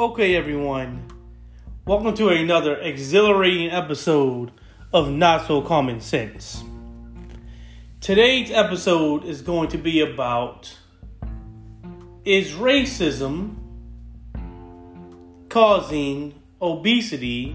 Okay, 0.00 0.34
everyone. 0.34 1.06
Welcome 1.84 2.14
to 2.14 2.30
another 2.30 2.74
exhilarating 2.78 3.70
episode 3.70 4.50
of 4.94 5.10
Not 5.10 5.46
So 5.46 5.60
Common 5.60 6.00
Sense. 6.00 6.64
Today's 8.00 8.50
episode 8.50 9.26
is 9.26 9.42
going 9.42 9.68
to 9.68 9.76
be 9.76 10.00
about 10.00 10.74
Is 12.24 12.52
racism 12.52 13.56
causing 15.50 16.32
obesity 16.62 17.54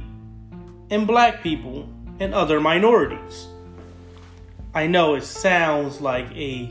in 0.92 1.06
black 1.08 1.42
people 1.42 1.90
and 2.20 2.36
other 2.36 2.62
minorities? 2.62 3.48
I 4.72 4.86
know 4.86 5.16
it 5.16 5.24
sounds 5.24 6.00
like 6.00 6.28
a 6.36 6.70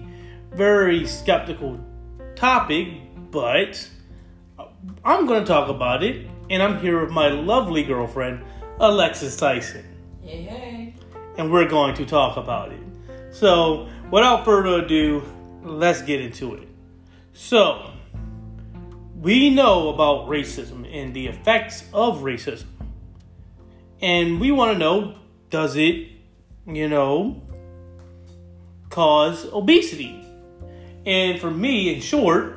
very 0.53 1.05
skeptical 1.09 1.81
topic, 2.37 2.91
but 3.33 3.91
I'm 5.05 5.27
going 5.27 5.41
to 5.41 5.47
talk 5.47 5.69
about 5.69 6.03
it, 6.03 6.27
and 6.51 6.63
I'm 6.63 6.81
here 6.81 7.01
with 7.01 7.11
my 7.11 7.29
lovely 7.29 7.83
girlfriend, 7.83 8.43
Alexis 8.81 9.37
Tyson. 9.37 9.85
Hey, 10.23 10.43
hey. 10.43 10.95
And 11.37 11.53
we're 11.53 11.69
going 11.69 11.95
to 11.97 12.07
talk 12.07 12.37
about 12.37 12.73
it. 12.73 12.81
So, 13.31 13.89
without 14.11 14.45
further 14.45 14.85
ado, 14.85 15.23
let's 15.63 16.03
get 16.03 16.21
into 16.21 16.55
it. 16.55 16.69
So, 17.33 17.91
we 19.21 19.51
know 19.51 19.89
about 19.89 20.29
racism 20.29 20.87
and 20.91 21.15
the 21.15 21.27
effects 21.27 21.85
of 21.93 22.21
racism. 22.21 22.67
And 24.01 24.41
we 24.41 24.53
want 24.53 24.73
to 24.73 24.79
know 24.79 25.17
does 25.51 25.77
it, 25.77 26.09
you 26.67 26.89
know, 26.89 27.43
cause 28.91 29.47
obesity? 29.53 30.21
And 31.07 31.41
for 31.41 31.51
me, 31.51 31.95
in 31.95 32.01
short, 32.01 32.57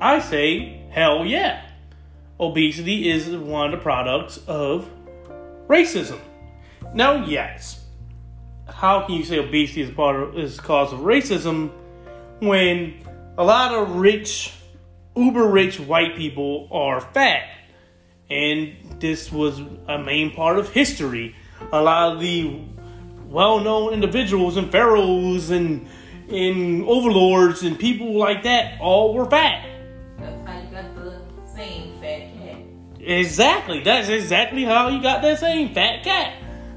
I 0.00 0.20
say, 0.20 0.79
hell 0.90 1.24
yeah. 1.24 1.62
Obesity 2.38 3.10
is 3.10 3.28
one 3.28 3.66
of 3.66 3.72
the 3.72 3.82
products 3.82 4.38
of 4.46 4.88
racism. 5.68 6.18
Now, 6.94 7.24
yes, 7.24 7.84
how 8.66 9.06
can 9.06 9.16
you 9.16 9.24
say 9.24 9.38
obesity 9.38 9.82
is 9.82 9.90
part 9.90 10.16
of 10.16 10.38
is 10.38 10.58
cause 10.58 10.92
of 10.92 11.00
racism 11.00 11.70
when 12.40 13.06
a 13.36 13.44
lot 13.44 13.72
of 13.72 13.96
rich, 13.96 14.52
uber 15.14 15.46
rich 15.46 15.78
white 15.78 16.16
people 16.16 16.68
are 16.72 17.00
fat? 17.00 17.48
And 18.30 19.00
this 19.00 19.30
was 19.30 19.60
a 19.88 19.98
main 19.98 20.32
part 20.34 20.58
of 20.58 20.70
history. 20.70 21.34
A 21.72 21.82
lot 21.82 22.14
of 22.14 22.20
the 22.20 22.62
well-known 23.26 23.92
individuals 23.92 24.56
and 24.56 24.70
pharaohs 24.70 25.50
and 25.50 25.86
and 26.28 26.84
overlords 26.84 27.64
and 27.64 27.76
people 27.78 28.16
like 28.16 28.44
that 28.44 28.80
all 28.80 29.14
were 29.14 29.28
fat. 29.28 29.66
Exactly. 33.00 33.82
That's 33.82 34.08
exactly 34.08 34.64
how 34.64 34.88
you 34.88 35.00
got 35.00 35.22
that 35.22 35.38
saying 35.38 35.74
fat 35.74 36.04
cat. 36.04 36.34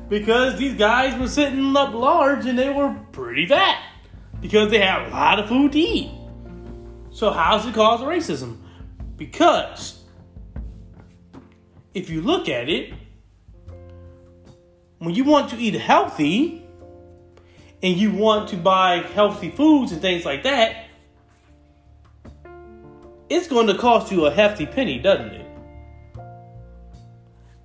Because 0.09 0.57
these 0.57 0.73
guys 0.73 1.19
were 1.19 1.27
sitting 1.27 1.75
up 1.75 1.93
large 1.93 2.45
and 2.45 2.57
they 2.57 2.69
were 2.69 2.95
pretty 3.11 3.45
fat. 3.45 3.81
Because 4.39 4.71
they 4.71 4.79
had 4.79 5.07
a 5.07 5.09
lot 5.09 5.39
of 5.39 5.47
food 5.47 5.71
to 5.73 5.79
eat. 5.79 6.11
So 7.11 7.31
how's 7.31 7.65
it 7.65 7.73
cause 7.73 8.01
racism? 8.01 8.57
Because 9.17 10.03
if 11.93 12.09
you 12.09 12.21
look 12.21 12.49
at 12.49 12.69
it, 12.69 12.93
when 14.99 15.13
you 15.13 15.23
want 15.23 15.49
to 15.49 15.57
eat 15.57 15.73
healthy 15.75 16.65
and 17.81 17.97
you 17.97 18.11
want 18.11 18.49
to 18.49 18.57
buy 18.57 18.97
healthy 19.13 19.51
foods 19.51 19.91
and 19.91 20.01
things 20.01 20.25
like 20.25 20.43
that, 20.43 20.85
it's 23.29 23.47
going 23.47 23.67
to 23.67 23.77
cost 23.77 24.11
you 24.11 24.25
a 24.25 24.31
hefty 24.31 24.65
penny, 24.65 24.99
doesn't 24.99 25.33
it? 25.33 25.42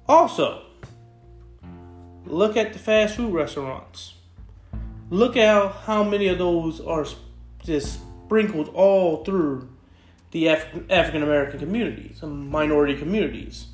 Also, 0.09 0.63
look 2.25 2.57
at 2.57 2.73
the 2.73 2.79
fast 2.79 3.17
food 3.17 3.35
restaurants. 3.35 4.15
Look 5.11 5.37
at 5.37 5.73
how 5.73 6.03
many 6.03 6.29
of 6.29 6.39
those 6.39 6.81
are 6.81 7.07
just 7.65 8.01
sprinkled 8.25 8.69
all 8.75 9.25
through 9.25 9.69
the 10.31 10.49
Af- 10.49 10.91
African 10.91 11.23
American 11.23 11.59
communities 11.59 12.23
and 12.23 12.49
minority 12.51 12.97
communities. 12.97 13.67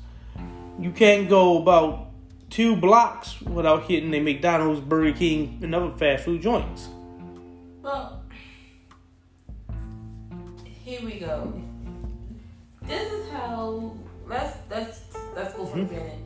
You 0.79 0.91
can't 0.91 1.29
go 1.29 1.61
about 1.61 2.07
two 2.49 2.75
blocks 2.75 3.41
without 3.41 3.83
hitting 3.83 4.13
a 4.13 4.19
McDonald's, 4.19 4.81
Burger 4.81 5.17
King, 5.17 5.59
and 5.61 5.73
other 5.73 5.91
fast 5.97 6.25
food 6.25 6.41
joints. 6.41 6.89
Well, 7.81 8.23
here 10.83 11.01
we 11.03 11.19
go. 11.19 11.61
This 12.81 13.11
is 13.11 13.29
how. 13.31 13.95
Let's 14.27 14.57
let's 14.71 15.01
let's 15.35 15.53
go 15.53 15.65
for 15.65 15.79
a 15.79 15.83
minute. 15.83 16.19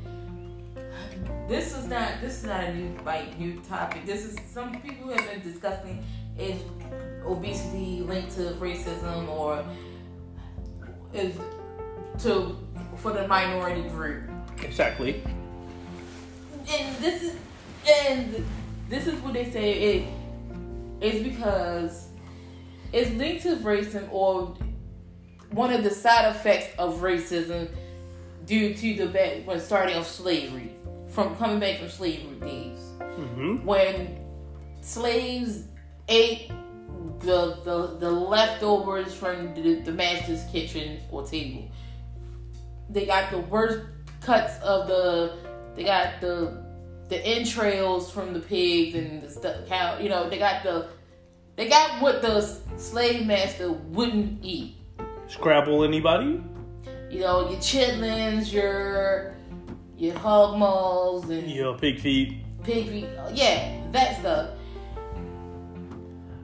Mm-hmm. 0.75 1.47
This 1.50 1.75
is 1.75 1.88
not 1.88 2.22
this 2.22 2.40
is 2.40 2.44
not 2.46 2.64
a 2.66 2.75
new 2.75 2.97
like 3.03 3.38
new 3.40 3.59
topic. 3.62 4.06
This 4.06 4.25
is 4.25 4.38
some 4.52 4.80
people 4.81 5.09
have 5.09 5.30
been 5.30 5.42
discussing 5.42 6.03
is 6.38 6.62
obesity 7.25 8.02
linked 8.02 8.31
to 8.36 8.53
racism 8.59 9.28
or 9.28 9.66
is 11.14 11.36
to 12.20 12.56
for 12.97 13.12
the 13.14 13.28
minority 13.28 13.88
group. 13.90 14.24
Exactly. 14.62 15.24
and 16.70 16.96
this 16.97 17.24
is 17.24 17.36
and 17.90 18.46
this 18.90 19.08
is 19.08 19.16
what 19.22 19.34
they 19.34 19.50
say 19.50 19.74
it 19.74 20.08
is 21.02 21.24
because 21.24 22.09
it's 22.91 23.12
linked 23.12 23.44
to 23.44 23.56
racism 23.58 24.08
or 24.12 24.56
one 25.52 25.74
of 25.74 25.84
the 25.84 25.90
side 25.90 26.30
effects 26.36 26.68
of 26.78 27.00
racism 27.00 27.70
due 28.49 28.73
to 28.73 28.95
the 28.95 29.05
back 29.07 29.45
when 29.45 29.59
starting 29.59 29.95
of 29.95 30.05
slavery 30.07 30.71
from 31.07 31.35
coming 31.37 31.59
back 31.59 31.77
from 31.79 31.89
slavery 31.89 32.39
days 32.41 32.79
Mm-hmm. 32.99 33.65
when 33.65 34.17
slaves 34.81 35.63
ate 36.07 36.49
the 37.19 37.57
the, 37.65 37.97
the 37.99 38.09
leftovers 38.09 39.13
from 39.13 39.53
the, 39.55 39.75
the 39.81 39.91
master's 39.91 40.43
kitchen 40.51 40.99
or 41.11 41.25
table 41.25 41.69
they 42.89 43.05
got 43.05 43.29
the 43.29 43.39
worst 43.39 43.79
cuts 44.21 44.57
of 44.63 44.87
the 44.87 45.37
they 45.75 45.83
got 45.83 46.21
the 46.21 46.63
the 47.09 47.17
entrails 47.25 48.09
from 48.11 48.33
the 48.33 48.39
pigs 48.39 48.95
and 48.95 49.21
the 49.23 49.29
stuff 49.29 49.67
cow 49.67 49.97
you 49.99 50.07
know 50.07 50.29
they 50.29 50.37
got 50.39 50.63
the 50.63 50.87
they 51.57 51.67
got 51.67 52.01
what 52.01 52.21
the 52.21 52.41
slave 52.77 53.25
master 53.25 53.71
wouldn't 53.71 54.39
eat 54.43 54.75
Scrabble 55.27 55.83
anybody? 55.83 56.41
You 57.09 57.20
know 57.22 57.50
your 57.50 57.59
chitlins 57.59 58.52
your 58.52 59.36
your 59.97 60.16
hog 60.18 60.58
maws 60.58 61.30
and 61.30 61.50
your 61.50 61.78
pig 61.78 62.00
feet. 62.00 62.38
pig 62.64 62.88
feet 62.88 63.08
yeah 63.34 63.81
that 63.92 64.20
stuff 64.20 64.52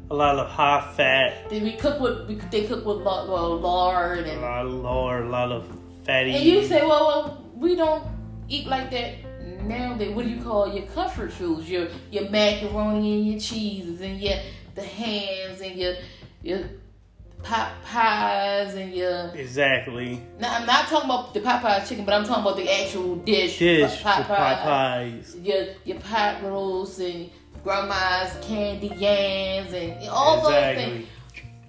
A 0.10 0.14
lot 0.14 0.38
of 0.38 0.48
high 0.50 0.94
fat, 0.96 1.50
then 1.50 1.64
we 1.64 1.74
cook 1.74 2.00
with 2.00 2.28
we, 2.28 2.36
they 2.52 2.68
cook 2.68 2.86
with 2.86 3.02
well, 3.02 3.58
lard 3.58 4.20
and 4.20 4.40
a 4.40 4.42
lot 4.42 4.66
of 4.66 4.72
lard, 4.74 5.26
a 5.26 5.30
lot 5.30 5.52
of 5.52 5.68
fatty. 6.06 6.36
and 6.36 6.44
you 6.44 6.64
say 6.64 6.82
well, 6.86 7.08
well 7.08 7.44
we 7.56 7.76
don't 7.76 8.06
eat 8.48 8.68
like 8.68 8.92
that 8.92 9.16
nowadays 9.64 10.14
what 10.16 10.26
do 10.26 10.32
you 10.32 10.42
call 10.42 10.72
your 10.72 10.86
comfort 10.88 11.32
foods 11.32 11.70
your 11.70 11.88
your 12.12 12.30
macaroni 12.30 13.14
and 13.18 13.28
your 13.32 13.40
cheeses 13.40 14.02
and 14.02 14.22
your 14.22 14.38
the 14.76 14.84
hams 14.84 15.62
and 15.62 15.76
your 15.76 15.96
your 16.44 16.60
pot 17.46 17.72
pies 17.84 18.74
and 18.74 18.92
your 18.94 19.28
Exactly. 19.36 20.20
now 20.40 20.56
I'm 20.56 20.66
not 20.66 20.88
talking 20.88 21.10
about 21.10 21.34
the 21.34 21.42
pot 21.42 21.62
pie 21.62 21.80
chicken 21.82 22.04
but 22.04 22.14
I'm 22.16 22.26
talking 22.26 22.42
about 22.44 22.58
the 22.58 22.70
actual 22.70 23.18
dish. 23.18 23.60
Dish, 23.60 24.02
pot 24.02 24.26
pot 24.26 24.28
pie 24.28 24.56
pies. 24.64 25.36
your 25.42 25.68
your 25.86 26.00
pot 26.00 26.44
roast 26.44 27.00
and 27.00 27.30
grandma's 27.64 28.36
candy 28.46 28.88
yams 28.88 29.74
and 29.74 30.10
all 30.10 30.42
those 30.42 30.76
things. 30.76 31.08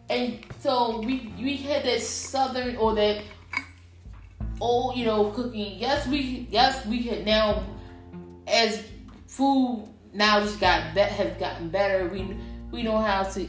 And 0.08 0.38
so 0.60 1.00
we 1.00 1.32
we 1.38 1.56
had 1.56 1.84
that 1.84 2.00
southern 2.00 2.76
or 2.76 2.94
that 2.94 3.22
old 4.60 4.96
you 4.96 5.04
know 5.04 5.30
cooking. 5.30 5.78
Yes 5.78 6.06
we 6.06 6.48
yes 6.50 6.86
we 6.86 7.02
had 7.02 7.26
now 7.26 7.64
as 8.46 8.82
food 9.26 9.86
knowledge 10.14 10.58
got 10.58 10.94
that 10.94 11.12
has 11.12 11.36
gotten 11.38 11.68
better 11.68 12.08
we 12.08 12.34
we 12.70 12.82
know 12.82 12.96
how 12.96 13.22
to 13.22 13.46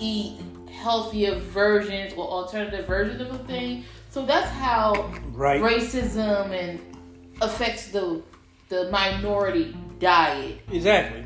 eat 0.00 0.40
healthier 0.78 1.34
versions 1.38 2.12
or 2.14 2.26
alternative 2.28 2.86
versions 2.86 3.20
of 3.20 3.30
a 3.32 3.38
thing 3.44 3.84
so 4.10 4.24
that's 4.24 4.50
how 4.50 5.10
Right. 5.32 5.60
racism 5.60 6.50
and 6.62 6.80
affects 7.40 7.88
the 7.88 8.22
the 8.68 8.90
minority 8.90 9.74
diet 9.98 10.60
Exactly. 10.70 11.24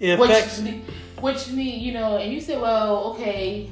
It 0.00 0.18
which, 0.18 0.30
affects. 0.30 0.62
which 1.20 1.48
mean, 1.50 1.80
you 1.80 1.92
know, 1.92 2.18
and 2.18 2.32
you 2.32 2.40
say, 2.40 2.56
well, 2.60 3.04
okay, 3.12 3.68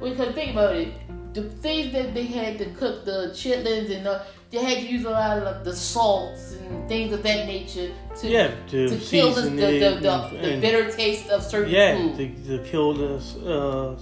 we 0.00 0.10
could 0.16 0.34
think 0.34 0.50
about 0.52 0.74
it, 0.74 0.88
the 1.32 1.42
things 1.64 1.92
that 1.92 2.12
they 2.14 2.24
had 2.24 2.58
to 2.58 2.64
cook 2.80 3.04
the 3.04 3.30
chitlins 3.32 3.94
and 3.94 4.04
the, 4.06 4.22
they 4.50 4.58
had 4.58 4.78
to 4.78 4.86
use 4.86 5.04
a 5.04 5.10
lot 5.10 5.38
of 5.38 5.64
the 5.64 5.72
salts 5.74 6.52
and 6.54 6.88
things 6.88 7.12
of 7.12 7.22
that 7.22 7.46
nature 7.46 7.92
to 8.20 8.26
Yeah, 8.28 8.50
to, 8.68 8.88
to 8.88 8.96
kill 8.96 9.30
the, 9.32 9.42
the, 9.42 9.48
the, 9.84 9.90
the, 10.00 10.38
the 10.42 10.60
bitter 10.60 10.90
taste 10.90 11.28
of 11.30 11.42
certain 11.42 11.70
Yeah, 11.72 11.96
food. 11.96 12.16
to, 12.16 12.58
to 12.58 12.64
kill 12.70 12.94
the 12.94 13.12
uh, 13.46 13.96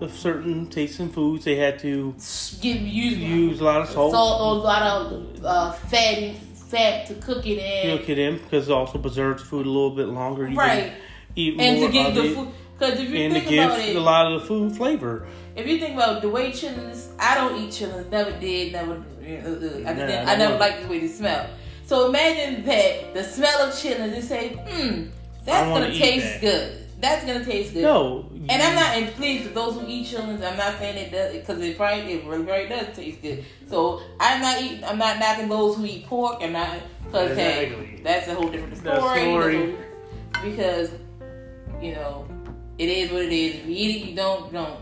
of 0.00 0.12
certain 0.12 0.66
tasting 0.66 1.08
foods, 1.10 1.44
they 1.44 1.56
had 1.56 1.78
to 1.80 2.14
Give 2.60 2.76
use 2.80 3.16
use 3.18 3.60
a 3.60 3.64
lot 3.64 3.80
of 3.82 3.88
salt, 3.88 4.12
salt 4.12 4.40
or 4.40 4.60
a 4.60 4.64
lot 4.64 4.82
of 4.82 5.44
uh, 5.44 5.72
fat 5.72 6.36
fat 6.68 7.06
to 7.06 7.14
cook 7.14 7.46
it 7.46 7.58
in, 7.58 7.98
cook 7.98 8.08
it 8.08 8.18
in 8.18 8.36
because 8.38 8.68
it 8.68 8.72
also 8.72 8.98
preserves 8.98 9.42
food 9.42 9.66
a 9.66 9.68
little 9.68 9.90
bit 9.90 10.08
longer. 10.08 10.48
You 10.48 10.56
right? 10.56 10.92
Eat 11.36 11.60
And 11.60 11.80
to 11.80 11.88
give 11.90 12.14
the 12.14 12.24
it, 12.24 12.34
food, 12.34 12.48
if 12.80 13.10
you 13.10 13.16
and 13.18 13.32
think 13.34 13.46
about 13.46 13.78
it, 13.78 13.96
a 13.96 14.00
lot 14.00 14.32
of 14.32 14.40
the 14.40 14.46
food 14.46 14.76
flavor. 14.76 15.26
if 15.56 15.66
you 15.66 15.78
think 15.78 15.94
about 15.94 16.22
the 16.22 16.28
way 16.28 16.50
chitlins, 16.50 17.08
I 17.18 17.34
don't 17.36 17.60
eat 17.60 17.70
chitlins. 17.70 18.10
Never 18.10 18.32
did. 18.32 18.72
Never. 18.72 18.92
Uh, 18.92 18.96
uh, 18.96 19.78
I, 19.78 19.92
Nah, 19.94 20.06
didn't, 20.06 20.28
I 20.28 20.34
never 20.36 20.58
liked 20.58 20.82
the 20.82 20.88
way 20.88 20.98
they 21.00 21.08
smell. 21.08 21.48
So 21.86 22.08
imagine 22.08 22.64
that 22.64 23.14
the 23.14 23.22
smell 23.24 23.60
of 23.68 23.74
chitlins. 23.74 24.16
You 24.16 24.22
say, 24.22 24.48
hmm, 24.48 25.04
that's 25.44 25.68
gonna 25.68 25.92
taste 25.92 26.26
that. 26.26 26.40
good. 26.40 26.83
That's 27.04 27.26
gonna 27.26 27.44
taste 27.44 27.74
good. 27.74 27.82
No, 27.82 28.30
And 28.48 28.62
I'm 28.62 28.74
not, 28.74 28.96
and 28.96 29.14
please, 29.14 29.50
those 29.50 29.74
who 29.74 29.86
eat 29.86 30.06
chitlins, 30.06 30.42
I'm 30.42 30.56
not 30.56 30.78
saying 30.78 30.96
it 30.96 31.12
does, 31.12 31.34
because 31.34 31.60
it 31.60 31.76
probably, 31.76 32.14
it 32.14 32.24
really, 32.24 32.44
really 32.44 32.66
does 32.66 32.96
taste 32.96 33.20
good. 33.20 33.44
So 33.68 34.00
I'm 34.18 34.40
not 34.40 34.62
eating, 34.62 34.82
I'm 34.84 34.96
not 34.96 35.18
knocking 35.18 35.50
those 35.50 35.76
who 35.76 35.84
eat 35.84 36.06
pork. 36.06 36.38
I'm 36.40 36.52
not, 36.52 36.78
because 37.04 37.32
Exactly. 37.32 37.86
hey, 37.86 38.00
that's 38.02 38.28
a 38.28 38.34
whole 38.34 38.48
different 38.48 38.78
story. 38.78 39.20
story. 39.20 39.76
Because, 40.42 40.92
you 41.82 41.92
know, 41.92 42.26
it 42.78 42.88
is 42.88 43.12
what 43.12 43.20
it 43.20 43.32
is. 43.34 43.56
If 43.56 43.66
you 43.66 43.74
eat 43.76 43.96
it, 43.96 44.08
you 44.08 44.16
don't, 44.16 44.50
don't. 44.50 44.80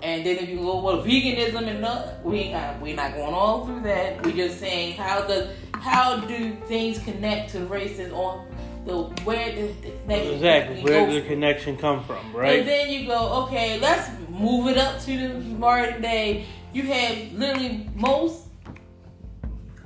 And 0.00 0.24
then 0.24 0.36
if 0.36 0.48
you 0.48 0.58
go 0.58 0.80
well 0.80 1.02
veganism 1.02 1.66
and 1.66 1.80
not, 1.80 2.24
we 2.24 2.38
ain't 2.38 2.52
got, 2.52 2.80
we're 2.80 2.94
not 2.94 3.14
going 3.14 3.34
all 3.34 3.66
through 3.66 3.80
that. 3.80 4.24
We're 4.24 4.36
just 4.36 4.60
saying 4.60 4.94
how 4.94 5.22
the, 5.26 5.50
how 5.74 6.20
do 6.20 6.54
things 6.66 7.00
connect 7.00 7.50
to 7.52 7.66
races 7.66 8.12
on 8.12 8.46
the 8.84 9.02
where 9.24 9.52
the, 9.54 9.72
the 9.82 9.90
connection 10.02 10.34
exactly 10.34 10.82
where 10.82 11.06
did 11.06 11.24
the 11.24 11.28
connection 11.28 11.76
come 11.76 12.02
from, 12.04 12.32
right? 12.34 12.58
and 12.60 12.68
then 12.68 12.90
you 12.90 13.06
go, 13.06 13.44
okay, 13.44 13.78
let's 13.80 14.10
move 14.28 14.68
it 14.68 14.78
up 14.78 15.00
to 15.02 15.16
the 15.16 15.28
modern 15.56 16.02
day. 16.02 16.46
You 16.72 16.82
have 16.84 17.32
literally 17.32 17.88
most 17.94 18.46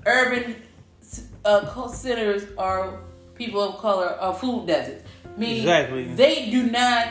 urban 0.06 0.56
uh, 1.44 1.88
centers 1.88 2.46
are 2.56 3.00
people 3.34 3.60
of 3.62 3.78
color 3.80 4.06
are 4.20 4.34
food 4.34 4.66
deserts. 4.66 5.04
Meaning 5.36 5.58
Exactly. 5.58 6.04
they 6.14 6.50
do 6.50 6.70
not 6.70 7.08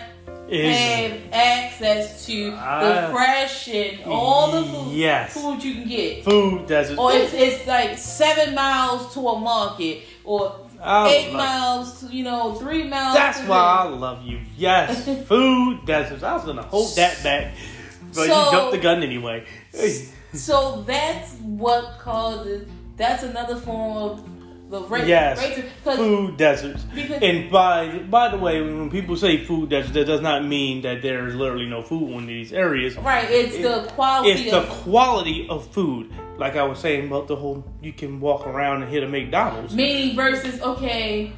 Is 0.50 0.76
have 0.76 1.22
access 1.32 2.26
to 2.26 2.52
the 2.52 3.10
fresh 3.12 3.68
and 3.68 4.00
all 4.06 4.52
the 4.52 4.64
food, 4.64 4.94
Yes. 4.96 5.34
food 5.34 5.64
you 5.64 5.74
can 5.76 5.88
get. 5.88 6.24
food 6.24 6.68
deserts. 6.68 7.00
Or 7.00 7.12
it's, 7.14 7.34
it's 7.34 7.68
like 7.68 7.98
seven 7.98 8.56
miles 8.56 9.14
to 9.14 9.20
a 9.28 9.40
market, 9.40 10.02
or 10.24 10.65
I 10.82 11.10
eight 11.10 11.34
miles, 11.34 12.04
you 12.12 12.24
know, 12.24 12.54
three 12.56 12.84
miles. 12.88 13.16
That's 13.16 13.40
why 13.48 13.58
I 13.58 13.84
love 13.88 14.24
you. 14.24 14.40
Yes, 14.58 15.06
food 15.28 15.86
deserts. 15.86 16.24
I 16.24 16.34
was 16.34 16.46
gonna 16.46 16.62
hold 16.64 16.96
that 16.96 17.22
back, 17.24 17.54
but 18.14 18.28
So- 18.28 18.46
you 18.46 18.52
jumped 18.52 18.72
the 18.74 18.78
gun 18.80 19.04
anyway. 19.04 19.46
So 20.34 20.84
that's 20.86 21.34
what 21.42 21.98
causes. 22.00 22.68
That's 22.98 23.24
another 23.24 23.56
form 23.58 23.98
of 23.98 24.35
the. 24.70 25.04
Yes, 25.06 25.40
because 25.76 25.98
food 25.98 26.38
deserts. 26.38 26.84
because 26.84 27.22
And 27.22 27.52
by 27.52 28.00
by 28.00 28.30
the 28.30 28.38
way, 28.38 28.62
when 28.62 28.90
people 28.90 29.16
say 29.16 29.44
food 29.44 29.70
deserts, 29.70 29.94
that 29.94 30.06
does 30.06 30.22
not 30.22 30.46
mean 30.46 30.82
that 30.82 31.02
there's 31.02 31.36
literally 31.36 31.68
no 31.68 31.82
food 31.82 32.10
in 32.12 32.26
these 32.26 32.54
areas. 32.54 32.98
right, 32.98 33.30
it's 33.30 33.58
the 33.58 33.90
quality 33.94 34.32
It's 34.32 34.52
the 34.52 34.64
quality 34.84 35.48
of 35.50 35.68
food. 35.72 36.12
Like 36.38 36.56
I 36.56 36.64
was 36.64 36.80
saying 36.80 37.08
about 37.08 37.28
the 37.28 37.36
whole, 37.36 37.64
you 37.82 37.94
can 37.94 38.20
walk 38.20 38.46
around 38.46 38.84
and 38.84 38.92
hit 38.92 39.04
a 39.04 39.08
McDonald's. 39.08 39.74
meaning 39.74 40.16
versus 40.16 40.62
okay. 40.62 41.34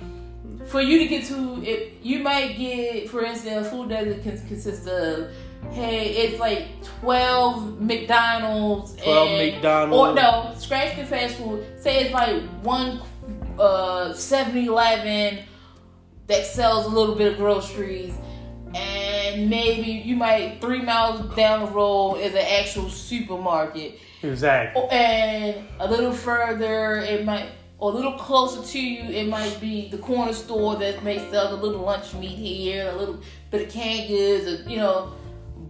For 0.68 0.82
you 0.82 1.00
to 1.00 1.08
get 1.08 1.24
to 1.28 1.64
it, 1.64 1.94
you 2.02 2.20
might 2.20 2.58
get, 2.58 3.10
for 3.10 3.24
instance, 3.24 3.68
a 3.68 3.70
food 3.70 3.88
desert 3.88 4.22
can 4.22 4.38
consist 4.48 4.86
of, 4.86 5.32
hey, 5.72 6.10
it's 6.10 6.40
like 6.42 6.68
twelve 6.84 7.80
McDonald's, 7.80 8.94
12 9.02 9.28
and, 9.30 9.54
McDonald's. 9.54 10.12
or 10.12 10.14
no, 10.14 10.54
scratch 10.58 10.98
the 10.98 11.06
fast 11.06 11.36
food. 11.36 11.66
Say 11.80 12.04
it's 12.04 12.14
like 12.14 12.44
one 12.64 13.00
uh 13.60 14.14
7-Eleven 14.14 15.40
that 16.28 16.46
sells 16.46 16.86
a 16.86 16.90
little 16.90 17.16
bit 17.16 17.32
of 17.34 17.38
groceries, 17.38 18.14
and 18.76 19.50
maybe 19.50 19.92
you 19.92 20.16
might 20.16 20.60
three 20.62 20.82
miles 20.82 21.34
down 21.36 21.66
the 21.66 21.72
road 21.72 22.16
is 22.18 22.34
an 22.34 22.40
actual 22.60 22.90
supermarket. 22.90 24.00
Exactly. 24.24 24.82
Oh, 24.82 24.88
and 24.90 25.66
a 25.80 25.90
little 25.90 26.12
further 26.12 26.98
it 26.98 27.24
might 27.24 27.50
or 27.80 27.92
a 27.92 27.96
little 27.96 28.14
closer 28.14 28.64
to 28.64 28.80
you 28.82 29.04
it 29.04 29.28
might 29.30 29.56
be 29.62 29.88
the 29.90 30.00
corner 30.00 30.34
store 30.34 30.76
that 30.78 31.04
may 31.04 31.20
sell 31.30 31.56
the 31.56 31.64
little 31.64 31.82
lunch 31.84 32.16
meat 32.16 32.36
here 32.36 32.90
a 32.90 32.96
little 32.96 33.20
bit 33.52 33.68
of 33.68 33.70
canned 33.72 34.08
goods 34.08 34.48
or, 34.66 34.68
you 34.70 34.78
know 34.78 35.14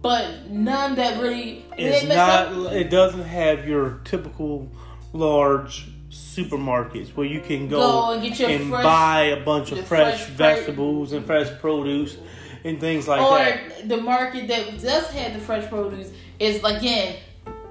but 0.00 0.48
none 0.48 0.94
that 0.94 1.20
really 1.20 1.66
It's 1.76 2.06
not. 2.08 2.46
up- 2.46 2.72
It 2.72 2.88
doesn't 2.88 3.24
have 3.24 3.68
your 3.68 4.00
typical 4.04 4.68
large 5.12 5.88
supermarkets 6.36 7.08
where 7.16 7.26
you 7.26 7.40
can 7.40 7.68
go, 7.68 7.78
Go 7.78 8.12
and 8.12 8.22
get 8.22 8.38
your 8.38 8.50
and 8.50 8.70
fresh- 8.70 8.82
buy 8.82 9.20
a 9.38 9.44
bunch 9.44 9.72
of 9.72 9.86
fresh, 9.86 10.24
fresh 10.24 10.30
vegetables 10.30 11.12
and 11.12 11.24
fresh 11.24 11.48
produce 11.60 12.16
and 12.64 12.80
things 12.80 13.06
like 13.08 13.20
or 13.20 13.38
that. 13.38 13.88
the 13.88 13.96
market 13.96 14.48
that 14.48 14.80
does 14.80 15.06
have 15.10 15.32
the 15.32 15.38
fresh 15.40 15.68
produce 15.68 16.10
is 16.38 16.62
again 16.64 17.16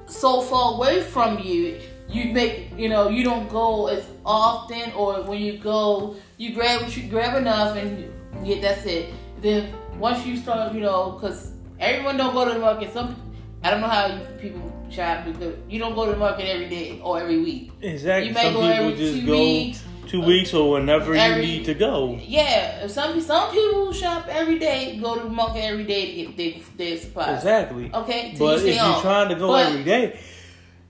so 0.08 0.42
far 0.42 0.76
away 0.76 1.02
from 1.04 1.40
you. 1.40 1.80
You 2.10 2.32
make 2.34 2.72
you 2.78 2.88
know 2.88 3.10
you 3.10 3.24
don't 3.24 3.50
go 3.50 3.88
as 3.88 4.06
often 4.26 4.94
or 4.94 5.24
when 5.24 5.40
you 5.40 5.58
go 5.58 6.16
you 6.38 6.54
grab 6.56 6.82
what 6.82 6.96
you 6.96 7.10
grab 7.10 7.36
enough 7.38 7.76
and 7.76 8.10
yeah 8.48 8.62
that's 8.62 8.86
it. 8.86 9.14
Then 9.42 9.74
once 10.00 10.26
you 10.26 10.38
start 10.38 10.74
you 10.74 10.80
know 10.82 11.12
because 11.12 11.52
everyone 11.80 12.16
don't 12.18 12.34
go 12.34 12.46
to 12.48 12.54
the 12.54 12.60
market. 12.60 12.94
Some 12.94 13.16
i 13.64 13.72
don't 13.72 13.82
know 13.82 13.88
how 13.88 14.18
people 14.40 14.62
shop 14.90 15.26
because 15.26 15.56
you 15.70 15.80
don't 15.80 15.96
go 15.96 16.06
to 16.06 16.12
the 16.12 16.18
market 16.18 16.46
every 16.46 16.70
day 16.70 17.00
or 17.04 17.20
every 17.20 17.38
week 17.42 17.72
Exactly. 17.82 18.30
you 18.30 18.34
may 18.34 18.44
Some 18.44 18.54
go 18.54 18.60
people 18.62 18.74
every 18.86 18.96
just 18.98 19.20
two 19.20 19.26
go 19.26 19.38
weeks 19.40 19.84
two 20.08 20.22
weeks 20.22 20.54
or 20.54 20.72
whenever 20.72 21.14
every- 21.16 21.46
you 21.46 21.58
need 21.58 21.66
to 21.66 21.74
go. 21.74 22.18
yeah 22.22 22.88
some 22.88 23.20
some 23.20 23.52
people 23.52 23.92
shop 23.92 24.26
every 24.30 24.58
day 24.58 24.98
go 25.02 25.16
to 25.16 25.24
the 25.24 25.30
market 25.30 25.64
every 25.66 25.84
day 25.84 26.06
to 26.26 26.32
get 26.32 26.38
their, 26.38 26.64
their 26.90 26.98
supplies 26.98 27.38
Exactly. 27.38 27.92
Okay, 27.94 28.34
But 28.40 28.60
each 28.60 28.66
if 28.68 28.76
you're 28.76 29.02
trying 29.02 29.30
to 29.30 29.36
go 29.36 29.48
But- 29.50 29.68
every 29.68 29.84
day 29.84 30.20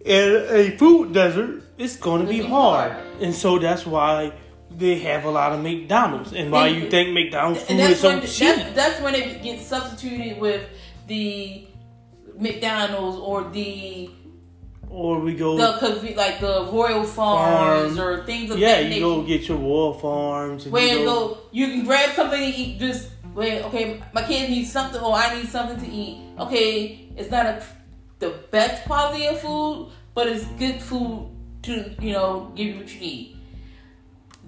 in 0.06 0.46
a 0.50 0.78
food 0.78 1.14
desert, 1.14 1.64
it's 1.78 1.98
going 1.98 2.22
to 2.22 2.28
be 2.28 2.40
hard. 2.42 2.92
hard. 2.94 3.04
And 3.22 3.34
so 3.34 3.58
that's 3.60 3.86
why 3.86 4.32
they 4.70 5.00
have 5.00 5.26
a 5.26 5.30
lot 5.32 5.52
of 5.54 5.62
McDonald's 5.62 6.32
and 6.34 6.52
why 6.52 6.68
And- 6.68 6.84
you 6.84 6.90
think 6.90 7.14
McDonald's 7.14 7.64
food 7.64 7.80
is 7.80 8.00
so 8.00 8.10
when 8.10 8.22
cheap. 8.22 8.56
that's, 8.56 8.76
that's 8.76 9.02
when 9.02 9.16
it 9.16 9.42
gets 9.44 9.66
substituted 9.66 10.40
with 10.40 10.62
the 11.08 11.67
McDonald's 12.40 13.18
or 13.18 13.50
the 13.50 14.10
Or 14.90 15.20
we 15.20 15.36
go, 15.36 15.58
the 15.58 16.14
like 16.16 16.40
the 16.40 16.70
Royal 16.72 17.04
Farms 17.04 17.98
Farm. 17.98 18.08
or 18.08 18.26
things 18.26 18.52
of 18.52 18.58
yeah, 18.58 18.82
that 18.82 18.92
you 18.92 19.02
go 19.02 19.22
get 19.22 19.48
your 19.48 19.58
Royal 19.58 19.94
Farms. 19.94 20.64
And 20.64 20.74
where 20.74 20.88
you 20.88 21.06
go, 21.06 21.30
go, 21.30 21.38
you 21.52 21.68
can 21.68 21.84
grab 21.86 22.16
something 22.16 22.40
to 22.40 22.46
eat. 22.46 22.80
Just 22.80 23.10
where 23.34 23.64
okay, 23.64 24.02
my 24.14 24.24
kids 24.24 24.50
need 24.50 24.66
something 24.66 25.02
or 25.02 25.14
I 25.14 25.36
need 25.36 25.50
something 25.50 25.80
to 25.86 25.92
eat. 25.92 26.22
Okay, 26.40 27.10
it's 27.16 27.30
not 27.30 27.46
a, 27.46 27.64
the 28.20 28.30
best 28.52 28.86
quality 28.86 29.28
of 29.28 29.40
food, 29.40 29.92
but 30.14 30.28
it's 30.28 30.46
good 30.58 30.82
food 30.82 31.30
to 31.64 31.96
you 32.02 32.14
know 32.14 32.52
give 32.56 32.68
you 32.68 32.78
what 32.78 32.94
you 32.94 33.00
need. 33.00 33.38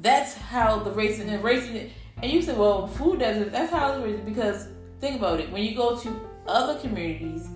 That's 0.02 0.34
how 0.34 0.80
the 0.80 0.92
racing 0.92 1.30
and 1.30 1.44
racing. 1.44 1.92
And 2.22 2.32
you 2.32 2.42
said, 2.42 2.58
well, 2.58 2.88
food 2.88 3.20
doesn't. 3.20 3.52
That's 3.52 3.72
how 3.72 3.94
it's 3.94 4.06
racing 4.06 4.26
because 4.26 4.68
think 5.02 5.18
about 5.18 5.40
it. 5.40 5.52
When 5.52 5.64
you 5.64 5.76
go 5.76 5.98
to 5.98 6.30
other 6.48 6.80
communities, 6.80 7.48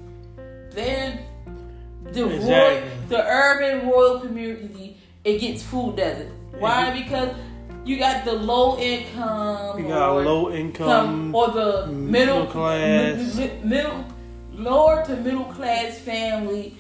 they're 0.74 1.20
the 2.12 2.25
royal, 2.25 2.82
the 3.10 3.25
urban 3.25 3.88
royal 3.89 4.20
community. 4.20 4.98
It 5.24 5.39
gets 5.39 5.63
food 5.63 5.96
desert. 5.96 6.32
Why? 6.60 7.01
Because 7.01 7.36
you 7.86 7.98
got 7.98 8.25
the 8.25 8.34
low 8.34 8.77
income. 8.77 9.80
you 9.80 9.88
got 9.88 10.15
low 10.24 10.51
income. 10.51 11.34
or 11.34 11.48
the 11.51 11.88
middle, 11.88 12.39
middle 12.39 12.46
class. 12.48 13.36
mi- 13.36 13.48
mi- 13.48 13.60
middle, 13.63 14.06
lower 14.53 15.06
to 15.06 15.15
middle 15.18 15.46
class 15.46 15.98
family. 16.00 16.75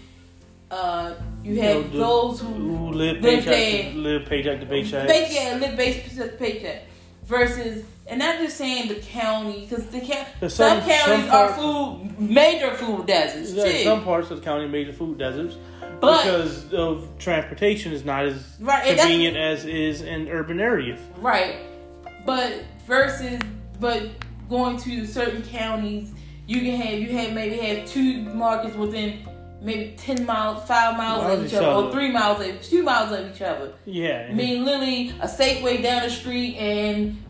Uh, 0.71 1.13
you 1.43 1.61
have 1.61 1.75
know, 1.75 1.81
the- 1.83 1.97
those 1.99 2.39
who 2.41 2.47
who 2.47 2.91
live 2.93 3.21
paycheck, 3.21 3.53
pay- 3.53 3.91
to, 3.91 3.97
live 3.97 4.25
paycheck 4.25 4.59
to 4.59 4.65
paycheck. 4.65 5.07
they 5.07 5.27
get 5.29 5.59
live 5.61 5.77
based 5.77 6.19
on 6.19 6.29
paycheck 6.29 6.83
versus, 7.25 7.83
and 8.07 8.19
not 8.19 8.37
just 8.39 8.57
saying 8.57 8.89
the 8.89 8.95
county 8.95 9.61
because 9.67 9.85
the 9.87 9.99
ca- 10.01 10.25
some, 10.41 10.49
some- 10.49 10.81
counties 10.81 11.25
some 11.25 11.29
are 11.29 11.53
food 11.53 12.19
major 12.19 12.71
food 12.75 13.05
deserts 13.07 13.51
Yeah, 13.53 13.63
too. 13.65 13.83
some 13.83 14.03
parts 14.03 14.29
of 14.31 14.39
the 14.39 14.43
county 14.45 14.67
major 14.67 14.93
food 14.93 15.17
deserts 15.17 15.55
But- 16.01 16.23
because 16.23 16.73
of 16.73 17.07
transportation 17.19 17.93
is 17.93 18.03
not 18.03 18.25
as 18.25 18.43
Right, 18.59 18.97
convenient 18.97 19.37
as 19.37 19.65
is 19.65 20.01
in 20.01 20.27
urban 20.29 20.59
areas. 20.59 20.99
Right. 21.17 21.55
But 22.25 22.63
versus 22.87 23.39
but 23.79 24.03
going 24.49 24.77
to 24.77 25.05
certain 25.05 25.41
counties, 25.43 26.11
you 26.45 26.59
can 26.61 26.75
have 26.81 26.99
you 26.99 27.17
have 27.17 27.33
maybe 27.33 27.55
have 27.57 27.87
two 27.87 28.21
markets 28.21 28.75
within 28.75 29.19
maybe 29.63 29.95
ten 29.97 30.25
miles, 30.25 30.67
five 30.67 30.97
miles 30.97 31.23
of 31.31 31.45
each 31.45 31.51
each 31.51 31.57
other, 31.57 31.87
or 31.87 31.91
three 31.91 32.11
miles 32.11 32.43
two 32.61 32.83
miles 32.83 33.11
of 33.17 33.33
each 33.33 33.41
other. 33.41 33.73
Yeah. 33.85 34.27
I 34.29 34.33
mean 34.33 34.63
literally 34.65 35.09
a 35.21 35.27
Safeway 35.27 35.81
down 35.81 36.03
the 36.03 36.09
street 36.09 36.55
and 36.57 37.23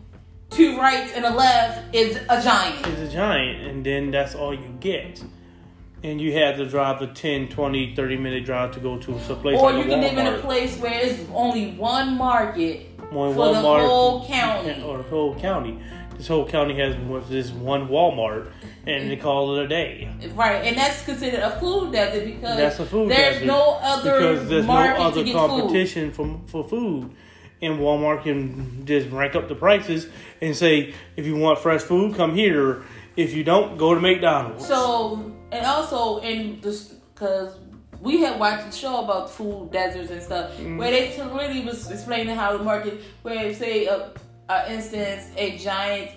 two 0.50 0.76
rights 0.78 1.12
and 1.14 1.24
a 1.24 1.30
left 1.30 1.94
is 1.94 2.16
a 2.28 2.42
giant. 2.42 2.86
It's 2.86 3.00
a 3.00 3.08
giant, 3.12 3.66
and 3.68 3.84
then 3.86 4.10
that's 4.10 4.34
all 4.34 4.54
you 4.54 4.68
get. 4.80 5.22
and 6.04 6.20
you 6.20 6.32
have 6.34 6.56
to 6.58 6.66
drive 6.68 7.00
a 7.00 7.06
10, 7.06 7.48
20, 7.48 7.94
30 7.96 8.16
minute 8.18 8.44
drive 8.44 8.72
to 8.72 8.80
go 8.80 8.98
to 8.98 9.14
a 9.16 9.18
place 9.36 9.58
Or 9.58 9.72
like 9.72 9.84
you 9.84 9.90
can 9.90 10.00
live 10.02 10.18
in 10.18 10.26
a 10.26 10.38
place 10.38 10.76
where 10.78 10.92
it's 10.92 11.18
only 11.32 11.72
one 11.72 12.18
market 12.18 12.86
One 13.10 13.32
for 13.34 13.54
the 13.54 13.60
Walmart 13.60 13.86
whole 13.86 14.26
county. 14.26 14.82
or 14.86 14.98
the 14.98 15.02
whole 15.04 15.34
county. 15.40 15.80
This 16.16 16.28
whole 16.28 16.46
county 16.46 16.74
has 16.78 16.94
this 17.28 17.50
one 17.50 17.88
Walmart, 17.88 18.50
and 18.86 19.10
they 19.10 19.16
call 19.16 19.56
it 19.56 19.64
a 19.64 19.68
day. 19.68 20.08
Right, 20.34 20.64
and 20.64 20.76
that's 20.76 21.04
considered 21.04 21.40
a 21.40 21.58
food 21.58 21.92
desert 21.92 22.24
because 22.24 22.56
That's 22.56 22.78
a 22.78 22.86
food 22.86 23.10
there's 23.10 23.34
desert. 23.34 23.46
no 23.46 23.78
other 23.82 24.12
because 24.20 24.48
there's 24.48 24.66
no 24.66 24.72
other 24.74 25.24
get 25.24 25.32
food. 25.32 25.48
competition 25.50 26.12
for 26.12 26.40
for 26.46 26.64
food. 26.64 27.10
And 27.62 27.78
Walmart 27.80 28.24
can 28.24 28.84
just 28.84 29.08
rank 29.10 29.34
up 29.34 29.48
the 29.48 29.54
prices 29.54 30.06
and 30.42 30.54
say, 30.54 30.92
if 31.16 31.24
you 31.26 31.36
want 31.36 31.58
fresh 31.58 31.80
food, 31.82 32.14
come 32.14 32.34
here. 32.34 32.82
If 33.16 33.32
you 33.32 33.42
don't, 33.44 33.78
go 33.78 33.94
to 33.94 34.00
McDonald's. 34.00 34.66
So, 34.66 35.32
and 35.50 35.64
also 35.64 36.18
in 36.18 36.60
this, 36.60 36.94
because 37.14 37.56
we 38.02 38.20
had 38.20 38.38
watched 38.38 38.68
a 38.68 38.72
show 38.76 39.04
about 39.04 39.30
food 39.30 39.70
deserts 39.70 40.10
and 40.10 40.20
stuff, 40.22 40.50
Mm. 40.58 40.76
where 40.78 40.90
they 40.90 41.16
really 41.32 41.64
was 41.64 41.90
explaining 41.90 42.34
how 42.36 42.56
the 42.58 42.62
market, 42.62 43.00
where 43.22 43.54
say, 43.54 43.86
uh, 43.86 44.08
uh, 44.48 44.64
instance, 44.68 45.30
a 45.36 45.56
giant 45.58 46.10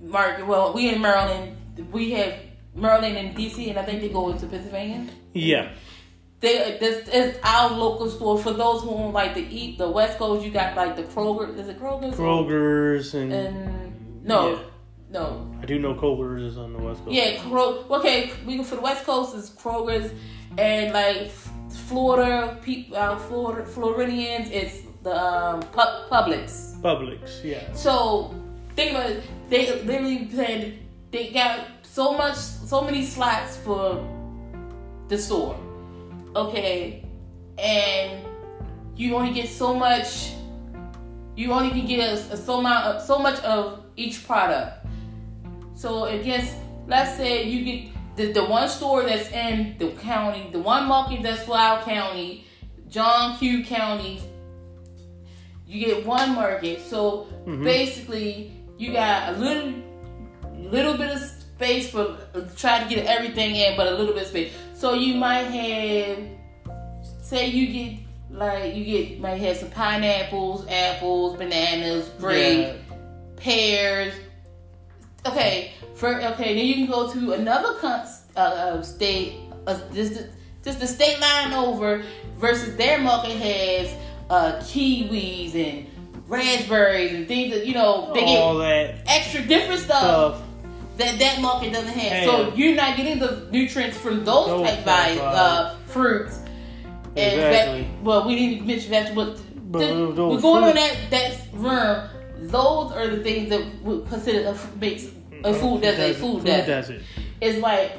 market. 0.00 0.46
Well, 0.46 0.72
we 0.72 0.88
in 0.94 1.00
Maryland, 1.00 1.56
we 1.92 2.10
have 2.12 2.34
Maryland 2.74 3.16
and 3.16 3.36
DC, 3.36 3.68
and 3.70 3.78
I 3.78 3.84
think 3.84 4.00
they 4.00 4.08
go 4.08 4.30
into 4.30 4.46
Pennsylvania. 4.46 5.06
yeah, 5.34 5.70
They 6.40 6.76
this 6.78 7.08
is 7.08 7.36
our 7.42 7.70
local 7.76 8.08
store 8.10 8.38
for 8.38 8.52
those 8.52 8.82
who 8.82 8.90
don't 8.90 9.12
like 9.12 9.34
to 9.34 9.40
eat. 9.40 9.78
The 9.78 9.90
West 9.90 10.18
Coast, 10.18 10.44
you 10.44 10.50
got 10.52 10.76
like 10.76 10.94
the 10.96 11.02
Kroger. 11.04 11.56
Is 11.58 11.68
it 11.68 11.80
Kroger's? 11.80 12.16
Kroger's 12.16 13.14
and, 13.14 13.32
And 13.32 14.24
no, 14.24 14.50
Yeah. 14.52 14.58
no, 15.10 15.50
I 15.62 15.66
do 15.66 15.78
know 15.80 15.94
Kroger's 15.94 16.42
is 16.52 16.58
on 16.58 16.72
the 16.72 16.78
west 16.78 17.04
coast. 17.04 17.12
Yeah, 17.16 17.40
Kro- 17.42 17.84
okay. 17.98 18.30
We 18.46 18.62
for 18.62 18.76
the 18.76 18.82
West 18.82 19.04
Coast 19.04 19.34
is 19.34 19.50
Kroger's, 19.50 20.12
and 20.56 20.92
like 20.92 21.30
Florida 21.88 22.56
people, 22.62 22.96
uh, 22.96 23.16
Florida 23.18 23.66
Floridians, 23.66 24.48
it's 24.50 24.82
the 25.08 25.16
um, 25.16 25.60
Pu- 25.60 26.08
Publix. 26.10 26.80
Publix, 26.80 27.44
yeah. 27.44 27.72
So 27.72 28.34
think 28.76 28.92
about 28.92 29.10
it. 29.10 29.22
They 29.50 29.82
literally 29.82 30.28
said 30.30 30.78
they 31.10 31.30
got 31.30 31.66
so 31.82 32.12
much, 32.12 32.36
so 32.36 32.82
many 32.82 33.04
slots 33.04 33.56
for 33.56 34.04
the 35.08 35.18
store. 35.18 35.56
Okay, 36.36 37.04
and 37.58 38.24
you 38.96 39.14
only 39.16 39.32
get 39.32 39.48
so 39.48 39.74
much. 39.74 40.32
You 41.36 41.52
only 41.52 41.70
can 41.70 41.86
get 41.86 42.00
a, 42.00 42.34
a 42.34 42.36
so 42.36 42.58
amount, 42.58 43.00
so 43.00 43.18
much 43.18 43.40
of 43.40 43.84
each 43.96 44.26
product. 44.26 44.86
So 45.74 46.04
I 46.04 46.18
guess 46.18 46.54
let's 46.86 47.16
say 47.16 47.44
you 47.44 47.64
get 47.64 47.92
the, 48.16 48.32
the 48.32 48.44
one 48.44 48.68
store 48.68 49.04
that's 49.04 49.30
in 49.30 49.76
the 49.78 49.92
county, 49.92 50.50
the 50.52 50.58
one 50.58 50.86
market 50.86 51.22
that's 51.22 51.44
Flower 51.44 51.82
County, 51.84 52.44
John 52.88 53.38
Q 53.38 53.64
County. 53.64 54.20
You 55.68 55.84
get 55.86 56.06
one 56.06 56.34
market, 56.34 56.80
so 56.80 57.26
basically 57.62 58.52
you 58.78 58.92
got 58.92 59.34
a 59.34 59.38
little, 59.38 59.74
little 60.56 60.96
bit 60.96 61.14
of 61.14 61.20
space 61.20 61.90
for 61.90 62.16
try 62.56 62.82
to 62.82 62.88
get 62.88 63.04
everything 63.06 63.54
in, 63.54 63.76
but 63.76 63.86
a 63.86 63.90
little 63.90 64.14
bit 64.14 64.22
of 64.22 64.28
space. 64.28 64.52
So 64.74 64.94
you 64.94 65.14
might 65.16 65.44
have, 65.44 66.18
say 67.22 67.48
you 67.48 67.66
get 67.72 67.98
like 68.30 68.74
you 68.74 68.84
get 68.84 69.20
might 69.20 69.36
have 69.36 69.56
some 69.58 69.70
pineapples, 69.70 70.66
apples, 70.68 71.36
bananas, 71.36 72.08
grapes 72.18 72.78
Yeah. 72.90 72.96
pears. 73.36 74.14
Okay, 75.26 75.72
for 75.94 76.14
okay, 76.32 76.54
then 76.54 76.64
you 76.64 76.74
can 76.74 76.86
go 76.86 77.12
to 77.12 77.32
another 77.32 77.74
con- 77.80 78.06
uh, 78.36 78.40
uh, 78.40 78.82
state, 78.82 79.34
uh, 79.66 79.78
just 79.92 80.22
just 80.64 80.80
the 80.80 80.86
state 80.86 81.20
line 81.20 81.52
over, 81.52 82.02
versus 82.38 82.76
their 82.76 82.98
market 82.98 83.32
has 83.36 83.92
uh, 84.30 84.52
kiwis 84.60 85.54
and 85.54 85.86
raspberries 86.28 87.14
and 87.14 87.26
things 87.26 87.54
that 87.54 87.66
you 87.66 87.74
know 87.74 88.10
they 88.14 88.24
All 88.36 88.58
get 88.58 89.04
that 89.04 89.10
extra 89.16 89.42
different 89.42 89.80
stuff 89.80 90.36
stuff. 90.36 90.42
that 90.98 91.18
that 91.18 91.40
market 91.40 91.72
doesn't 91.72 91.92
have. 91.98 92.24
So 92.24 92.52
you're 92.54 92.74
not 92.76 92.96
getting 92.96 93.18
the 93.18 93.48
nutrients 93.50 93.96
from 93.96 94.24
those, 94.24 94.46
Those 94.48 94.66
type 94.68 94.80
of 94.80 95.18
uh, 95.18 95.76
fruits. 95.86 96.38
And 97.16 97.40
Exactly. 97.40 97.88
well, 98.02 98.26
we 98.26 98.36
didn't 98.36 98.66
mention 98.66 98.90
vegetables. 98.90 99.40
But 99.70 99.78
The- 99.80 99.86
those- 99.86 100.16
those 100.16 100.34
we're 100.36 100.40
going 100.40 100.64
on 100.64 100.74
that 100.74 100.96
that 101.10 101.36
room. 101.52 102.08
Those 102.40 102.92
are 102.92 103.08
the 103.08 103.22
things 103.22 103.48
that 103.50 103.62
we 103.82 104.00
consider 104.08 104.48
a 104.48 104.56
makes 104.78 105.06
a 105.44 105.52
food 105.54 105.82
desert. 105.82 106.10
A 106.10 106.14
food 106.14 106.44
desert. 106.44 106.66
desert. 106.66 107.02
It's 107.40 107.58
like 107.58 107.92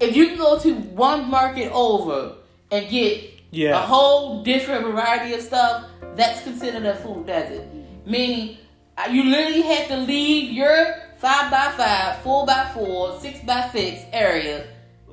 if 0.00 0.14
you 0.16 0.28
can 0.28 0.36
go 0.38 0.58
to 0.58 0.74
one 0.74 1.28
market 1.30 1.70
over 1.72 2.34
and 2.70 2.88
get 2.88 3.31
Yeah. 3.52 3.76
a 3.76 3.86
whole 3.86 4.42
different 4.42 4.84
variety 4.86 5.34
of 5.34 5.42
stuff, 5.42 5.84
that's 6.16 6.42
considered 6.42 6.84
a 6.84 6.96
food 6.96 7.26
desert. 7.26 7.66
Meaning, 8.06 8.56
uh, 8.98 9.08
you 9.10 9.24
literally 9.24 9.62
have 9.62 9.88
to 9.88 9.98
leave 9.98 10.52
your 10.52 10.94
five 11.18 11.50
by 11.50 11.72
five, 11.76 12.22
four 12.22 12.44
by 12.46 12.70
four, 12.74 13.20
six 13.20 13.38
by 13.44 13.68
six 13.72 14.00
area. 14.12 14.66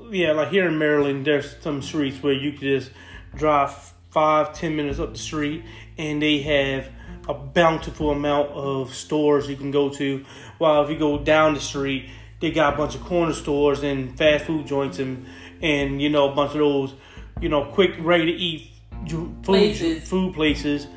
yeah, 0.10 0.32
like 0.32 0.50
here 0.50 0.68
in 0.68 0.78
Maryland, 0.80 1.26
there's 1.26 1.56
some 1.62 1.82
streets 1.82 2.24
where 2.24 2.34
you 2.34 2.54
can 2.54 2.62
just 2.62 2.92
drive 3.36 3.72
five, 4.10 4.54
ten 4.54 4.76
minutes 4.76 5.00
up 5.00 5.12
the 5.14 5.20
street, 5.20 5.64
and 5.98 6.22
they 6.22 6.40
have 6.40 6.90
a 7.28 7.34
bountiful 7.34 8.10
amount 8.10 8.50
of 8.52 8.94
stores 8.94 9.48
you 9.48 9.56
can 9.56 9.70
go 9.70 9.90
to. 9.90 10.26
While 10.58 10.84
if 10.84 10.90
you 10.90 10.98
go 10.98 11.20
down 11.20 11.54
the 11.54 11.60
street, 11.60 12.10
they 12.40 12.52
got 12.52 12.74
a 12.74 12.78
bunch 12.78 12.96
of 12.96 13.02
corner 13.04 13.34
stores 13.34 13.84
and 13.84 14.18
fast 14.18 14.46
food 14.46 14.66
joints 14.66 14.98
and 15.00 15.28
and 15.62 16.02
you 16.02 16.10
know 16.10 16.32
a 16.32 16.36
bunch 16.36 16.54
of 16.54 16.60
those, 16.60 16.94
you 17.42 17.50
know, 17.50 17.66
quick, 17.66 17.96
ready 18.00 18.26
to 18.26 18.32
eat 18.32 18.72
food 19.08 19.44
Places. 19.44 20.08
food 20.08 20.34
places 20.34 20.88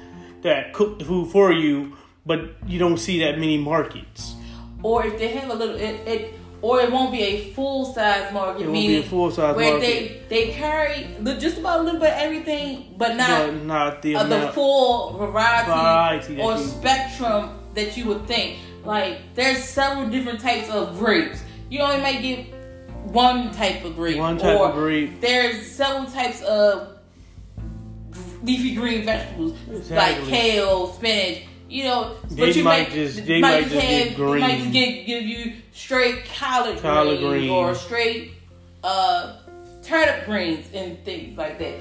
that 0.43 0.73
cook 0.73 0.99
the 0.99 1.05
food 1.05 1.31
for 1.31 1.53
you, 1.53 1.97
but 2.27 2.41
you 2.67 2.79
don't 2.79 2.99
see 2.99 3.21
that 3.21 3.39
many 3.39 3.57
markets. 3.57 4.35
Or 4.83 5.07
if 5.07 5.19
they 5.19 5.29
have 5.29 5.51
a 5.51 5.55
little, 5.55 5.77
it, 5.77 6.07
it 6.07 6.35
or 6.63 6.81
it 6.81 6.91
won't 6.91 7.13
be 7.13 7.23
a 7.23 7.53
full 7.53 7.93
size 7.93 8.33
market. 8.33 8.63
It 8.63 8.67
won't 8.67 8.77
be 8.77 8.97
a 8.99 9.03
full-size 9.03 9.57
where 9.57 9.73
market. 9.73 10.29
they 10.29 10.47
they 10.47 10.53
carry 10.53 11.09
just 11.39 11.59
about 11.59 11.81
a 11.81 11.83
little 11.83 12.01
bit 12.01 12.11
of 12.11 12.19
everything, 12.19 12.95
but 12.97 13.17
not 13.17 13.47
but 13.47 13.65
not 13.65 14.03
the 14.03 14.15
the 14.15 14.51
full 14.55 15.17
variety, 15.19 15.71
Variety 15.71 16.41
or 16.41 16.57
spectrum 16.59 17.59
that 17.75 17.97
you 17.97 18.07
would 18.07 18.27
think. 18.27 18.59
Like 18.85 19.19
there's 19.35 19.63
several 19.63 20.09
different 20.09 20.41
types 20.41 20.71
of 20.71 20.99
grapes. 20.99 21.43
You 21.69 21.81
only 21.81 22.01
might 22.01 22.23
get 22.23 22.52
one 23.05 23.53
type 23.53 23.85
of 23.85 23.97
grape. 23.97 24.19
One 24.19 24.39
type 24.39 24.59
or 24.61 24.69
of 24.69 24.75
grape. 24.75 25.21
There's 25.21 25.71
several 25.71 26.07
types 26.11 26.41
of 26.43 26.99
leafy 28.43 28.75
green 28.75 29.05
vegetables 29.05 29.57
like 29.91 30.23
kale, 30.25 30.89
spinach. 30.93 31.45
You 31.69 31.85
know, 31.85 32.17
They 32.31 32.47
but 32.49 32.57
you 32.57 32.65
might 32.65 32.89
might 32.89 32.93
just- 32.93 33.27
they 33.27 33.41
might 33.41 33.63
just 33.63 33.75
get 33.75 34.17
They 34.17 34.25
might 34.41 34.59
just 34.59 34.73
get, 34.73 35.07
give 35.07 35.23
you 35.23 35.55
straight 35.73 36.27
collard, 36.27 36.79
Collard 36.81 37.19
greens 37.21 37.31
green. 37.47 37.51
or 37.51 37.75
straight 37.75 38.33
uh, 38.85 39.37
turnip 39.83 40.27
greens 40.27 40.67
and 40.75 41.03
things 41.05 41.39
like 41.39 41.59
that. 41.59 41.79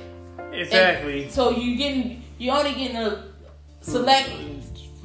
Exactly. 0.54 1.24
And 1.24 1.32
so 1.32 1.50
you 1.52 1.76
getting 1.76 2.24
you 2.38 2.52
only 2.52 2.72
getting 2.74 2.96
a 2.98 3.24
select 3.82 4.30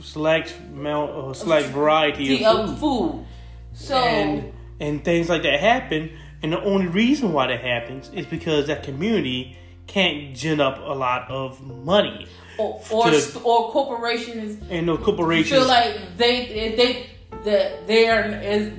select 0.02 0.54
amount 0.72 1.10
or 1.10 1.34
select 1.34 1.68
variety 1.70 2.44
of 2.44 2.56
of 2.56 2.78
food. 2.78 2.78
food. 2.78 3.26
So 3.74 3.96
and 3.96 4.52
and 4.80 5.04
things 5.04 5.28
like 5.28 5.42
that 5.42 5.60
happen. 5.60 6.10
And 6.42 6.52
the 6.52 6.62
only 6.62 6.86
reason 6.86 7.32
why 7.32 7.46
that 7.48 7.60
happens 7.60 8.10
is 8.12 8.26
because 8.26 8.66
that 8.66 8.82
community 8.82 9.56
can't 9.86 10.34
gin 10.36 10.60
up 10.60 10.78
a 10.78 10.94
lot 10.94 11.30
of 11.30 11.60
money. 11.62 12.26
or 12.58 12.80
or, 12.90 13.12
st- 13.12 13.44
or 13.44 13.70
corporations 13.70 14.62
And 14.70 14.86
no 14.86 14.96
corporations 14.96 15.50
feel 15.60 15.66
like 15.68 16.16
they 16.16 16.74
they 16.76 17.10
that 17.44 17.86
their 17.86 18.40
is 18.42 18.72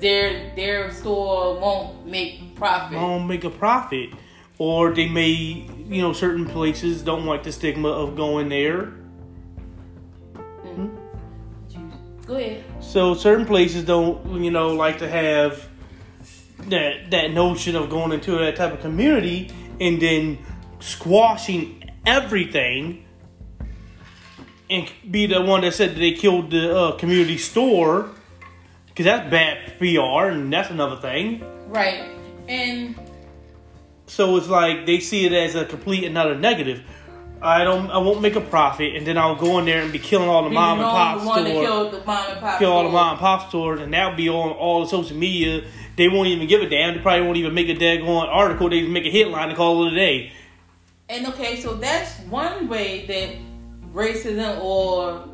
their 0.00 0.54
their 0.56 0.90
store 0.92 1.58
won't 1.60 2.06
make 2.06 2.54
profit. 2.56 2.98
don't 2.98 3.26
make 3.26 3.44
a 3.44 3.50
profit. 3.50 4.10
Or 4.58 4.92
they 4.94 5.08
may, 5.08 5.30
you 5.30 6.02
know, 6.02 6.12
certain 6.12 6.46
places 6.46 7.02
don't 7.02 7.24
like 7.26 7.42
the 7.42 7.50
stigma 7.50 7.88
of 7.88 8.14
going 8.16 8.48
there. 8.48 8.92
Go 12.26 12.36
ahead. 12.36 12.64
So 12.80 13.14
certain 13.14 13.46
places 13.46 13.84
don't, 13.84 14.42
you 14.42 14.50
know, 14.50 14.74
like 14.74 14.98
to 14.98 15.08
have 15.08 15.68
that 16.68 17.10
that 17.10 17.32
notion 17.32 17.74
of 17.76 17.90
going 17.90 18.12
into 18.12 18.32
that 18.38 18.56
type 18.56 18.72
of 18.72 18.80
community 18.80 19.50
and 19.80 20.00
then 20.00 20.38
squashing 20.80 21.90
everything 22.06 23.04
and 24.70 24.90
be 25.10 25.26
the 25.26 25.42
one 25.42 25.60
that 25.62 25.74
said 25.74 25.90
that 25.90 25.98
they 25.98 26.12
killed 26.12 26.50
the 26.50 26.76
uh, 26.76 26.92
community 26.96 27.36
store 27.36 28.10
because 28.86 29.04
that's 29.04 29.30
bad 29.30 29.78
PR 29.78 30.30
and 30.30 30.52
that's 30.52 30.70
another 30.70 30.96
thing. 30.96 31.44
Right. 31.68 32.08
And 32.48 32.98
So 34.06 34.36
it's 34.36 34.48
like 34.48 34.86
they 34.86 35.00
see 35.00 35.26
it 35.26 35.32
as 35.32 35.54
a 35.54 35.64
complete 35.64 36.04
and 36.04 36.16
utter 36.16 36.34
negative. 36.34 36.82
I 37.42 37.64
don't, 37.64 37.90
I 37.90 37.98
won't 37.98 38.22
make 38.22 38.36
a 38.36 38.40
profit, 38.40 38.94
and 38.94 39.04
then 39.04 39.18
I'll 39.18 39.34
go 39.34 39.58
in 39.58 39.64
there 39.64 39.82
and 39.82 39.92
be 39.92 39.98
killing 39.98 40.28
all 40.28 40.44
the 40.44 40.50
mom 40.50 40.78
and 40.78 40.88
pop 40.88 41.20
the 41.20 41.26
one 41.26 41.42
that 41.42 41.50
stores. 41.50 41.66
killed 41.66 41.92
the 41.92 42.04
mom 42.04 42.30
and 42.30 42.40
pop. 42.40 42.58
kill 42.60 42.70
all 42.70 42.84
the 42.84 42.90
mom 42.90 43.10
and 43.10 43.18
pop 43.18 43.48
stores, 43.48 43.80
and 43.80 43.92
that'll 43.92 44.16
be 44.16 44.28
on 44.28 44.52
all 44.52 44.82
the 44.82 44.88
social 44.88 45.16
media, 45.16 45.64
they 45.96 46.08
won't 46.08 46.28
even 46.28 46.46
give 46.46 46.62
a 46.62 46.68
damn. 46.68 46.94
They 46.94 47.00
probably 47.00 47.26
won't 47.26 47.36
even 47.38 47.52
make 47.52 47.68
a 47.68 47.74
daggone 47.74 48.28
article. 48.28 48.70
They 48.70 48.86
make 48.86 49.04
a 49.04 49.10
headline 49.10 49.48
and 49.48 49.56
call 49.56 49.86
it 49.86 49.92
a 49.92 49.96
day. 49.96 50.32
And 51.08 51.26
okay, 51.26 51.60
so 51.60 51.74
that's 51.74 52.20
one 52.20 52.68
way 52.68 53.06
that 53.06 53.92
racism 53.92 54.62
or 54.62 55.28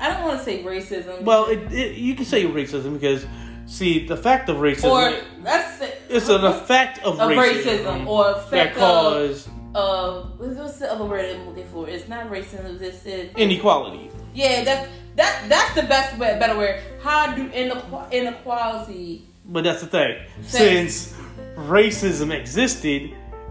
I 0.00 0.08
don't 0.08 0.22
want 0.22 0.38
to 0.38 0.44
say 0.44 0.64
racism. 0.64 1.22
Well, 1.22 1.46
it, 1.46 1.70
it, 1.70 1.96
you 1.96 2.14
can 2.14 2.24
say 2.24 2.44
racism 2.44 2.94
because 2.94 3.26
see 3.66 4.06
the 4.06 4.16
fact 4.16 4.48
of 4.48 4.56
racism. 4.56 4.90
or 4.90 5.42
that's 5.44 5.82
it's 6.08 6.28
an 6.28 6.44
effect 6.44 6.98
of, 7.04 7.20
of 7.20 7.30
racism, 7.30 8.04
racism 8.04 8.06
or 8.06 8.32
effect 8.32 8.74
that 8.74 8.82
of 8.82 9.12
cause 9.12 9.48
uh 9.74 10.22
what's 10.38 10.56
what's 10.58 10.78
the 10.78 10.92
other 10.92 11.04
word 11.04 11.24
I'm 11.24 11.46
looking 11.48 11.66
for? 11.68 11.88
It's 11.88 12.08
not 12.08 12.28
racism. 12.30 12.78
This 12.78 13.06
is 13.06 13.30
inequality. 13.36 14.10
yeah. 14.34 14.64
That's 14.64 14.88
that 15.16 15.44
that's 15.48 15.74
the 15.74 15.82
best 15.82 16.16
way, 16.18 16.36
better 16.38 16.56
word. 16.56 16.80
How 17.02 17.34
do 17.34 17.48
inequ- 17.50 18.10
inequality? 18.12 19.26
But 19.46 19.64
that's 19.64 19.80
the 19.80 19.86
thing. 19.86 20.16
Since- 20.42 21.14
Since 21.14 21.20
racism 21.56 22.32
existed, 22.32 23.10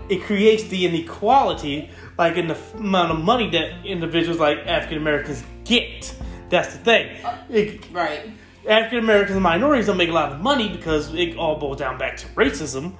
it 0.09 0.23
creates 0.23 0.63
the 0.63 0.85
inequality, 0.85 1.89
like 2.17 2.37
in 2.37 2.47
the 2.47 2.55
f- 2.55 2.75
amount 2.75 3.11
of 3.11 3.19
money 3.23 3.49
that 3.51 3.85
individuals 3.85 4.39
like 4.39 4.59
African 4.65 4.97
Americans 4.97 5.43
get. 5.65 6.13
That's 6.49 6.73
the 6.73 6.79
thing. 6.79 7.17
It- 7.49 7.91
Right. 7.91 8.31
African 8.67 8.99
Americans 8.99 9.35
and 9.35 9.43
minorities 9.43 9.87
don't 9.87 9.97
make 9.97 10.09
a 10.09 10.13
lot 10.13 10.31
of 10.31 10.39
money 10.41 10.69
because 10.69 11.13
it 11.13 11.37
all 11.37 11.57
boils 11.57 11.77
down 11.77 11.97
back 11.97 12.17
to 12.17 12.27
racism. 12.29 12.93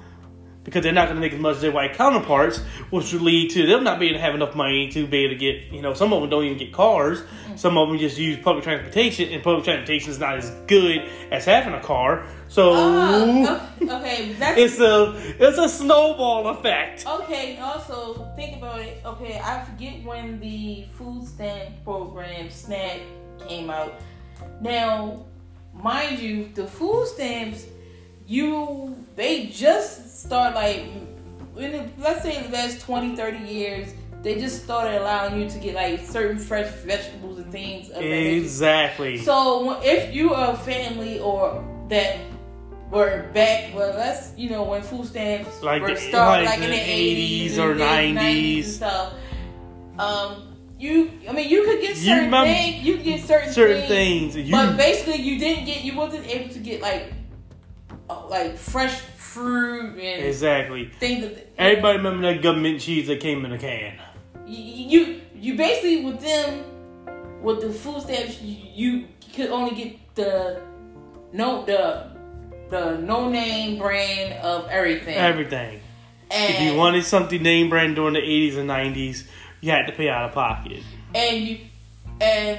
Because 0.62 0.82
they're 0.82 0.92
not 0.92 1.06
going 1.08 1.16
to 1.16 1.20
make 1.22 1.32
as 1.32 1.40
much 1.40 1.56
as 1.56 1.62
their 1.62 1.72
white 1.72 1.94
counterparts, 1.94 2.58
which 2.90 3.12
would 3.14 3.22
lead 3.22 3.50
to 3.52 3.66
them 3.66 3.82
not 3.82 3.98
being 3.98 4.10
able 4.10 4.18
to 4.18 4.24
have 4.24 4.34
enough 4.34 4.54
money 4.54 4.88
to 4.90 5.06
be 5.06 5.24
able 5.24 5.34
to 5.34 5.38
get, 5.38 5.72
you 5.72 5.80
know, 5.80 5.94
some 5.94 6.12
of 6.12 6.20
them 6.20 6.28
don't 6.28 6.44
even 6.44 6.58
get 6.58 6.70
cars. 6.70 7.22
Some 7.56 7.78
of 7.78 7.88
them 7.88 7.98
just 7.98 8.18
use 8.18 8.38
public 8.42 8.64
transportation, 8.64 9.32
and 9.32 9.42
public 9.42 9.64
transportation 9.64 10.10
is 10.10 10.18
not 10.18 10.36
as 10.36 10.50
good 10.66 11.08
as 11.30 11.46
having 11.46 11.72
a 11.72 11.80
car. 11.80 12.26
So 12.48 12.74
Uh, 12.74 13.60
okay, 13.82 14.32
that's 14.34 14.58
it's 14.58 14.80
a 14.80 15.14
it's 15.38 15.56
a 15.58 15.68
snowball 15.68 16.48
effect. 16.48 17.06
Okay, 17.06 17.58
also 17.58 18.30
think 18.36 18.58
about 18.58 18.80
it. 18.80 19.00
Okay, 19.04 19.40
I 19.42 19.64
forget 19.64 20.04
when 20.04 20.40
the 20.40 20.84
food 20.92 21.26
stamp 21.26 21.70
program 21.84 22.50
SNAP 22.50 23.00
came 23.48 23.70
out. 23.70 23.94
Now, 24.60 25.24
mind 25.72 26.18
you, 26.18 26.50
the 26.54 26.66
food 26.66 27.06
stamps, 27.06 27.66
you 28.30 28.94
they 29.16 29.46
just 29.46 30.20
start 30.22 30.54
like 30.54 30.84
in 31.56 31.92
let's 31.98 32.22
say 32.22 32.36
in 32.36 32.44
the 32.44 32.56
last 32.56 32.80
20, 32.80 33.16
30 33.16 33.38
years, 33.44 33.92
they 34.22 34.38
just 34.40 34.62
started 34.64 35.00
allowing 35.00 35.40
you 35.42 35.50
to 35.50 35.58
get 35.58 35.74
like 35.74 35.98
certain 36.00 36.38
fresh 36.38 36.70
vegetables 36.84 37.38
and 37.40 37.50
things 37.50 37.88
of 37.88 37.96
that 37.96 38.00
nature. 38.02 38.36
Exactly. 38.40 39.18
So 39.18 39.80
if 39.82 40.14
you 40.14 40.32
are 40.32 40.54
a 40.54 40.56
family 40.56 41.18
or 41.18 41.62
that 41.88 42.18
were 42.90 43.28
back, 43.34 43.74
well, 43.74 43.92
that's 43.92 44.32
you 44.38 44.48
know 44.48 44.62
when 44.62 44.82
food 44.82 45.06
stamps 45.06 45.60
Like 45.62 45.82
were 45.82 45.96
started, 45.96 46.46
like 46.46 46.60
like, 46.60 46.68
in 46.68 46.70
the 46.70 46.76
the 46.76 46.90
eighties 46.90 47.58
80s 47.58 47.62
or 47.64 47.70
and 47.72 47.80
the 47.80 47.84
90s. 47.84 48.56
and 48.56 48.64
stuff. 48.66 49.12
Um, 49.98 50.56
you, 50.78 51.10
I 51.28 51.32
mean, 51.32 51.48
you 51.50 51.64
could 51.64 51.80
get 51.82 51.90
You 51.90 51.94
certain 51.96 52.24
remember- 52.26 52.46
things. 52.54 52.84
You 52.86 52.94
could 52.96 53.04
get 53.04 53.20
certain 53.26 53.52
Certain 53.52 53.82
things, 53.86 54.34
things. 54.34 54.48
You, 54.48 54.54
but 54.54 54.76
basically, 54.78 55.20
you 55.20 55.38
didn't 55.38 55.66
get. 55.66 55.82
You 55.84 55.94
wasn't 55.94 56.26
able 56.26 56.48
to 56.54 56.58
get 56.58 56.80
like, 56.80 57.12
like 58.30 58.56
fresh 58.56 59.00
fruit 59.00 59.98
and 59.98 60.24
exactly. 60.24 60.90
things. 60.98 61.22
That, 61.24 61.52
Everybody 61.58 61.98
remember 61.98 62.32
that 62.32 62.42
government 62.42 62.80
cheese 62.80 63.06
that 63.08 63.20
came 63.20 63.44
in 63.44 63.52
a 63.52 63.58
can. 63.58 63.94
you 64.46 65.20
you 65.34 65.56
basically 65.56 66.04
with 66.04 66.20
them 66.20 66.64
with 67.42 67.60
the 67.60 67.72
food 67.72 68.02
stamps 68.02 68.40
you, 68.42 68.56
you 68.74 69.06
could 69.34 69.50
only 69.50 69.74
get 69.74 69.96
the 70.14 70.60
no 71.32 71.64
the 71.64 72.10
the 72.70 72.98
no 72.98 73.28
name 73.28 73.78
brand 73.78 74.32
of 74.44 74.68
everything. 74.68 75.16
Everything. 75.16 75.80
and, 76.30 76.54
If 76.54 76.60
you 76.60 76.76
wanted 76.76 77.04
something 77.04 77.42
name 77.42 77.68
brand 77.70 77.96
during 77.96 78.14
the 78.14 78.20
80s 78.20 78.56
and 78.58 78.68
90s, 78.70 79.24
you 79.60 79.70
had 79.70 79.86
to 79.86 79.92
pay 79.92 80.08
out 80.08 80.26
of 80.28 80.32
pocket. 80.32 80.82
and 81.14 81.36
you 81.46 81.58
and 82.20 82.58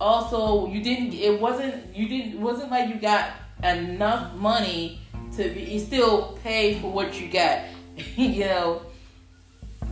also 0.00 0.66
you 0.68 0.82
didn't 0.82 1.14
it 1.14 1.40
wasn't 1.40 1.94
you 1.96 2.08
didn't 2.08 2.32
it 2.34 2.40
wasn't 2.40 2.70
like 2.70 2.88
you 2.88 2.96
got 2.96 3.30
enough 3.62 4.34
money 4.34 5.00
to 5.36 5.50
be 5.50 5.78
still 5.78 6.38
pay 6.42 6.80
for 6.80 6.90
what 6.90 7.20
you 7.20 7.28
got. 7.28 7.60
you 8.16 8.40
know, 8.40 8.82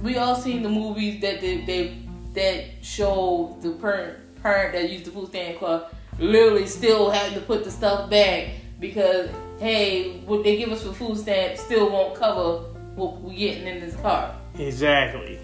we 0.03 0.16
all 0.16 0.37
seen 0.37 0.62
the 0.62 0.68
movies 0.68 1.20
that 1.20 1.40
they, 1.40 1.64
they 1.64 1.98
that 2.35 2.85
show 2.85 3.57
the 3.62 3.70
parent 3.70 4.18
parent 4.42 4.74
that 4.74 4.90
used 4.90 5.05
the 5.05 5.11
food 5.11 5.29
stamp 5.29 5.59
club 5.59 5.94
literally 6.18 6.66
still 6.66 7.11
having 7.11 7.35
to 7.35 7.40
put 7.40 7.64
the 7.64 7.70
stuff 7.70 8.11
back 8.11 8.48
because 8.81 9.31
hey, 9.59 10.20
what 10.27 10.44
they 10.44 10.57
give 10.57 10.70
us 10.70 10.83
for 10.83 10.92
food 10.92 11.16
stamps 11.16 11.61
still 11.62 11.90
won't 11.90 12.14
cover 12.14 12.64
what 12.94 13.20
we're 13.20 13.35
getting 13.35 13.66
in 13.66 13.81
this 13.81 13.96
car. 13.96 14.37
Exactly. 14.59 15.38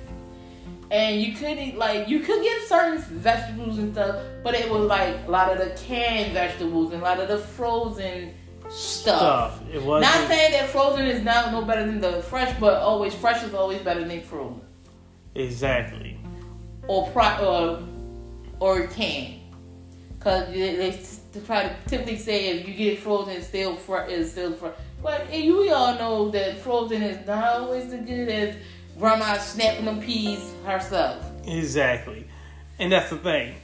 And 0.90 1.22
you 1.22 1.34
couldn't 1.34 1.78
like 1.78 2.08
you 2.08 2.20
could 2.20 2.42
get 2.42 2.62
certain 2.66 2.98
vegetables 3.00 3.78
and 3.78 3.92
stuff, 3.94 4.24
but 4.42 4.54
it 4.54 4.68
was 4.68 4.82
like 4.88 5.14
a 5.26 5.30
lot 5.30 5.52
of 5.52 5.58
the 5.58 5.70
canned 5.80 6.32
vegetables 6.32 6.92
and 6.92 7.00
a 7.00 7.04
lot 7.04 7.20
of 7.20 7.28
the 7.28 7.38
frozen 7.38 8.34
stuff. 8.68 9.54
Stuff. 9.54 9.62
It 9.72 9.82
was 9.82 10.02
Not 10.02 10.26
saying 10.28 10.52
that 10.52 10.68
frozen 10.70 11.06
is 11.06 11.22
not 11.24 11.52
no 11.52 11.62
better 11.62 11.86
than 11.86 12.00
the 12.00 12.22
fresh, 12.22 12.58
but 12.58 12.74
always 12.74 13.14
fresh 13.14 13.42
is 13.44 13.54
always 13.54 13.80
better 13.82 14.04
than 14.04 14.20
frozen 14.22 14.60
Exactly. 15.36 16.18
or 16.88 17.06
pro 17.10 17.36
or 17.38 17.82
or 18.58 18.86
canned. 18.88 19.36
Cause 20.18 20.48
they, 20.48 20.74
they 20.76 21.00
to 21.32 21.40
try 21.46 21.62
to 21.68 21.76
typically 21.86 22.16
say 22.18 22.48
if 22.58 22.68
you 22.68 22.74
get 22.74 22.92
it 22.94 22.98
frozen, 22.98 23.34
it's 23.36 23.46
still 23.46 23.76
fr- 23.76 24.06
it's 24.08 24.32
still 24.32 24.52
fresh. 24.54 24.74
But 25.02 25.30
we 25.30 25.70
all 25.70 25.94
know 25.94 26.30
that 26.30 26.58
frozen 26.58 27.00
is 27.02 27.24
not 27.26 27.60
always 27.60 27.92
as 27.92 28.04
good 28.04 28.28
as 28.28 28.56
grandma 29.00 29.38
snapping 29.38 29.86
them 29.86 30.00
peas 30.00 30.52
herself. 30.64 31.24
Exactly. 31.46 32.26
And 32.78 32.92
that's 32.92 33.10
the 33.10 33.16
thing. 33.16 33.54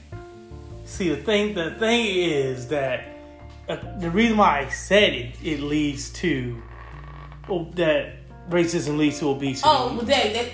See, 0.85 1.09
the 1.09 1.17
thing, 1.17 1.53
the 1.53 1.71
thing 1.71 2.07
is 2.07 2.67
that 2.69 3.05
uh, 3.69 3.77
the 3.99 4.09
reason 4.09 4.37
why 4.37 4.59
I 4.59 4.69
said 4.69 5.13
it, 5.13 5.35
it 5.43 5.59
leads 5.59 6.09
to 6.13 6.61
oh, 7.49 7.67
that 7.75 8.15
racism 8.49 8.97
leads 8.97 9.19
to 9.19 9.29
obesity. 9.29 9.67
Oh, 9.69 9.93
well, 9.95 10.05
that, 10.05 10.33
that 10.33 10.49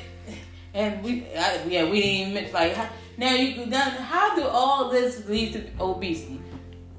and 0.74 1.04
we, 1.04 1.28
I, 1.36 1.64
yeah, 1.66 1.90
we 1.90 2.02
didn't 2.02 2.20
even 2.20 2.34
mention 2.34 2.54
like 2.54 2.74
how, 2.74 2.90
now 3.18 3.34
you 3.36 3.66
now 3.68 3.90
how 3.90 4.36
do 4.36 4.44
all 4.48 4.90
this 4.90 5.26
lead 5.28 5.54
to 5.54 5.70
obesity? 5.80 6.42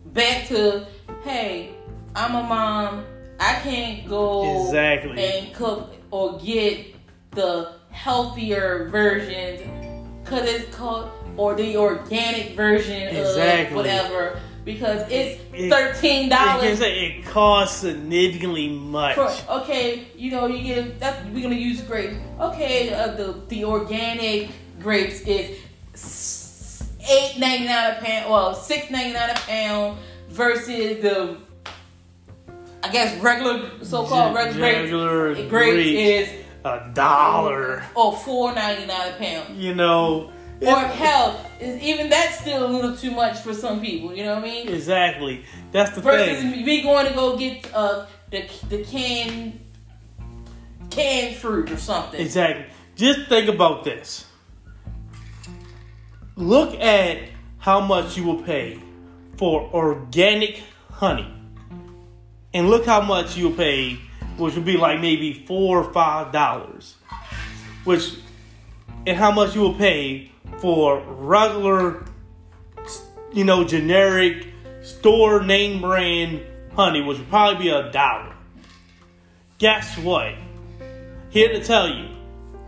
Back 0.07 0.47
to 0.49 0.87
hey, 1.25 1.75
I'm 2.15 2.35
a 2.35 2.43
mom. 2.43 3.05
I 3.41 3.55
can't 3.55 4.09
go 4.09 4.65
Exactly. 4.65 5.23
and 5.25 5.53
cook 5.55 5.93
or 6.13 6.39
get 6.39 6.94
the 7.35 7.73
healthier 7.91 8.89
versions 8.91 9.61
because 10.23 10.49
it's 10.49 10.75
called 10.77 11.11
or 11.37 11.55
the 11.55 11.77
organic 11.77 12.55
version 12.57 13.09
Exactly. 13.15 13.67
of 13.71 13.75
whatever 13.77 14.39
because 14.65 15.03
it's 15.11 15.41
It- 15.53 15.69
thirteen 15.71 16.27
It, 16.27 16.31
dollars 16.31 16.81
it 16.81 17.25
costs 17.27 17.81
significantly 17.81 18.69
much. 18.69 19.15
for, 19.17 19.31
okay, 19.51 20.05
you 20.17 20.31
know, 20.31 20.47
you 20.47 20.63
get 20.75 20.99
that's 21.01 21.19
we're 21.33 21.43
gonna 21.43 21.55
use 21.55 21.81
grapes. 21.83 22.15
Okay, 22.41 22.93
uh, 22.93 23.09
the 23.09 23.35
the 23.49 23.65
organic 23.65 24.51
grapes 24.81 25.21
is 25.23 25.59
eight 27.09 27.39
ninety 27.39 27.67
nine 27.67 27.97
a 27.97 28.01
pound, 28.03 28.31
well 28.31 28.55
six 28.55 28.91
ninety 28.91 29.13
nine 29.13 29.31
a 29.31 29.35
pound 29.35 29.99
versus 30.31 31.03
the 31.03 31.37
I 32.83 32.89
guess 32.91 33.19
regular 33.23 33.63
so 33.83 34.05
called 34.05 34.35
regular 34.35 34.63
regular 34.63 35.35
grapes. 35.35 35.51
grapes 35.51 35.89
is 36.31 36.44
a 36.65 36.91
dollar. 36.93 37.85
oh 37.95 38.13
four 38.13 38.55
ninety 38.55 38.87
nine 38.87 39.13
a 39.13 39.17
pound. 39.17 39.63
You 39.63 39.75
know. 39.75 40.31
Or 40.63 40.69
it- 40.83 40.91
hell, 40.93 41.45
is 41.61 41.83
even 41.83 42.09
that's 42.09 42.41
still 42.41 42.67
a 42.67 42.69
little 42.69 42.97
too 42.97 43.11
much 43.11 43.39
for 43.39 43.53
some 43.53 43.81
people. 43.81 44.15
You 44.15 44.25
know 44.25 44.35
what 44.37 44.45
I 44.45 44.49
mean? 44.49 44.69
exactly. 44.69 45.45
That's 45.73 45.91
the 45.91 46.01
versus 46.01 46.41
thing. 46.41 46.65
me 46.65 46.83
going 46.83 47.07
to 47.07 47.13
go 47.15 47.37
get 47.37 47.69
uh, 47.75 48.07
the 48.31 48.49
the 48.69 48.83
canned 48.85 49.61
canned 50.91 51.37
fruit 51.37 51.71
or 51.71 51.77
something. 51.77 52.21
Exactly. 52.21 52.67
Just 52.97 53.29
think 53.29 53.49
about 53.49 53.85
this. 53.85 54.27
Look 56.37 56.75
at 56.81 57.19
how 57.59 57.81
much 57.81 58.17
you 58.17 58.25
will 58.25 58.43
pay 58.43 58.81
for 59.37 59.63
organic 59.73 60.63
honey. 60.91 61.33
And 62.53 62.71
look 62.71 62.87
how 62.87 63.01
much 63.01 63.37
you'll 63.37 63.53
pay, 63.53 63.99
which 64.37 64.55
would 64.55 64.65
be 64.65 64.77
like 64.77 65.01
maybe 65.01 65.33
four 65.33 65.81
or 65.81 65.93
five 65.93 66.33
dollars. 66.33 66.97
Which 67.85 68.15
and 69.07 69.17
how 69.17 69.31
much 69.31 69.55
you 69.55 69.61
will 69.61 69.75
pay 69.75 70.31
for 70.59 71.01
regular 71.01 72.05
you 73.35 73.45
know, 73.45 73.65
generic 73.65 74.47
store 74.83 75.43
name 75.43 75.81
brand 75.81 76.41
honey, 76.75 77.03
which 77.03 77.19
would 77.19 77.29
probably 77.29 77.65
be 77.65 77.69
a 77.69 77.91
dollar. 77.91 78.35
Guess 79.59 79.99
what? 79.99 80.35
Here 81.31 81.49
to 81.49 81.63
tell 81.63 81.89
you, 81.89 82.09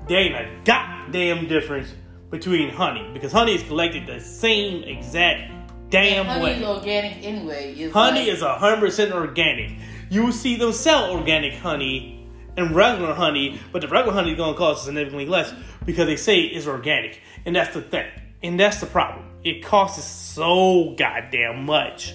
there 0.08 0.18
ain't 0.18 0.34
a 0.34 0.48
goddamn 0.64 1.46
difference 1.46 1.92
between 2.30 2.68
honey 2.68 3.08
because 3.12 3.30
honey 3.30 3.54
is 3.54 3.62
collected 3.62 4.06
the 4.06 4.20
same 4.20 4.82
exact 4.82 5.52
damn 5.88 6.26
honey 6.26 6.44
way. 6.44 6.54
is 6.54 6.62
organic 6.64 7.24
anyway. 7.24 7.88
Honey 7.90 8.20
like, 8.20 8.28
is 8.28 8.42
hundred 8.42 8.80
percent 8.80 9.12
organic. 9.12 9.70
You 10.08 10.24
will 10.24 10.32
see 10.32 10.56
them 10.56 10.72
sell 10.72 11.12
organic 11.12 11.54
honey 11.54 12.26
and 12.56 12.74
regular 12.74 13.14
honey, 13.14 13.60
but 13.72 13.82
the 13.82 13.88
regular 13.88 14.14
honey 14.14 14.32
is 14.32 14.36
going 14.36 14.54
to 14.54 14.58
cost 14.58 14.84
significantly 14.84 15.26
less 15.26 15.52
because 15.84 16.06
they 16.06 16.16
say 16.16 16.40
it's 16.40 16.66
organic, 16.66 17.20
and 17.44 17.54
that's 17.54 17.74
the 17.74 17.82
thing, 17.82 18.08
and 18.42 18.58
that's 18.58 18.80
the 18.80 18.86
problem. 18.86 19.26
It 19.44 19.64
costs 19.64 20.04
so 20.04 20.94
goddamn 20.96 21.64
much, 21.64 22.14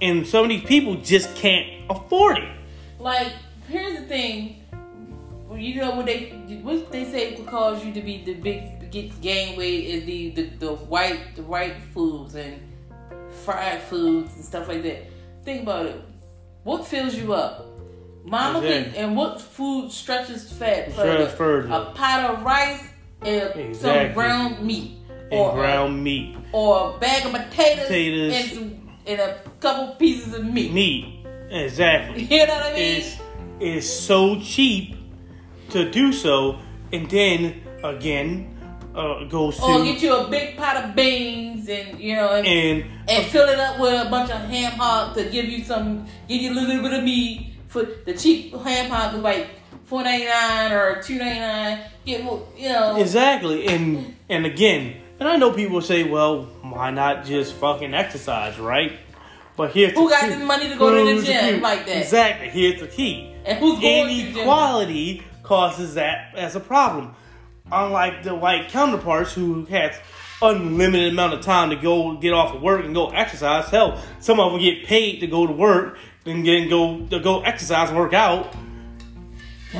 and 0.00 0.26
so 0.26 0.42
many 0.42 0.60
people 0.60 0.96
just 0.96 1.34
can't 1.34 1.66
afford 1.90 2.38
it. 2.38 2.56
Like, 2.98 3.32
here's 3.68 4.00
the 4.00 4.06
thing. 4.06 4.64
You 5.54 5.80
know 5.80 5.94
what 5.96 6.06
they 6.06 6.28
what 6.62 6.92
they 6.92 7.04
say 7.04 7.34
could 7.34 7.46
cause 7.46 7.84
you 7.84 7.92
to 7.94 8.02
be 8.02 8.22
the 8.22 8.34
big 8.34 8.78
get 8.90 9.20
gain 9.20 9.56
weight 9.56 9.84
is 9.84 10.04
the, 10.04 10.30
the 10.30 10.42
the 10.58 10.72
white 10.74 11.36
the 11.36 11.42
white 11.42 11.76
foods 11.94 12.34
and 12.34 12.60
fried 13.44 13.82
foods 13.82 14.34
and 14.34 14.44
stuff 14.44 14.68
like 14.68 14.82
that. 14.82 15.06
Think 15.44 15.62
about 15.62 15.86
it. 15.86 16.02
What 16.64 16.86
fills 16.86 17.14
you 17.14 17.32
up? 17.32 17.64
Mama 18.24 18.60
can, 18.60 18.94
and 18.94 19.16
what 19.16 19.40
food 19.40 19.90
stretches 19.90 20.52
fat 20.52 20.92
further? 20.92 21.26
further. 21.28 21.68
A 21.72 21.92
pot 21.94 22.30
of 22.30 22.42
rice 22.44 22.82
and 23.22 23.74
some 23.74 24.12
ground 24.12 24.60
meat. 24.62 24.92
And 25.30 25.40
Or, 25.40 25.52
ground 25.52 26.02
meat, 26.02 26.36
or 26.52 26.94
a 26.94 26.98
bag 26.98 27.26
of 27.26 27.32
potatoes, 27.32 27.86
Potatoes. 27.86 28.34
and 28.34 28.50
some 28.50 28.88
and 29.06 29.20
a 29.20 29.40
couple 29.60 29.94
pieces 29.96 30.32
of 30.34 30.44
meat. 30.44 30.72
meat, 30.72 31.26
exactly. 31.50 32.22
You 32.30 32.46
know 32.46 32.54
what 32.54 32.66
I 32.66 32.72
mean? 32.74 32.82
is 32.82 33.18
is 33.60 33.90
so 34.06 34.38
cheap 34.40 34.96
to 35.70 35.90
do 35.90 36.12
so, 36.12 36.58
and 36.92 37.08
then 37.10 37.60
again 37.84 38.57
uh, 38.94 39.24
goes 39.24 39.56
to 39.56 39.62
Or 39.62 39.84
get 39.84 40.02
you 40.02 40.14
a 40.14 40.28
big 40.28 40.56
pot 40.56 40.76
of 40.76 40.94
beans 40.94 41.68
and 41.68 42.00
you 42.00 42.16
know 42.16 42.32
and, 42.32 42.46
and 42.46 42.84
and 43.08 43.26
fill 43.26 43.48
it 43.48 43.58
up 43.58 43.78
with 43.78 44.06
a 44.06 44.10
bunch 44.10 44.30
of 44.30 44.38
ham 44.42 44.72
hock 44.72 45.14
to 45.14 45.24
give 45.30 45.46
you 45.46 45.64
some 45.64 46.06
give 46.28 46.42
you 46.42 46.52
a 46.52 46.54
little 46.54 46.82
bit 46.82 46.92
of 46.92 47.04
meat 47.04 47.54
for 47.68 47.82
the 47.82 48.14
cheap 48.14 48.54
ham 48.54 48.90
hock 48.90 49.14
is 49.14 49.20
like 49.20 49.48
four 49.84 50.02
ninety 50.02 50.26
nine 50.26 50.72
or 50.72 51.02
two 51.02 51.18
ninety 51.18 51.40
nine. 51.40 51.80
Get 52.04 52.20
you 52.56 52.68
know 52.68 52.96
exactly 52.96 53.66
and 53.66 54.16
and 54.28 54.46
again, 54.46 54.96
and 55.20 55.28
I 55.28 55.36
know 55.36 55.52
people 55.52 55.80
say, 55.80 56.04
well, 56.04 56.44
why 56.62 56.90
not 56.90 57.24
just 57.24 57.54
fucking 57.54 57.94
exercise, 57.94 58.58
right? 58.58 58.92
But 59.56 59.72
here's 59.72 59.92
who 59.92 60.04
the 60.04 60.10
got 60.10 60.22
key. 60.28 60.34
the 60.36 60.44
money 60.44 60.68
to 60.68 60.76
go 60.76 60.90
to 60.94 61.20
the 61.20 61.26
gym 61.26 61.56
key? 61.56 61.60
like 61.60 61.84
that? 61.86 61.96
Exactly. 62.02 62.48
Here's 62.48 62.80
the 62.80 62.86
key. 62.86 63.34
And 63.44 63.58
who's 63.58 63.80
going 63.80 64.06
to 64.08 64.14
the 64.14 64.22
gym? 64.22 64.36
Inequality 64.36 65.24
causes 65.42 65.94
that 65.94 66.34
as 66.36 66.54
a 66.54 66.60
problem. 66.60 67.14
Unlike 67.70 68.22
the 68.22 68.34
white 68.34 68.68
counterparts 68.68 69.32
who 69.32 69.64
has 69.66 69.94
unlimited 70.40 71.12
amount 71.12 71.34
of 71.34 71.40
time 71.40 71.70
to 71.70 71.76
go 71.76 72.16
get 72.16 72.32
off 72.32 72.54
of 72.54 72.62
work 72.62 72.84
and 72.84 72.94
go 72.94 73.08
exercise. 73.08 73.68
Hell, 73.68 74.00
some 74.20 74.40
of 74.40 74.52
them 74.52 74.60
get 74.60 74.84
paid 74.84 75.20
to 75.20 75.26
go 75.26 75.46
to 75.46 75.52
work 75.52 75.98
and 76.24 76.46
then 76.46 76.68
go 76.68 77.00
to 77.06 77.20
go 77.20 77.40
exercise 77.40 77.88
and 77.88 77.98
work 77.98 78.12
out. 78.12 78.54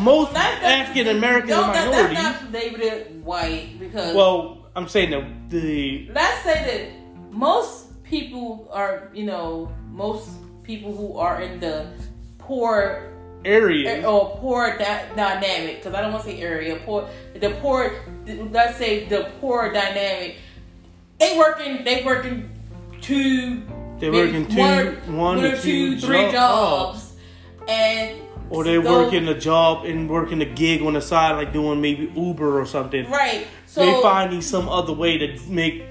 Most 0.01 0.37
African 0.37 1.17
Americans 1.17 1.53
and 1.53 1.75
that- 1.75 1.87
minorities. 1.89 2.19
That's 2.19 2.43
not 2.43 2.53
David 2.53 3.25
White 3.25 3.79
because 3.79 4.15
well, 4.15 4.67
I'm 4.77 4.89
saying 4.89 5.11
that 5.11 5.51
the 5.51 6.11
let's 6.13 6.43
say 6.43 6.91
that 6.91 7.33
most 7.33 8.03
people 8.05 8.69
are 8.73 9.11
you 9.15 9.25
know 9.25 9.73
most 9.91 10.29
people 10.63 10.95
who 10.95 11.17
are 11.17 11.41
in 11.41 11.61
the 11.61 11.87
poor 12.39 13.18
area 13.49 13.89
eh, 13.91 14.05
or 14.05 14.07
oh, 14.35 14.37
poor 14.41 14.77
di- 14.79 15.05
dynamic 15.17 15.79
because 15.79 15.95
I 15.95 16.03
don't 16.03 16.13
want 16.13 16.25
to 16.25 16.31
say 16.31 16.41
area 16.41 16.77
poor 16.85 17.09
the 17.35 17.51
poor 17.63 17.93
let's 18.51 18.77
say 18.77 19.07
the 19.07 19.31
poor 19.41 19.73
dynamic 19.73 20.37
they 21.19 21.37
working 21.39 21.85
they 21.85 22.05
working 22.05 22.51
two 23.01 23.63
They 23.99 24.11
working 24.11 24.47
two- 24.47 24.59
one, 24.61 25.17
one 25.17 25.45
or 25.45 25.57
two 25.57 25.97
two 25.97 26.01
three 26.07 26.31
jobs. 26.31 26.33
jobs 26.33 27.13
and 27.69 28.21
or 28.51 28.65
they're 28.65 28.81
those- 28.83 29.05
working 29.13 29.29
a 29.29 29.39
job 29.39 29.85
and 29.85 30.09
working 30.09 30.41
a 30.41 30.47
gig 30.47 30.81
on 30.83 30.95
the 30.95 31.01
side, 31.03 31.33
like 31.37 31.53
doing 31.53 31.81
maybe 31.81 32.11
Uber 32.17 32.61
or 32.61 32.65
something. 32.67 33.11
right 33.11 33.47
so 33.67 33.81
they 33.85 34.01
finding 34.03 34.41
some 34.41 34.69
other 34.69 34.93
way 34.93 35.19
to 35.19 35.39
make 35.49 35.85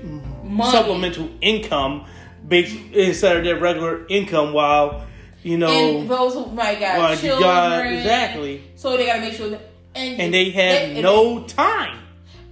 Money. 0.44 0.72
supplemental 0.72 1.30
income 1.42 2.06
based 2.48 2.76
instead 2.94 3.38
of 3.38 3.44
their 3.44 3.58
regular 3.60 4.06
income 4.08 4.54
while 4.54 5.04
you 5.48 5.58
know 5.58 5.68
and 6.00 6.10
those 6.10 6.34
who 6.34 6.46
might 6.52 6.80
got 6.80 7.18
children 7.18 7.42
got 7.42 7.86
exactly 7.86 8.64
so 8.76 8.96
they 8.98 9.06
gotta 9.06 9.22
make 9.22 9.34
sure 9.34 9.50
that 9.50 9.62
and, 9.96 10.20
and 10.22 10.34
they 10.34 10.50
have 10.52 10.90
and- 10.90 11.02
no 11.02 11.44
time 11.46 11.98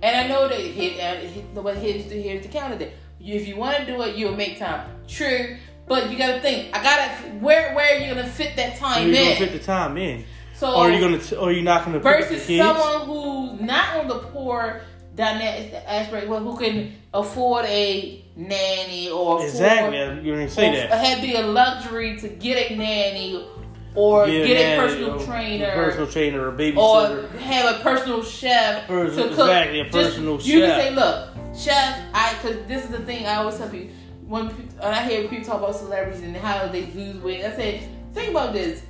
And 0.02 0.16
I 0.16 0.28
know 0.28 0.48
that 0.48 0.60
here, 0.60 0.94
uh, 1.02 1.16
here- 1.28 1.44
but 1.56 1.78
here's 1.78 2.06
the 2.06 2.22
here's 2.22 2.44
the 2.46 2.52
counter. 2.52 2.78
That 2.78 2.92
if 3.20 3.48
you 3.48 3.56
want 3.56 3.78
to 3.78 3.86
do 3.86 4.02
it, 4.04 4.16
you'll 4.16 4.36
make 4.36 4.60
time. 4.60 4.84
True, 5.08 5.58
but 5.88 6.12
you 6.12 6.18
gotta 6.18 6.40
think. 6.42 6.76
I 6.78 6.84
gotta 6.84 7.10
where 7.46 7.74
where 7.76 7.96
are 7.96 8.00
you 8.00 8.08
gonna 8.14 8.28
fit 8.28 8.56
that 8.58 8.78
time 8.78 9.08
you're 9.08 9.16
gonna 9.16 9.30
in? 9.32 9.38
fit 9.38 9.52
the 9.54 9.60
time 9.60 9.98
in 9.98 10.24
so 10.54 10.68
or 10.76 10.86
are 10.86 10.92
you 10.92 11.00
gonna 11.00 11.22
or 11.42 11.52
you're 11.52 11.64
not 11.64 11.86
gonna 11.86 12.00
pick 12.00 12.06
up 12.24 12.30
the 12.30 12.36
versus 12.36 12.58
someone 12.58 13.02
who's 13.08 13.62
not 13.62 13.88
on 13.98 14.08
the 14.08 14.20
poor 14.34 14.82
dynamic 15.16 15.74
aspect, 15.88 16.28
well, 16.28 16.42
who 16.42 16.58
can 16.58 16.94
afford 17.16 17.66
a 17.66 18.24
nanny 18.36 19.10
or 19.10 19.38
afford, 19.38 19.50
exactly 19.50 19.98
you're 20.28 20.38
gonna 20.38 20.50
say 20.50 20.72
that 20.76 20.92
have 20.92 21.22
the 21.22 21.42
luxury 21.44 22.18
to 22.20 22.28
get 22.28 22.72
a 22.72 22.76
nanny 22.76 23.48
or 23.96 24.28
Yeah, 24.28 24.46
get 24.46 24.58
a 24.58 24.64
nanny, 24.64 24.88
personal 24.88 25.22
or 25.22 25.26
trainer. 25.26 25.72
personal 25.74 26.08
trainer 26.08 26.48
or 26.50 26.52
babysitter 26.52 27.34
or 27.34 27.38
have 27.40 27.76
a 27.76 27.80
personal 27.80 28.22
chef 28.24 28.88
Person- 28.88 29.18
to 29.24 29.30
cook. 29.30 29.40
exactly, 29.40 29.80
a 29.80 29.84
Just- 29.86 29.94
personal 29.94 30.42
you 30.42 30.60
can 30.62 30.80
say, 30.82 30.92
look, 30.92 31.30
chef, 31.58 32.00
I 32.14 32.34
because 32.42 32.58
this 32.68 32.84
is 32.84 32.90
the 32.90 33.00
thing 33.00 33.26
I 33.26 33.36
always 33.36 33.58
tell 33.58 33.70
people 33.70 33.96
when 34.28 34.52
I 34.84 35.04
hear 35.08 35.28
people 35.30 35.46
talk 35.46 35.60
about 35.60 35.76
celebrities 35.76 36.22
and 36.24 36.36
how 36.36 36.68
they 36.68 36.88
lose 36.96 37.18
weight. 37.24 37.46
I 37.46 37.56
say, 37.56 37.88
think 38.14 38.32
about 38.32 38.52
this: 38.54 38.82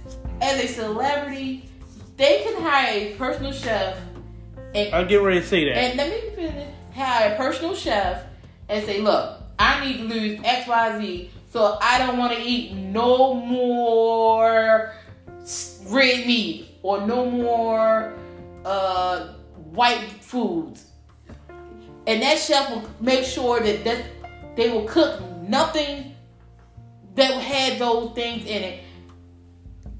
as 0.41 0.63
a 0.63 0.67
celebrity, 0.67 1.65
they 2.17 2.41
can 2.43 2.61
hire 2.63 2.97
a 2.97 3.13
personal 3.15 3.51
chef 3.51 3.97
and 4.73 4.93
I'll 4.95 5.05
get 5.05 5.21
ready 5.21 5.39
to 5.41 5.45
say 5.45 5.65
that 5.65 5.77
and 5.77 5.97
let 5.97 6.09
me 6.09 6.29
finish. 6.35 6.67
Hire 6.95 7.33
a 7.33 7.37
personal 7.37 7.75
chef 7.75 8.23
and 8.69 8.85
say, 8.85 9.01
look, 9.01 9.41
I 9.59 9.85
need 9.85 9.97
to 9.97 10.03
lose 10.03 10.39
X, 10.43 10.67
Y, 10.67 10.99
Z, 10.99 11.31
so 11.51 11.77
I 11.81 11.97
don't 11.99 12.17
want 12.17 12.33
to 12.33 12.41
eat 12.41 12.73
no 12.73 13.33
more 13.33 14.93
red 15.87 16.25
meat 16.25 16.69
or 16.81 17.05
no 17.05 17.29
more 17.29 18.15
uh, 18.63 19.33
white 19.71 20.07
foods. 20.21 20.85
And 22.07 22.21
that 22.21 22.37
chef 22.39 22.69
will 22.69 22.89
make 22.99 23.25
sure 23.25 23.59
that 23.59 23.83
that 23.83 24.05
they 24.55 24.69
will 24.69 24.85
cook 24.85 25.21
nothing 25.41 26.15
that 27.15 27.31
had 27.41 27.79
those 27.79 28.13
things 28.13 28.45
in 28.45 28.63
it. 28.63 28.83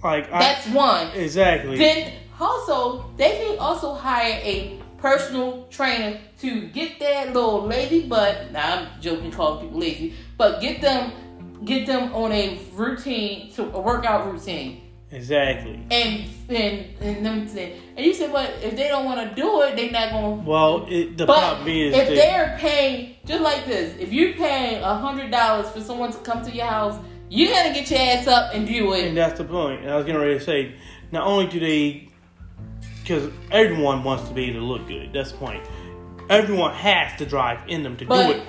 like 0.04 0.32
I, 0.32 0.40
That's 0.40 0.68
one. 0.68 1.08
exactly 1.16 1.78
Then 1.78 2.14
also 2.40 3.10
they 3.18 3.32
can 3.38 3.60
also 3.60 3.94
hire 3.94 4.40
a 4.44 4.80
personal 4.98 5.68
trainer 5.70 6.20
to 6.46 6.68
get 6.68 7.00
that 7.00 7.34
little 7.34 7.66
lazy 7.66 8.08
butt. 8.08 8.52
Now 8.52 8.76
I'm 8.76 9.02
joking, 9.02 9.32
calling 9.32 9.66
people 9.66 9.80
lazy, 9.80 10.14
but 10.38 10.62
get 10.62 10.82
them 10.82 11.12
get 11.64 11.88
them 11.88 12.14
on 12.14 12.32
a 12.32 12.60
routine 12.74 13.52
to 13.54 13.64
a 13.74 13.80
workout 13.80 14.32
routine. 14.32 14.82
exactly 15.12 15.82
And 15.90 16.30
and 16.50 16.86
and 17.02 17.26
them 17.26 17.48
say, 17.48 17.80
and 17.96 18.06
you 18.06 18.14
said, 18.14 18.32
but 18.32 18.52
if 18.62 18.76
they 18.76 18.88
don't 18.88 19.06
want 19.06 19.28
to 19.28 19.36
do 19.36 19.62
it, 19.62 19.76
they're 19.76 19.92
not 19.92 20.12
gonna. 20.12 20.44
well 20.44 20.86
it, 20.90 21.18
the 21.18 21.26
But 21.26 21.38
problem 21.38 21.68
is 21.68 21.96
if 21.96 22.08
that 22.08 22.16
they're 22.16 22.58
paying 22.60 23.16
just 23.26 23.42
like 23.42 23.66
this, 23.66 23.98
if 23.98 24.12
you're 24.12 24.34
paying 24.34 24.84
a 24.84 24.96
hundred 24.98 25.32
dollars 25.32 25.70
for 25.70 25.82
someone 25.82 26.12
to 26.12 26.18
come 26.20 26.44
to 26.44 26.52
your 26.52 26.68
house, 26.68 27.00
you 27.30 27.48
gotta 27.50 27.74
get 27.74 27.90
your 27.90 28.00
ass 28.00 28.28
up 28.28 28.54
and 28.54 28.68
do 28.68 28.94
it. 28.94 29.08
And 29.08 29.18
that's 29.18 29.38
the 29.38 29.46
point. 29.46 29.82
And 29.82 29.92
I 29.92 29.96
was 29.96 30.06
getting 30.06 30.22
ready 30.22 30.38
to 30.38 30.44
say, 30.44 30.76
not 31.12 31.26
only 31.26 31.48
do 31.48 31.60
they, 31.60 32.10
because 33.02 33.32
everyone 33.52 34.04
wants 34.04 34.28
to 34.28 34.34
be 34.34 34.46
able 34.46 34.60
to 34.60 34.66
look 34.66 34.88
good. 34.88 35.14
That's 35.14 35.32
the 35.32 35.38
point. 35.38 35.64
Everyone 36.30 36.74
has 36.74 37.18
to 37.20 37.26
drive 37.26 37.60
in 37.68 37.84
them 37.84 37.98
to 37.98 38.06
But- 38.06 38.28
do 38.28 38.32
it. 38.34 38.44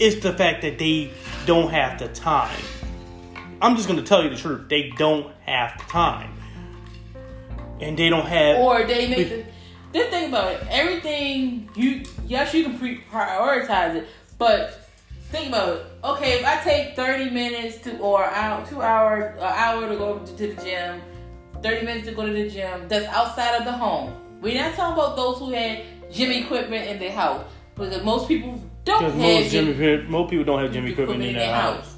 It's 0.00 0.22
the 0.22 0.32
fact 0.32 0.62
that 0.62 0.78
they 0.78 1.10
don't 1.46 1.70
have 1.70 1.98
the 2.00 2.08
time. 2.08 2.58
I'm 3.62 3.76
just 3.76 3.86
going 3.88 4.00
to 4.00 4.04
tell 4.04 4.24
you 4.24 4.30
the 4.30 4.36
truth. 4.36 4.68
They 4.68 4.90
don't 4.98 5.32
have 5.46 5.78
the 5.78 5.84
time. 5.84 6.30
And 7.80 7.96
they 7.96 8.08
don't 8.08 8.26
have. 8.26 8.58
or 8.58 8.84
they 8.84 9.06
make 9.08 9.46
the 9.92 10.04
thing 10.04 10.28
about 10.30 10.52
it. 10.52 10.66
Everything 10.70 11.68
you 11.76 12.02
yes 12.26 12.52
you 12.54 12.64
can 12.64 12.78
pre- 12.78 13.00
prioritize 13.12 13.94
it, 13.96 14.08
but 14.38 14.88
think 15.30 15.48
about 15.48 15.76
it. 15.76 15.86
Okay, 16.02 16.32
if 16.40 16.46
I 16.46 16.56
take 16.62 16.96
thirty 16.96 17.30
minutes 17.30 17.78
to 17.78 17.96
or 17.98 18.24
out 18.24 18.68
two 18.68 18.80
hours, 18.82 19.36
an 19.36 19.42
hour 19.44 19.88
to 19.88 19.96
go 19.96 20.18
to 20.18 20.32
the 20.32 20.54
gym, 20.62 21.00
thirty 21.62 21.84
minutes 21.84 22.06
to 22.08 22.14
go 22.14 22.26
to 22.26 22.32
the 22.32 22.48
gym. 22.48 22.88
That's 22.88 23.06
outside 23.06 23.56
of 23.56 23.64
the 23.64 23.72
home. 23.72 24.12
We're 24.40 24.60
not 24.60 24.74
talking 24.74 24.94
about 24.94 25.16
those 25.16 25.38
who 25.38 25.50
had 25.50 25.82
gym 26.14 26.30
equipment 26.30 26.88
in 26.88 26.98
their 26.98 27.12
house 27.12 27.44
because 27.74 28.02
most 28.04 28.28
people 28.28 28.62
don't 28.84 29.02
have 29.02 29.16
most, 29.16 29.50
gym 29.50 29.76
gym, 29.76 30.10
most 30.10 30.30
people 30.30 30.44
don't 30.44 30.62
have 30.62 30.72
gym 30.72 30.86
equipment 30.86 31.22
in 31.22 31.34
their 31.34 31.52
house. 31.54 31.96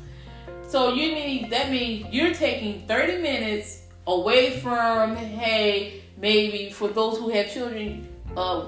so 0.69 0.95
you 0.95 1.13
mean 1.15 1.51
that 1.51 1.71
means 1.71 2.07
you're 2.13 2.35
taking 2.35 2.87
30 2.87 3.19
minutes 3.23 3.83
away 4.07 4.59
from 4.61 5.17
hey 5.17 6.03
maybe 6.17 6.71
for 6.71 6.89
those 6.89 7.19
who 7.19 7.29
have 7.29 7.53
children 7.53 8.09
uh, 8.37 8.67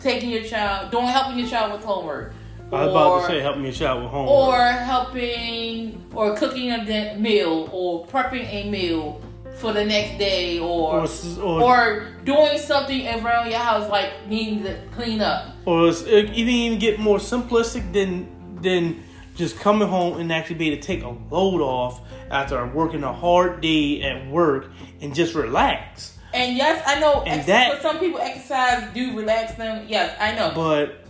taking 0.00 0.30
your 0.30 0.42
child 0.44 0.90
doing 0.90 1.06
helping 1.06 1.38
your 1.38 1.48
child 1.48 1.72
with 1.72 1.84
homework 1.84 2.34
I 2.72 2.84
was 2.84 2.90
about 2.92 3.20
to 3.22 3.26
say, 3.26 3.40
help 3.40 3.58
me 3.58 3.70
a 3.70 3.72
shot 3.72 4.00
with 4.00 4.10
homework. 4.10 4.30
or 4.30 4.62
helping 4.62 6.08
or 6.14 6.36
cooking 6.36 6.70
a 6.70 7.16
meal 7.16 7.68
or 7.72 8.06
prepping 8.06 8.46
a 8.46 8.70
meal 8.70 9.20
for 9.60 9.72
the 9.72 9.84
next 9.84 10.18
day 10.18 10.58
or 10.58 11.00
Or, 11.00 11.08
or, 11.42 11.62
or 11.62 12.06
doing 12.24 12.58
something 12.58 13.06
around 13.06 13.50
your 13.50 13.58
house 13.60 13.88
like 13.90 14.10
needing 14.26 14.62
to 14.64 14.74
clean 14.96 15.20
up. 15.20 15.54
or 15.66 15.88
even 15.88 16.48
even 16.48 16.78
get 16.78 16.98
more 16.98 17.18
simplistic 17.18 17.92
than 17.92 18.26
than 18.62 19.02
just 19.36 19.58
coming 19.58 19.88
home 19.88 20.18
and 20.20 20.32
actually 20.32 20.56
be 20.56 20.66
able 20.70 20.80
to 20.82 20.86
take 20.86 21.02
a 21.02 21.08
load 21.34 21.60
off 21.62 22.00
after 22.30 22.64
working 22.66 23.02
a 23.04 23.12
hard 23.12 23.60
day 23.60 24.02
at 24.02 24.26
work 24.30 24.70
and 25.00 25.14
just 25.14 25.34
relax. 25.34 26.18
And 26.32 26.56
yes, 26.56 26.82
I 26.86 27.00
know 27.00 27.22
And 27.22 27.40
ex- 27.40 27.46
that- 27.46 27.74
for 27.76 27.80
some 27.82 27.98
people 27.98 28.20
exercise 28.20 28.84
do 28.94 29.16
relax 29.16 29.54
them. 29.54 29.86
Yes, 29.88 30.14
I 30.20 30.32
know. 30.36 30.52
But 30.54 31.04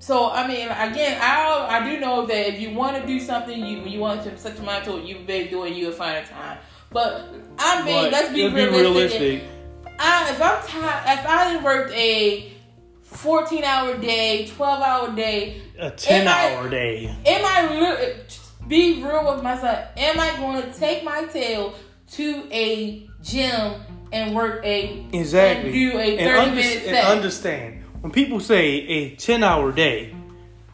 So 0.00 0.30
I 0.30 0.46
mean, 0.46 0.68
again, 0.68 1.18
I 1.20 1.66
I 1.76 1.78
do 1.90 1.98
know 2.00 2.24
that 2.26 2.42
if 2.52 2.60
you 2.60 2.70
want 2.72 2.94
to 3.00 3.06
do 3.06 3.18
something, 3.18 3.58
you 3.66 3.76
you 3.92 3.98
want 3.98 4.22
to 4.24 4.36
set 4.38 4.54
your 4.56 4.64
mind 4.64 4.84
to 4.84 4.96
it, 4.98 5.04
you 5.08 5.14
better 5.26 5.48
do 5.50 5.64
it. 5.64 5.72
You'll 5.74 5.92
find 6.04 6.16
a 6.18 6.28
time. 6.28 6.58
But 6.90 7.28
I 7.58 7.82
mean, 7.84 7.94
but 8.04 8.12
let's 8.12 8.32
be 8.32 8.48
let's 8.48 8.72
realistic. 8.72 9.42
I, 9.98 10.30
if 10.30 10.40
I'm 10.40 10.66
tired, 10.66 11.18
if 11.18 11.26
I 11.26 11.62
worked 11.62 11.92
a 11.92 12.52
14 13.02 13.64
hour 13.64 13.96
day, 13.98 14.46
12 14.46 14.82
hour 14.82 15.14
day, 15.14 15.60
A 15.78 15.90
ten 15.90 16.26
Am 16.26 16.28
I- 16.28 16.54
hour 16.56 16.68
day. 16.68 17.14
am 17.26 17.44
I 17.44 18.14
be 18.68 19.02
real 19.02 19.34
with 19.34 19.42
myself? 19.42 19.88
Am 19.96 20.20
I 20.20 20.36
going 20.36 20.62
to 20.62 20.78
take 20.78 21.02
my 21.04 21.24
tail 21.24 21.74
to 22.12 22.44
a 22.52 23.06
gym 23.22 23.74
and 24.12 24.34
work 24.34 24.64
a 24.64 25.04
Exactly. 25.12 25.70
and 25.70 25.92
do 25.92 25.98
a 25.98 26.16
30 26.16 26.18
and, 26.18 26.30
under- 26.38 26.54
minute 26.54 26.76
and 26.76 26.84
set? 26.84 27.04
understand 27.04 27.84
when 28.00 28.12
people 28.12 28.40
say 28.40 28.66
a 28.86 29.16
10 29.16 29.42
hour 29.42 29.72
day, 29.72 30.14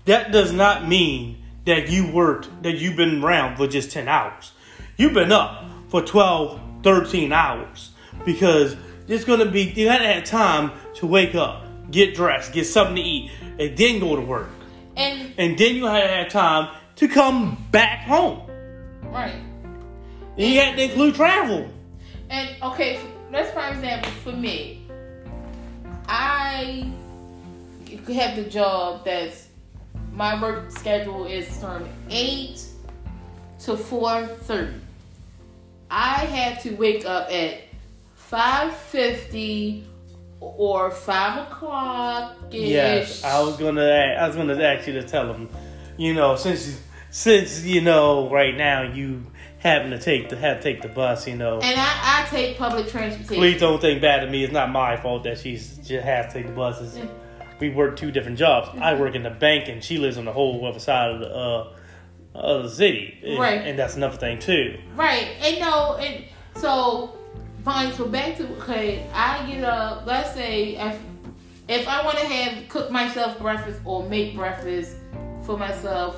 that 0.05 0.31
does 0.33 0.53
not 0.53 0.87
mean 0.87 1.43
that 1.65 1.89
you 1.89 2.13
worked, 2.13 2.63
that 2.63 2.77
you've 2.79 2.97
been 2.97 3.25
around 3.25 3.57
for 3.57 3.67
just 3.67 3.91
10 3.91 4.07
hours. 4.07 4.53
You've 4.97 5.15
been 5.15 5.33
up 5.33 5.64
for 5.95 6.03
12, 6.03 6.61
13 6.83 7.33
hours 7.33 7.93
because 8.25 8.75
it's 9.07 9.25
going 9.25 9.39
to 9.39 9.49
be, 9.49 9.63
you 9.63 9.87
got 9.87 9.99
to 9.99 10.07
have 10.09 10.25
time 10.25 10.73
to 10.93 11.07
wake 11.07 11.37
up, 11.37 11.65
get 11.93 12.17
dressed, 12.17 12.53
get 12.53 12.65
something 12.65 12.97
to 12.97 13.01
eat, 13.01 13.31
and 13.61 13.79
then 13.79 14.01
go 14.01 14.17
to 14.17 14.23
work. 14.23 14.49
and 14.97 15.33
And 15.39 15.57
then 15.57 15.77
you 15.77 15.87
have 15.87 16.03
to 16.03 16.09
have 16.09 16.29
time 16.31 16.77
to 16.97 17.07
come 17.07 17.65
back 17.71 18.01
home. 18.01 18.43
right. 19.05 19.37
And 20.37 20.53
you 20.53 20.59
have 20.63 20.75
to 20.75 20.83
include 20.83 21.15
travel. 21.15 21.69
And 22.29 22.61
okay, 22.61 22.99
let's 23.31 23.53
for 23.53 23.65
example, 23.65 24.11
for 24.25 24.33
me, 24.33 24.89
I 26.09 26.91
have 28.13 28.35
the 28.35 28.51
job 28.51 29.05
that's 29.05 29.47
my 30.13 30.43
work 30.43 30.73
schedule 30.73 31.27
is 31.27 31.57
from 31.61 31.89
eight 32.11 32.65
to 33.61 33.77
four 33.77 34.27
thirty. 34.27 34.81
I 35.91 36.25
had 36.25 36.61
to 36.63 36.75
wake 36.75 37.05
up 37.05 37.31
at 37.31 37.61
five 38.15 38.75
fifty 38.75 39.87
or 40.41 40.91
five 40.91 41.47
o'clock. 41.47 42.37
Yes, 42.51 43.25
I 43.25 43.43
was 43.43 43.57
gonna. 43.57 43.83
I 43.83 44.27
was 44.27 44.37
gonna 44.37 44.61
ask 44.61 44.87
you 44.87 44.95
to 44.95 45.03
tell 45.03 45.33
them. 45.33 45.49
You 45.97 46.15
know, 46.15 46.37
since 46.37 46.81
since 47.11 47.63
you 47.63 47.81
know 47.81 48.29
right 48.31 48.57
now 48.57 48.83
you 48.83 49.27
happen 49.59 49.91
to 49.91 49.99
take 49.99 50.29
the 50.29 50.37
have 50.37 50.59
to 50.59 50.63
take 50.63 50.83
the 50.83 50.89
bus. 50.89 51.27
You 51.27 51.37
know, 51.37 51.61
and 51.61 51.79
I, 51.79 52.25
I 52.25 52.27
take 52.29 52.59
public 52.59 52.89
transportation. 52.89 53.37
please 53.37 53.61
don't 53.61 53.81
think 53.81 54.01
bad 54.01 54.25
of 54.25 54.31
me. 54.31 54.45
It's 54.45 54.53
not 54.53 54.71
my 54.71 54.97
fault 54.97 55.25
that 55.25 55.39
she's 55.39 55.77
just 55.79 56.05
has 56.05 56.33
to 56.33 56.41
take 56.41 56.47
the 56.49 56.53
buses. 56.53 56.99
We 57.61 57.71
work 57.71 57.97
two 57.97 58.11
different 58.11 58.37
jobs. 58.39 58.77
I 58.81 58.95
work 58.95 59.15
in 59.15 59.23
the 59.23 59.31
bank, 59.31 59.69
and 59.69 59.83
she 59.83 59.99
lives 59.99 60.19
on 60.19 60.25
the 60.25 60.33
whole 60.33 60.67
other 60.67 60.81
side 60.81 61.13
of 61.13 61.21
the 61.21 61.29
uh, 61.35 61.77
of 62.35 62.65
the 62.65 62.71
city. 62.71 63.15
And- 63.25 63.39
Right. 63.39 63.61
and 63.67 63.79
that's 63.79 63.97
another 63.97 64.17
thing 64.17 64.39
too. 64.39 64.79
Right, 64.97 65.29
and 65.43 65.61
no, 65.61 65.97
and 65.97 66.25
so 66.57 67.17
fine. 67.65 67.93
So 67.93 68.07
back 68.07 68.37
to 68.39 68.45
okay, 68.63 69.07
I 69.15 69.47
get 69.51 69.65
up. 69.65 70.05
Let's 70.07 70.33
say 70.35 70.77
if 70.77 70.99
if 71.69 71.89
I 71.89 72.05
want 72.05 72.19
to 72.19 72.27
have 72.27 72.69
cook 72.69 72.91
myself 72.91 73.39
breakfast 73.39 73.81
or 73.85 74.03
make 74.09 74.35
breakfast 74.37 74.97
for 75.47 75.57
myself, 75.57 76.17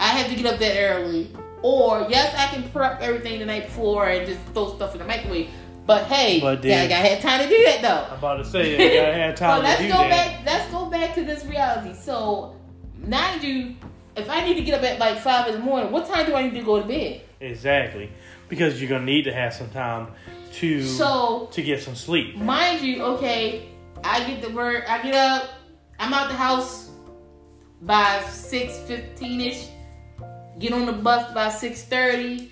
I 0.00 0.08
have 0.08 0.28
to 0.30 0.36
get 0.36 0.52
up 0.52 0.58
that 0.60 0.76
early. 0.78 1.30
Or 1.62 2.06
yes, 2.08 2.34
I 2.36 2.54
can 2.54 2.68
prep 2.70 3.00
everything 3.00 3.38
the 3.38 3.46
night 3.46 3.66
before 3.66 4.06
and 4.08 4.26
just 4.26 4.38
throw 4.52 4.74
stuff 4.76 4.92
in 4.94 4.98
the 5.00 5.06
microwave. 5.06 5.48
But 5.86 6.04
hey, 6.04 6.40
But 6.40 6.62
yeah, 6.64 6.74
I 6.74 6.78
then- 6.80 6.88
gotta 6.90 7.08
have 7.08 7.20
time 7.22 7.40
to 7.42 7.48
do 7.48 7.64
that 7.64 7.80
though. 7.82 8.12
I'm 8.12 8.18
about 8.18 8.36
to 8.38 8.44
say 8.44 8.74
I 8.74 8.96
gotta 9.06 9.14
have 9.14 9.34
time 9.36 9.56
So 9.58 9.62
let's 9.62 9.82
go 9.82 9.88
that. 9.88 10.10
back. 10.10 10.40
Let's 10.44 10.70
go 10.72 10.86
back 10.86 11.14
to 11.14 11.24
this 11.24 11.44
reality. 11.46 11.94
So 11.94 12.56
now 12.98 13.34
you, 13.36 13.74
if 14.16 14.28
I 14.30 14.44
need 14.44 14.54
to 14.54 14.62
get 14.62 14.74
up 14.78 14.82
at 14.84 14.98
like 14.98 15.18
five 15.18 15.48
in 15.48 15.54
the 15.54 15.60
morning, 15.60 15.92
what 15.92 16.06
time 16.06 16.26
do 16.26 16.34
I 16.34 16.42
need 16.42 16.54
to 16.54 16.62
go 16.64 16.80
to 16.80 16.86
bed? 16.86 17.22
Exactly, 17.40 18.10
because 18.48 18.80
you're 18.80 18.88
gonna 18.90 19.04
need 19.04 19.24
to 19.24 19.32
have 19.32 19.52
some 19.52 19.70
time 19.70 20.08
to 20.54 20.82
So 20.82 21.48
to 21.52 21.62
get 21.62 21.82
some 21.82 21.94
sleep. 21.94 22.36
mind 22.36 22.80
you, 22.82 23.02
okay, 23.02 23.68
I 24.02 24.24
get 24.24 24.42
the 24.42 24.50
word. 24.50 24.84
I 24.88 25.02
get 25.02 25.14
up. 25.14 25.50
I'm 25.98 26.12
out 26.12 26.28
the 26.28 26.34
house 26.34 26.90
by 27.82 28.22
six 28.28 28.78
fifteen 28.80 29.40
ish. 29.40 29.68
Get 30.58 30.72
on 30.72 30.86
the 30.86 30.92
bus 30.92 31.32
by 31.34 31.48
six 31.50 31.84
thirty. 31.84 32.50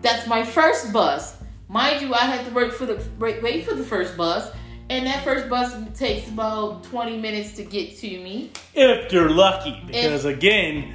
That's 0.00 0.26
my 0.26 0.42
first 0.42 0.92
bus. 0.92 1.36
Mind 1.68 2.02
you, 2.02 2.12
I 2.12 2.18
had 2.18 2.44
to 2.46 2.52
wait 2.52 2.72
for 2.72 2.86
the 2.86 3.02
wait, 3.18 3.42
wait 3.42 3.66
for 3.66 3.74
the 3.74 3.84
first 3.84 4.16
bus, 4.16 4.50
and 4.92 5.06
that 5.06 5.24
first 5.24 5.48
bus 5.48 5.74
takes 5.98 6.28
about 6.28 6.84
twenty 6.84 7.16
minutes 7.16 7.52
to 7.54 7.64
get 7.64 7.96
to 7.98 8.06
me. 8.06 8.50
if 8.74 9.12
you're 9.12 9.30
lucky 9.30 9.82
because 9.86 10.24
again 10.24 10.92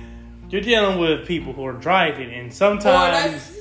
you're 0.50 0.62
dealing 0.62 1.00
with 1.00 1.28
people 1.28 1.52
who 1.52 1.66
are 1.66 1.74
driving 1.74 2.32
and 2.34 2.54
sometimes 2.54 3.58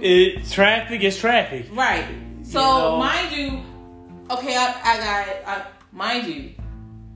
it 0.00 0.44
traffic 0.50 1.02
is 1.02 1.18
traffic 1.18 1.66
Right. 1.72 2.04
So 2.42 2.60
know? 2.60 2.98
mind 2.98 3.34
you, 3.36 3.62
okay, 4.30 4.56
I, 4.56 4.66
I 4.84 4.96
got 4.98 5.28
I, 5.46 5.66
mind 5.92 6.26
you, 6.26 6.52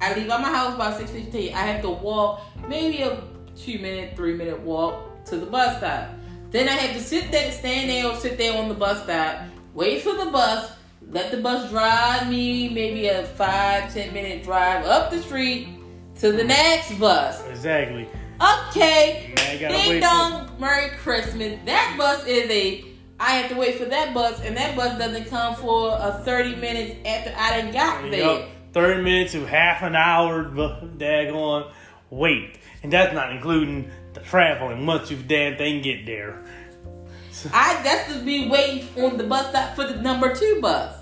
I 0.00 0.14
leave 0.14 0.30
out 0.30 0.40
my 0.40 0.50
house 0.50 0.76
by 0.76 0.96
six 0.96 1.10
fifteen. 1.10 1.54
I 1.54 1.62
have 1.62 1.82
to 1.82 1.90
walk 1.90 2.42
maybe 2.68 3.02
a 3.02 3.22
two 3.56 3.78
minute, 3.78 4.14
three 4.16 4.34
minute 4.34 4.60
walk 4.60 5.24
to 5.26 5.36
the 5.36 5.46
bus 5.46 5.78
stop. 5.78 6.10
Then 6.50 6.68
I 6.68 6.72
have 6.72 6.96
to 6.96 7.02
sit 7.02 7.30
there, 7.30 7.50
stand 7.52 7.90
there, 7.90 8.06
or 8.06 8.16
sit 8.16 8.38
there 8.38 8.56
on 8.56 8.68
the 8.68 8.74
bus 8.74 9.02
stop, 9.02 9.42
wait 9.74 10.00
for 10.02 10.14
the 10.14 10.30
bus, 10.30 10.70
let 11.10 11.30
the 11.30 11.38
bus 11.38 11.70
drive 11.70 12.28
me 12.28 12.68
maybe 12.68 13.06
a 13.08 13.24
five 13.24 13.92
ten 13.92 14.12
minute 14.12 14.44
drive 14.44 14.84
up 14.84 15.10
the 15.10 15.20
street 15.22 15.68
to 16.16 16.32
the 16.32 16.44
next 16.44 16.98
bus. 16.98 17.46
exactly 17.48 18.08
Okay, 18.40 19.34
Now 19.36 19.52
you 19.52 19.58
gotta 19.58 19.74
Ding 19.74 20.00
dong, 20.00 20.60
Merry 20.60 20.90
Christmas. 20.90 21.58
That 21.64 21.96
bus 21.98 22.24
is 22.26 22.48
a. 22.50 22.84
I 23.18 23.32
have 23.32 23.50
to 23.50 23.56
wait 23.56 23.74
for 23.76 23.84
that 23.86 24.14
bus, 24.14 24.40
and 24.42 24.56
that 24.56 24.76
bus 24.76 24.96
doesn't 24.96 25.24
come 25.28 25.56
for 25.56 25.96
a 26.00 26.22
thirty 26.24 26.54
minutes 26.54 26.94
after 27.04 27.34
I 27.36 27.60
done 27.60 27.72
got 27.72 28.02
for 28.02 28.10
there. 28.10 28.20
yup, 28.20 28.48
30 28.74 29.02
minutes 29.02 29.32
to 29.32 29.44
half 29.44 29.82
an 29.82 29.96
hour 29.96 30.44
daggone 30.44 31.72
wait 32.10 32.58
and 32.82 32.92
that's 32.92 33.12
not 33.12 33.32
including 33.32 33.90
the 34.14 34.20
traveling 34.20 34.86
once 34.86 35.10
you've 35.10 35.26
damn 35.26 35.56
thing 35.56 35.82
get 35.82 36.06
there 36.06 36.44
I 37.52 37.82
that's 37.82 38.12
to 38.12 38.24
be 38.24 38.48
waiting 38.48 38.86
on 39.02 39.16
the 39.16 39.24
bus 39.24 39.50
stop 39.50 39.74
for 39.74 39.84
the 39.84 40.00
number 40.00 40.34
two 40.34 40.60
bus. 40.60 40.97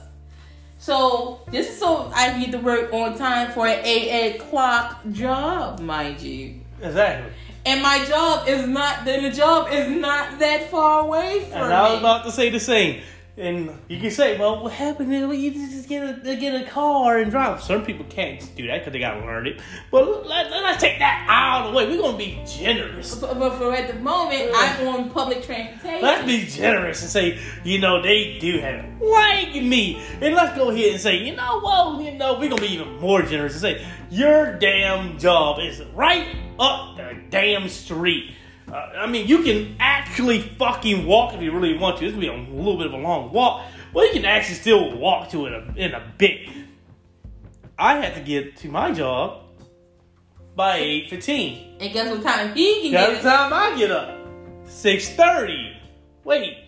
So 0.79 1.41
this 1.51 1.71
is 1.71 1.79
so 1.79 2.11
I 2.15 2.39
get 2.39 2.53
to 2.53 2.59
work 2.59 2.93
on 2.93 3.17
time 3.17 3.53
for 3.53 3.67
an 3.67 3.85
eight 3.85 4.37
o'clock 4.37 5.01
job, 5.13 5.81
mind 5.81 6.21
you. 6.21 6.61
exactly 6.83 7.33
And 7.65 7.83
my 7.83 8.05
job 8.05 8.47
is 8.47 8.67
not. 8.69 9.05
The 9.05 9.31
job 9.31 9.69
is 9.73 9.89
not 9.89 10.39
that 10.39 10.71
far 10.71 11.01
away 11.01 11.47
from 11.51 11.63
and 11.63 11.73
I 11.73 11.91
was 11.91 11.99
about 12.01 12.25
to 12.25 12.31
say 12.31 12.51
the 12.51 12.61
same 12.61 13.03
and 13.39 13.79
you 13.89 14.01
can 14.01 14.11
say, 14.11 14.39
well, 14.39 14.63
what 14.63 14.73
happened? 14.73 15.11
Well, 15.11 15.35
You 15.35 15.53
just 15.53 15.89
get 15.89 16.27
a 16.27 16.37
get 16.37 16.55
a 16.55 16.69
car 16.71 17.19
and 17.19 17.31
drive. 17.31 17.63
Some 17.63 17.85
people 17.85 18.07
can't 18.09 18.41
do 18.57 18.67
that 18.67 18.79
because 18.79 18.93
they 18.95 18.99
gotta 18.99 19.21
learn 19.21 19.47
it. 19.47 19.61
But 19.91 20.27
let, 20.27 20.51
let's 20.51 20.81
take 20.81 20.99
that 21.01 21.27
out 21.29 21.67
of 21.67 21.73
the 21.73 21.77
way. 21.77 21.87
We're 21.87 22.01
gonna 22.01 22.17
be 22.17 22.41
generous. 22.47 23.15
but, 23.17 23.39
but 23.39 23.59
for 23.59 23.75
at 23.75 23.93
the 23.93 24.01
moment, 24.01 24.51
I'm 24.55 24.89
on 24.89 25.11
public 25.11 25.43
transportation. 25.43 26.03
Let's 26.03 26.25
be 26.25 26.47
generous 26.47 27.03
and 27.03 27.11
say, 27.11 27.39
you 27.63 27.79
know, 27.79 28.01
they 28.01 28.39
do 28.39 28.59
have 28.59 28.85
it. 28.85 29.03
Like 29.03 29.63
me. 29.63 30.03
And 30.23 30.35
let's 30.35 30.57
go 30.57 30.71
ahead 30.71 30.93
and 30.93 31.01
say, 31.01 31.19
you 31.19 31.37
know, 31.37 31.61
well, 31.63 32.01
you 32.01 32.13
know, 32.13 32.39
we're 32.39 32.49
gonna 32.49 32.63
be 32.63 32.69
even 32.73 32.97
more 33.01 33.21
generous 33.21 33.53
and 33.53 33.61
say, 33.61 33.87
your 34.09 34.59
damn 34.59 35.19
job 35.19 35.59
is 35.61 35.83
right 35.95 36.27
up 36.59 36.97
the 36.97 37.21
damn 37.29 37.69
street. 37.69 38.33
Uh, 38.77 38.99
I 38.99 39.07
mean, 39.07 39.27
you 39.27 39.43
can 39.43 39.75
actually 39.81 40.41
fucking 40.41 41.07
walk 41.07 41.33
if 41.33 41.41
you 41.41 41.51
really 41.51 41.79
want 41.79 41.97
to. 41.99 42.05
This 42.05 42.13
will 42.13 42.21
be 42.21 42.29
a 42.29 42.35
little 42.35 42.77
bit 42.77 42.87
of 42.89 42.93
a 42.93 42.99
long 42.99 43.33
walk, 43.33 43.65
but 43.95 44.03
you 44.07 44.13
can 44.13 44.27
actually 44.27 44.57
still 44.57 44.99
walk 44.99 45.31
to 45.31 45.47
it 45.47 45.55
in 45.55 45.63
a, 45.63 45.73
in 45.87 45.95
a 45.95 46.13
bit. 46.19 46.49
I 47.79 47.97
had 47.97 48.15
to 48.17 48.21
get 48.21 48.59
to 48.59 48.69
my 48.69 48.93
job 48.93 49.45
by 50.55 50.77
eight 50.77 51.09
fifteen. 51.09 51.77
And 51.81 51.91
guess 51.93 52.11
what 52.11 52.23
time 52.23 52.55
he 52.55 52.91
can 52.91 52.95
Every 52.95 53.15
get 53.15 53.25
it? 53.25 53.29
time 53.29 53.53
I 53.53 53.79
get 53.79 53.91
up, 53.91 54.19
six 54.67 55.09
thirty. 55.09 55.73
Wait, 56.25 56.59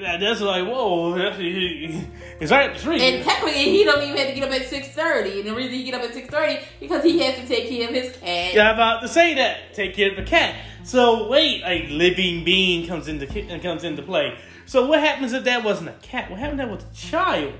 that- 0.00 0.20
that's 0.20 0.40
like 0.40 0.64
whoa, 0.66 1.14
that's, 1.16 1.36
it's 1.40 2.50
right 2.50 2.68
up 2.68 2.74
the 2.74 2.80
street. 2.80 3.00
And 3.02 3.24
technically, 3.24 3.64
he 3.64 3.84
don't 3.84 4.02
even 4.02 4.16
have 4.16 4.28
to 4.28 4.34
get 4.34 4.44
up 4.44 4.50
at 4.60 4.66
six 4.66 4.88
thirty. 4.88 5.40
And 5.40 5.48
the 5.48 5.54
reason 5.54 5.72
he 5.72 5.84
get 5.84 5.94
up 5.94 6.02
at 6.02 6.12
six 6.14 6.28
thirty 6.28 6.58
because 6.80 7.02
he 7.04 7.18
has 7.20 7.36
to 7.36 7.46
take 7.46 7.68
care 7.68 7.88
of 7.88 7.94
his 7.94 8.16
cat. 8.16 8.54
Yeah, 8.54 8.68
I'm 8.70 8.74
about 8.74 9.02
to 9.02 9.08
say 9.08 9.34
that. 9.34 9.74
Take 9.74 9.94
care 9.94 10.10
of 10.10 10.16
the 10.16 10.22
cat. 10.24 10.54
So 10.84 11.28
wait, 11.28 11.62
a 11.64 11.86
living 11.88 12.44
being 12.44 12.86
comes 12.86 13.08
into 13.08 13.26
uh, 13.26 13.58
comes 13.60 13.84
into 13.84 14.02
play. 14.02 14.36
So 14.66 14.86
what 14.86 15.00
happens 15.00 15.32
if 15.32 15.44
that 15.44 15.62
wasn't 15.64 15.90
a 15.90 15.94
cat? 16.02 16.30
What 16.30 16.38
happened 16.38 16.60
if 16.60 16.66
that 16.68 16.74
was 16.74 16.84
a 16.84 16.94
child? 16.94 17.54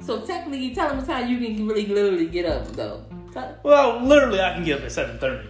So 0.00 0.24
technically, 0.24 0.74
tell 0.74 0.94
him 0.94 1.04
how 1.04 1.18
you 1.20 1.38
can 1.38 1.66
really 1.66 1.86
literally 1.86 2.26
get 2.28 2.46
up 2.46 2.66
though. 2.72 3.04
Well, 3.62 4.00
literally, 4.02 4.40
I 4.40 4.54
can 4.54 4.64
get 4.64 4.78
up 4.78 4.84
at 4.84 4.92
seven 4.92 5.18
thirty. 5.18 5.46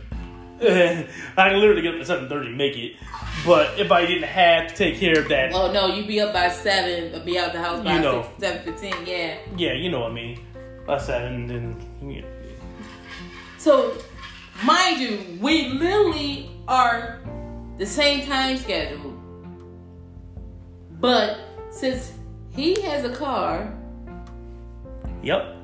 I 1.36 1.50
can 1.50 1.60
literally 1.60 1.82
get 1.82 1.94
up 1.94 2.00
at 2.00 2.06
seven 2.06 2.28
thirty, 2.28 2.50
make 2.50 2.76
it. 2.76 2.96
But 3.46 3.78
if 3.78 3.92
I 3.92 4.04
didn't 4.06 4.24
have 4.28 4.68
to 4.68 4.74
take 4.74 4.98
care 4.98 5.20
of 5.20 5.28
that, 5.28 5.52
Oh 5.52 5.70
no, 5.72 5.86
you'd 5.86 6.08
be 6.08 6.20
up 6.20 6.32
by 6.32 6.50
seven, 6.50 7.24
be 7.24 7.38
out 7.38 7.52
the 7.52 7.60
house 7.62 7.84
by 7.84 7.94
You 7.94 8.00
know. 8.00 8.22
six, 8.22 8.34
seven 8.40 8.62
fifteen. 8.64 9.06
Yeah. 9.06 9.38
yeah, 9.56 9.72
you 9.74 9.90
know 9.90 10.00
what 10.00 10.10
I 10.10 10.14
mean. 10.14 10.44
By 10.86 10.98
seven, 10.98 11.46
then 11.46 12.10
yeah. 12.10 12.22
So, 13.58 13.96
mind 14.64 15.00
you, 15.00 15.38
we 15.40 15.68
literally 15.68 16.50
are 16.66 17.20
the 17.76 17.86
same 17.86 18.26
time 18.26 18.56
schedule. 18.56 19.14
But 21.00 21.38
since 21.70 22.12
he 22.50 22.80
has 22.82 23.04
a 23.04 23.14
car, 23.14 23.72
yep. 25.22 25.56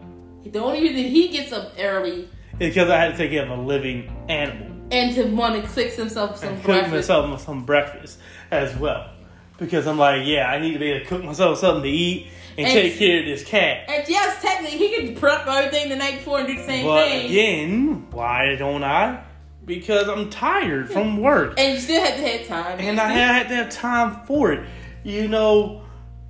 the 0.45 0.61
only 0.61 0.83
reason 0.83 1.11
he 1.11 1.29
gets 1.29 1.53
up 1.53 1.73
early 1.79 2.29
because 2.59 2.89
I 2.89 2.99
had 2.99 3.13
to 3.13 3.17
take 3.17 3.31
care 3.31 3.45
of 3.45 3.59
a 3.59 3.63
living 3.63 4.15
animal. 4.29 4.74
And 4.91 5.15
to 5.15 5.25
want 5.25 5.61
to 5.61 5.69
fix 5.69 5.97
himself 5.97 6.39
some 6.39 6.49
and 6.51 6.57
cook 6.59 6.67
breakfast. 6.67 6.93
myself 7.09 7.45
some 7.45 7.65
breakfast 7.65 8.19
as 8.51 8.77
well. 8.77 9.11
Because 9.59 9.87
I'm 9.87 9.99
like, 9.99 10.27
yeah, 10.27 10.51
I 10.51 10.59
need 10.61 10.73
to 10.73 10.79
be 10.79 10.91
able 10.91 11.01
to 11.05 11.07
cook 11.07 11.25
myself 11.25 11.59
something 11.59 11.85
to 11.85 11.89
eat 11.89 12.27
and, 12.59 12.67
And- 12.67 12.73
take 12.75 12.99
care 12.99 13.21
of 13.21 13.25
this 13.27 13.45
cat. 13.45 13.85
And 13.89 14.05
yes, 14.09 14.43
technically, 14.43 14.79
he 14.79 14.95
can 14.97 15.15
prep 15.17 15.47
everything 15.47 15.89
the 15.89 15.97
night 15.97 16.19
before 16.19 16.39
and 16.41 16.47
do 16.49 16.57
the 16.57 16.65
same 16.65 16.85
But 16.87 17.07
thing. 17.07 17.27
again, 17.31 18.07
why 18.11 18.57
don't 18.57 18.83
I? 18.85 19.23
Because 19.65 20.09
I'm 20.09 20.29
tired 20.29 20.91
from 20.93 21.19
work. 21.23 21.55
And 21.59 21.75
you 21.75 21.81
still 21.81 22.05
have 22.05 22.17
to 22.17 22.23
have 22.29 22.47
time. 22.47 22.81
And 22.81 23.01
I 23.01 23.09
had 23.13 23.49
to 23.49 23.55
have 23.57 23.71
time 23.71 24.25
for 24.27 24.53
it. 24.53 24.67
You 25.05 25.29
know, 25.29 25.83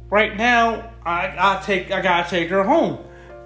right 0.09 0.37
now, 0.37 0.93
I, 1.05 1.35
I 1.37 1.63
take 1.65 1.91
I 1.91 2.01
gotta 2.01 2.29
take 2.31 2.49
her 2.51 2.63
home. 2.63 2.99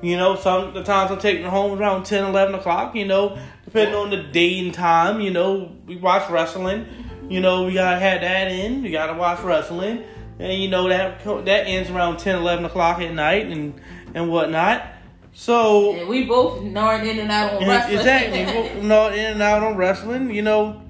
You 0.03 0.17
know, 0.17 0.37
some 0.37 0.75
the 0.75 0.83
times 0.85 1.11
I'm 1.11 1.19
taking 1.19 1.43
her 1.45 1.51
home 1.51 1.79
around 1.79 2.05
10, 2.05 2.25
11 2.27 2.55
o'clock, 2.55 2.95
you 2.95 3.05
know, 3.07 3.39
depending 3.69 3.95
on 3.95 4.11
the 4.11 4.23
day 4.23 4.59
and 4.61 4.73
time, 4.73 5.21
you 5.21 5.31
know, 5.31 5.73
we 5.87 5.97
watch 5.97 6.29
wrestling. 6.31 6.87
You 7.29 7.41
know, 7.41 7.65
we 7.67 7.75
gotta 7.75 7.99
have 7.99 8.23
that 8.23 8.51
in. 8.51 8.83
We 8.83 8.91
gotta 8.91 9.13
watch 9.15 9.41
wrestling. 9.41 10.05
And 10.39 10.63
you 10.63 10.69
know 10.69 10.89
that 10.89 11.23
that 11.25 11.67
ends 11.67 11.91
around 11.91 12.19
10, 12.19 12.37
11 12.37 12.65
o'clock 12.65 13.01
at 13.01 13.13
night 13.13 13.47
and 13.47 13.79
and 14.15 14.31
whatnot. 14.31 14.87
So 15.35 15.95
And 15.95 16.09
we 16.09 16.25
both 16.25 16.63
gnawing 16.63 17.07
in 17.07 17.19
and 17.19 17.31
out 17.31 17.55
on 17.55 17.69
wrestling. 17.69 17.99
Exactly. 17.99 18.83
No, 18.83 19.09
in 19.09 19.33
and 19.33 19.43
out 19.43 19.63
on 19.63 19.77
wrestling. 19.77 20.31
You 20.31 20.43
know, 20.43 20.83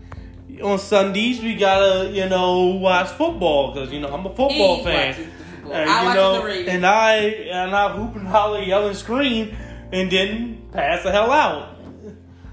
on 0.63 0.79
Sundays 0.79 1.43
we 1.43 1.57
gotta 1.57 2.11
you 2.11 2.29
know 2.29 2.67
watch 2.67 3.09
football 3.09 3.73
because 3.73 3.91
you 3.91 4.01
know 4.01 4.09
I'm 4.09 4.25
a 4.27 4.29
football 4.29 4.77
He 4.77 4.85
fan. 4.85 5.09
watches 5.09 5.27
the 5.27 5.33
football. 5.33 5.73
And, 5.73 5.91
I 5.91 6.01
you 6.01 6.07
watch 6.07 6.17
know, 6.17 6.47
and 6.73 6.87
I 6.87 7.15
and 7.17 7.75
I 7.75 7.97
hoop 7.97 8.15
and 8.15 8.29
holler, 8.29 8.61
yell 8.61 8.87
and 8.87 8.97
scream, 8.97 9.57
and 9.91 10.13
then 10.13 10.63
pass 10.73 11.03
the 11.03 11.11
hell 11.11 11.33
out. 11.33 11.68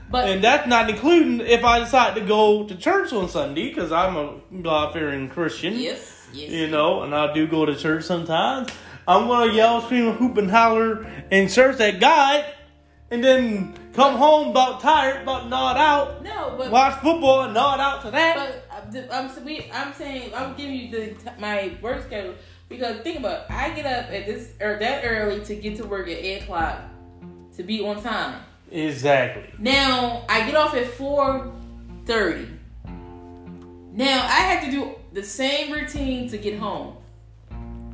But 0.10 0.30
And 0.30 0.44
that's 0.44 0.68
not 0.68 0.90
including 0.90 1.42
if 1.42 1.64
I 1.64 1.80
decide 1.80 2.16
to 2.16 2.22
go 2.22 2.66
to 2.68 2.76
church 2.76 3.12
on 3.14 3.28
Sunday 3.30 3.70
because 3.70 3.92
I'm 3.92 4.16
a 4.16 4.40
God 4.62 4.94
fearing 4.94 5.30
Christian. 5.30 5.74
yes, 5.74 6.28
yes. 6.34 6.52
You 6.52 6.68
know, 6.68 7.04
and 7.04 7.14
I 7.16 7.34
do 7.34 7.48
go 7.48 7.66
to 7.66 7.76
church 7.76 8.04
sometimes. 8.04 8.70
I'm 9.08 9.28
gonna 9.28 9.54
yell, 9.54 9.82
scream, 9.82 10.14
hoop, 10.14 10.38
and 10.38 10.50
holler 10.50 11.06
in 11.30 11.48
church 11.48 11.80
at 11.80 12.00
God, 12.00 12.46
and 13.12 13.24
then 13.24 13.74
come 13.94 14.16
home 14.16 14.50
about 14.50 14.82
tired, 14.82 15.22
about 15.22 15.48
gnawed 15.48 15.78
out, 15.78 16.24
no, 16.24 16.56
but 16.58 16.72
watch 16.72 17.00
football 17.02 17.44
and 17.44 17.54
gnawed 17.54 17.80
out 17.80 18.02
to 18.02 18.12
that. 18.12 18.36
But 18.36 19.00
uh, 19.00 19.14
I'm, 19.14 19.30
I'm, 19.72 19.94
saying 19.94 20.34
I'm 20.36 20.56
giving 20.56 20.76
you 20.76 20.92
the 20.92 21.32
my 21.40 21.78
work 21.82 22.04
schedule 22.04 22.36
because 22.68 23.02
think 23.02 23.20
about 23.20 23.46
it, 23.46 23.52
I 23.52 23.70
get 23.72 23.86
up 23.86 24.12
at 24.12 24.26
this 24.26 24.54
or 24.60 24.78
that 24.80 25.04
early 25.06 25.44
to 25.46 25.56
get 25.56 25.78
to 25.78 25.86
work 25.86 26.08
at 26.08 26.18
eight 26.18 26.44
o'clock 26.44 26.82
to 27.56 27.64
be 27.64 27.86
on 27.86 28.02
time. 28.02 28.42
Exactly. 28.72 29.54
Now 29.60 30.26
I 30.28 30.46
get 30.46 30.56
off 30.56 30.74
at 30.74 30.88
four 30.88 31.52
thirty. 32.06 32.48
Now 33.94 34.24
I 34.24 34.40
have 34.42 34.66
to 34.66 34.72
do 34.72 34.96
the 35.14 35.24
same 35.24 35.72
routine 35.72 36.30
to 36.30 36.38
get 36.38 36.60
home. 36.60 36.98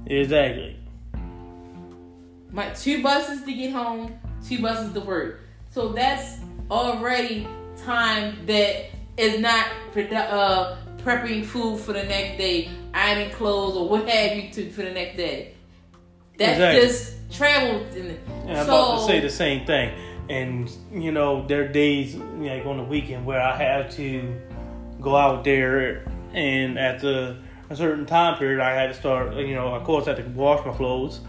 Exactly. 0.05 0.77
My 2.51 2.69
two 2.71 3.01
buses 3.03 3.43
to 3.43 3.53
get 3.53 3.71
home, 3.71 4.19
two 4.45 4.61
buses 4.61 4.93
to 4.93 4.99
work. 5.01 5.41
So 5.69 5.89
that's 5.89 6.39
already 6.69 7.47
time 7.77 8.45
that 8.45 8.87
is 9.17 9.39
not 9.39 9.67
uh, 9.95 10.77
prepping 10.97 11.45
food 11.45 11.79
for 11.79 11.93
the 11.93 12.03
next 12.03 12.37
day, 12.37 12.69
ironing 12.93 13.29
clothes 13.31 13.77
or 13.77 13.87
what 13.87 14.07
have 14.09 14.37
you 14.37 14.51
to 14.51 14.69
for 14.71 14.81
the 14.81 14.91
next 14.91 15.17
day. 15.17 15.53
That's 16.37 16.53
Exactly. 16.53 16.81
just 16.81 17.31
travel. 17.31 17.85
And 17.95 18.17
I'm 18.49 18.65
so, 18.65 18.73
about 18.73 18.99
to 18.99 19.05
say 19.05 19.19
the 19.19 19.29
same 19.29 19.65
thing. 19.65 19.93
And 20.31 20.71
you 20.93 21.11
know, 21.11 21.45
there 21.45 21.65
are 21.65 21.67
days 21.67 22.15
like 22.15 22.65
on 22.65 22.77
the 22.77 22.83
weekend 22.83 23.25
where 23.25 23.41
I 23.41 23.53
have 23.57 23.93
to 23.97 24.33
go 25.01 25.17
out 25.17 25.43
there, 25.43 26.09
and 26.31 26.79
at 26.79 27.01
the 27.01 27.35
a 27.69 27.75
certain 27.75 28.05
time 28.05 28.37
period, 28.37 28.61
I 28.61 28.73
had 28.73 28.87
to 28.87 28.93
start. 28.93 29.35
You 29.35 29.55
know, 29.55 29.75
of 29.75 29.83
course, 29.83 30.07
I 30.07 30.13
had 30.13 30.23
to 30.23 30.29
wash 30.31 30.65
my 30.65 30.71
clothes, 30.71 31.19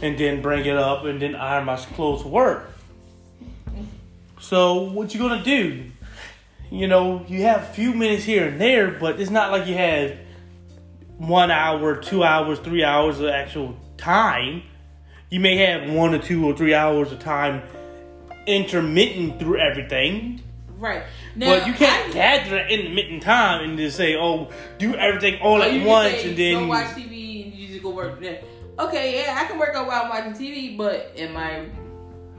and 0.00 0.16
then 0.16 0.40
bring 0.40 0.64
it 0.64 0.74
up, 0.74 1.04
and 1.04 1.20
then 1.20 1.34
iron 1.34 1.66
my 1.66 1.76
clothes 1.76 2.22
to 2.22 2.28
work. 2.28 2.72
So 4.40 4.84
what 4.84 5.12
you 5.12 5.20
gonna 5.20 5.44
do? 5.44 5.90
You 6.70 6.88
know, 6.88 7.26
you 7.28 7.42
have 7.42 7.60
a 7.60 7.72
few 7.74 7.92
minutes 7.92 8.24
here 8.24 8.48
and 8.48 8.58
there, 8.58 8.90
but 8.90 9.20
it's 9.20 9.30
not 9.30 9.52
like 9.52 9.66
you 9.66 9.74
have 9.74 10.16
one 11.18 11.50
hour, 11.50 11.94
two 11.94 12.24
hours, 12.24 12.58
three 12.60 12.84
hours 12.84 13.20
of 13.20 13.28
actual 13.28 13.76
time. 13.98 14.62
You 15.28 15.40
may 15.40 15.58
have 15.58 15.90
one 15.90 16.14
or 16.14 16.18
two 16.18 16.46
or 16.46 16.56
three 16.56 16.72
hours 16.72 17.12
of 17.12 17.18
time 17.18 17.62
intermittent 18.46 19.38
through 19.38 19.58
everything, 19.58 20.40
right 20.78 21.02
now, 21.34 21.46
but 21.58 21.66
you 21.66 21.72
can't 21.72 22.10
I- 22.10 22.12
gather 22.12 22.50
that 22.50 22.70
intermittent 22.70 23.22
time 23.22 23.68
and 23.68 23.78
just 23.78 23.96
say, 23.96 24.16
"Oh, 24.16 24.48
do 24.78 24.94
everything 24.94 25.40
all 25.40 25.62
at 25.62 25.84
once," 25.84 26.12
say, 26.14 26.28
and 26.28 26.36
go 26.36 26.42
then 26.60 26.68
watch 26.68 26.86
TV 26.88 27.44
and 27.44 27.54
you 27.54 27.68
just 27.68 27.82
go 27.82 27.90
work. 27.90 28.22
Okay, 28.78 29.22
yeah, 29.24 29.38
I 29.40 29.44
can 29.46 29.58
work 29.58 29.74
out 29.74 29.86
while 29.86 30.02
I'm 30.04 30.10
watching 30.10 30.32
TV, 30.34 30.76
but 30.76 31.12
am 31.16 31.36
I 31.36 31.66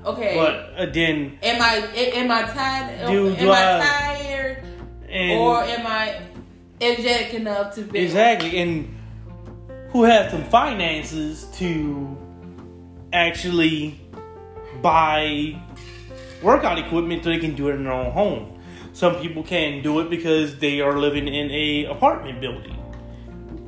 okay? 0.06 0.36
but 0.36 0.74
uh, 0.78 0.86
then 0.91 1.38
Am 1.41 1.62
I 1.62 1.76
am 1.96 2.32
I 2.32 2.43
tired? 2.43 3.08
Do- 3.08 3.28
am 3.30 3.36
do 3.36 3.50
I, 3.50 3.78
I- 3.78 3.86
tired, 3.86 4.63
and 5.10 5.39
or 5.39 5.63
am 5.63 5.86
I 5.88 6.22
energetic 6.80 7.34
enough 7.34 7.74
to 7.76 7.82
be 7.82 8.00
exactly, 8.00 8.58
and 8.60 8.93
who 9.89 10.04
has 10.04 10.32
some 10.32 10.43
finances 10.43 11.46
to 11.58 12.15
actually 13.13 14.00
buy 14.82 15.56
workout 16.41 16.78
equipment 16.80 17.23
so 17.23 17.30
they 17.30 17.39
can 17.39 17.56
do 17.56 17.69
it 17.69 17.76
in 17.76 17.84
their 17.84 17.93
own 17.93 18.12
home. 18.12 18.62
Some 18.93 19.15
people 19.17 19.43
can't 19.43 19.84
do 19.84 20.00
it 20.00 20.10
because 20.10 20.58
they 20.58 20.82
are 20.82 20.97
living 20.97 21.28
in 21.28 21.52
a 21.52 21.86
apartment 21.86 22.41
building. 22.41 22.76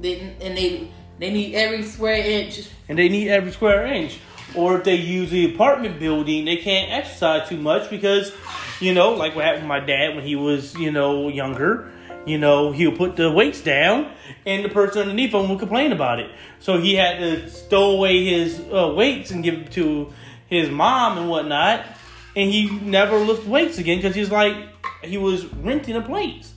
They, 0.01 0.36
and 0.41 0.58
they 0.58 0.89
they 1.19 1.32
need 1.32 1.55
every 1.55 1.84
square 1.84 2.15
inch. 2.15 2.67
and 2.88 2.97
they 2.97 3.10
need 3.10 3.29
every 3.29 3.51
square 3.51 3.86
inch. 3.86 4.19
Or 4.55 4.77
if 4.77 4.84
they 4.84 4.95
use 4.95 5.29
the 5.29 5.53
apartment 5.53 5.99
building, 5.99 6.45
they 6.45 6.58
can't 6.58 6.91
exercise 6.91 7.47
too 7.47 7.58
much 7.58 7.89
because, 7.89 8.34
you 8.79 8.93
know, 8.93 9.12
like 9.12 9.36
what 9.36 9.45
happened 9.45 9.63
with 9.63 9.69
my 9.69 9.79
dad 9.79 10.15
when 10.15 10.25
he 10.25 10.36
was, 10.36 10.73
you 10.75 10.91
know, 10.91 11.27
younger. 11.27 11.91
You 12.25 12.38
know, 12.38 12.71
he'll 12.71 12.95
put 12.95 13.15
the 13.15 13.32
weights 13.32 13.62
down, 13.62 14.12
and 14.45 14.63
the 14.63 14.69
person 14.69 15.03
underneath 15.03 15.34
him 15.34 15.49
would 15.49 15.60
complain 15.60 15.91
about 15.91 16.19
it. 16.19 16.29
So 16.60 16.79
he 16.79 16.95
had 16.95 17.19
to 17.19 17.49
stow 17.49 17.91
away 17.91 18.25
his 18.25 18.60
uh, 18.60 18.93
weights 18.95 19.32
and 19.32 19.43
give 19.43 19.55
it 19.55 19.71
to 19.73 20.13
his 20.47 20.69
mom 20.69 21.17
and 21.17 21.29
whatnot. 21.29 21.86
And 22.35 22.49
he 22.51 22.69
never 22.69 23.17
lifted 23.17 23.49
weights 23.49 23.77
again 23.79 23.97
because 23.97 24.15
he's 24.15 24.29
like 24.31 24.55
he 25.03 25.17
was 25.17 25.45
renting 25.45 25.95
a 25.95 26.01
place. 26.01 26.53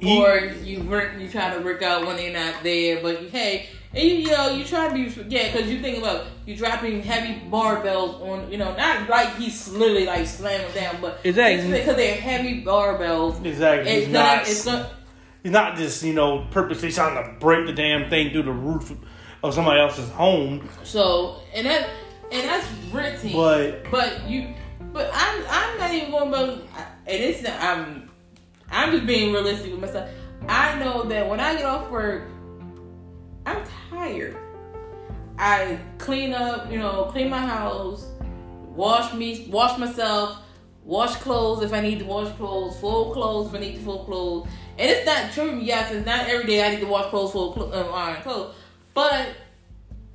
He- 0.00 0.18
or 0.22 0.38
you 0.62 0.82
work, 0.82 1.12
you 1.18 1.28
try 1.28 1.54
to 1.56 1.60
work 1.64 1.82
out 1.82 2.06
when 2.06 2.16
they're 2.16 2.32
not 2.32 2.62
there, 2.62 3.00
but 3.02 3.22
hey, 3.30 3.66
and 3.94 4.02
you, 4.06 4.14
you 4.16 4.28
know, 4.30 4.50
you 4.50 4.62
try 4.64 4.88
to 4.88 4.94
be 4.94 5.04
yeah, 5.34 5.50
because 5.50 5.70
you 5.70 5.80
think 5.80 5.98
about 5.98 6.26
you 6.44 6.54
dropping 6.54 7.02
heavy 7.02 7.40
barbells 7.50 8.20
on, 8.20 8.50
you 8.52 8.58
know, 8.58 8.76
not 8.76 9.08
like 9.08 9.34
he's 9.36 9.68
literally 9.68 10.04
like 10.04 10.26
slamming 10.26 10.70
down, 10.74 10.96
but 11.00 11.18
Exactly. 11.24 11.70
because 11.72 11.96
they're 11.96 12.20
heavy 12.20 12.62
barbells. 12.62 13.42
exactly. 13.44 13.90
It's 13.90 14.06
He's 14.06 14.14
gonna, 14.14 14.36
not- 14.36 14.42
it's 14.48 14.64
gonna, 14.64 14.90
He's 15.42 15.52
not 15.52 15.76
just, 15.76 16.02
you 16.02 16.12
know, 16.12 16.44
purposely 16.50 16.90
trying 16.92 17.14
to 17.22 17.38
break 17.38 17.66
the 17.66 17.72
damn 17.72 18.10
thing 18.10 18.32
through 18.32 18.42
the 18.42 18.52
roof 18.52 18.92
of 19.44 19.54
somebody 19.54 19.80
else's 19.80 20.10
home. 20.10 20.68
so 20.82 21.40
and 21.54 21.66
that 21.66 21.88
and 22.32 22.48
that's 22.48 22.66
renting. 22.92 23.32
But 23.32 23.90
But 23.90 24.28
you, 24.28 24.54
but 24.92 25.10
I'm 25.12 25.44
I'm 25.48 25.78
not 25.78 25.92
even 25.92 26.10
going 26.10 26.28
about, 26.28 26.48
and 26.48 26.88
it's 27.06 27.42
not, 27.42 27.60
I'm 27.60 28.10
I'm 28.70 28.92
just 28.92 29.06
being 29.06 29.32
realistic 29.32 29.70
with 29.70 29.80
myself. 29.80 30.10
I 30.48 30.78
know 30.78 31.04
that 31.04 31.28
when 31.28 31.40
I 31.40 31.54
get 31.54 31.64
off 31.64 31.90
work, 31.90 32.28
I'm 33.46 33.64
tired. 33.90 34.36
I 35.38 35.78
clean 35.98 36.32
up, 36.32 36.70
you 36.70 36.78
know, 36.78 37.08
clean 37.10 37.28
my 37.28 37.38
house, 37.38 38.06
wash 38.74 39.12
me, 39.12 39.46
wash 39.50 39.78
myself, 39.78 40.38
wash 40.84 41.14
clothes 41.16 41.62
if 41.62 41.72
I 41.72 41.80
need 41.80 41.98
to 41.98 42.04
wash 42.06 42.34
clothes, 42.36 42.78
fold 42.80 43.12
clothes 43.12 43.48
if 43.48 43.54
I 43.54 43.58
need 43.58 43.74
to 43.76 43.80
fold 43.82 44.06
clothes. 44.06 44.48
And 44.78 44.90
it's 44.90 45.06
not 45.06 45.32
true. 45.32 45.58
Yes, 45.58 45.92
it's 45.92 46.06
not 46.06 46.28
every 46.28 46.46
day 46.46 46.64
I 46.64 46.70
need 46.70 46.80
to 46.80 46.86
wash 46.86 47.10
clothes, 47.10 47.32
fold 47.32 47.54
clothes, 47.54 47.74
um, 47.74 47.92
iron 47.92 48.22
clothes. 48.22 48.54
But 48.94 49.28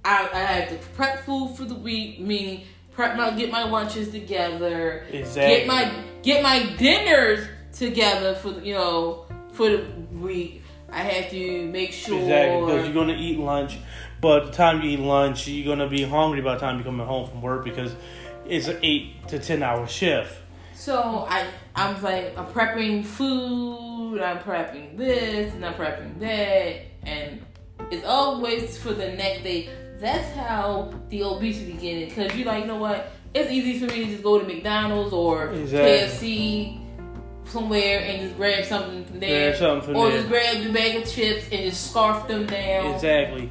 I, 0.03 0.29
I 0.33 0.39
have 0.39 0.69
to 0.69 0.75
prep 0.89 1.23
food 1.25 1.55
for 1.55 1.65
the 1.65 1.75
week, 1.75 2.19
meaning 2.19 2.65
prep 2.91 3.15
my 3.15 3.31
get 3.31 3.51
my 3.51 3.63
lunches 3.63 4.09
together, 4.09 5.05
Exactly. 5.11 5.57
get 5.57 5.67
my 5.67 5.91
get 6.23 6.43
my 6.43 6.75
dinners 6.77 7.47
together 7.73 8.35
for 8.35 8.51
the, 8.51 8.65
you 8.65 8.73
know 8.73 9.25
for 9.53 9.69
the 9.69 9.85
week. 10.11 10.63
I 10.91 11.03
have 11.03 11.31
to 11.31 11.67
make 11.67 11.93
sure. 11.93 12.19
Exactly, 12.19 12.65
because 12.65 12.85
you're 12.85 12.93
gonna 12.93 13.17
eat 13.17 13.39
lunch, 13.39 13.77
but 14.19 14.47
the 14.47 14.51
time 14.51 14.81
you 14.81 14.91
eat 14.91 14.99
lunch, 14.99 15.47
you're 15.47 15.73
gonna 15.73 15.89
be 15.89 16.03
hungry 16.03 16.41
by 16.41 16.55
the 16.55 16.59
time 16.59 16.75
you're 16.75 16.85
coming 16.85 17.05
home 17.05 17.29
from 17.29 17.41
work 17.41 17.63
because 17.63 17.95
it's 18.45 18.67
an 18.67 18.77
eight 18.83 19.27
to 19.29 19.39
ten 19.39 19.63
hour 19.63 19.87
shift. 19.87 20.37
So 20.75 21.25
I 21.29 21.45
I'm 21.75 22.01
like 22.01 22.37
I'm 22.37 22.47
prepping 22.47 23.05
food, 23.05 24.19
I'm 24.19 24.39
prepping 24.39 24.97
this 24.97 25.53
and 25.53 25.65
I'm 25.65 25.75
prepping 25.75 26.19
that, 26.19 26.81
and 27.03 27.45
it's 27.89 28.05
always 28.05 28.77
for 28.77 28.93
the 28.93 29.11
next 29.13 29.43
day. 29.43 29.69
That's 30.01 30.35
how 30.35 30.91
the 31.09 31.23
obesity 31.23 31.73
get 31.73 31.97
it. 31.97 32.15
Cause 32.15 32.35
you're 32.35 32.47
like, 32.47 32.61
you 32.63 32.67
know 32.67 32.77
what? 32.77 33.11
It's 33.35 33.51
easy 33.51 33.79
for 33.79 33.85
me 33.85 34.05
to 34.05 34.11
just 34.11 34.23
go 34.23 34.39
to 34.39 34.45
McDonald's 34.45 35.13
or 35.13 35.49
Exactly. 35.49 36.79
KFC 36.79 37.47
somewhere 37.47 37.99
and 38.01 38.21
just 38.23 38.35
grab 38.35 38.65
something 38.65 39.05
from 39.05 39.19
there, 39.19 39.49
Grab 39.51 39.59
something 39.59 39.87
from 39.93 39.95
or 39.95 40.09
there. 40.09 40.17
just 40.17 40.29
grab 40.29 40.63
the 40.63 40.71
bag 40.73 40.95
of 41.01 41.07
chips 41.09 41.45
and 41.51 41.69
just 41.69 41.91
scarf 41.91 42.27
them 42.27 42.45
down. 42.47 42.93
Exactly. 42.95 43.49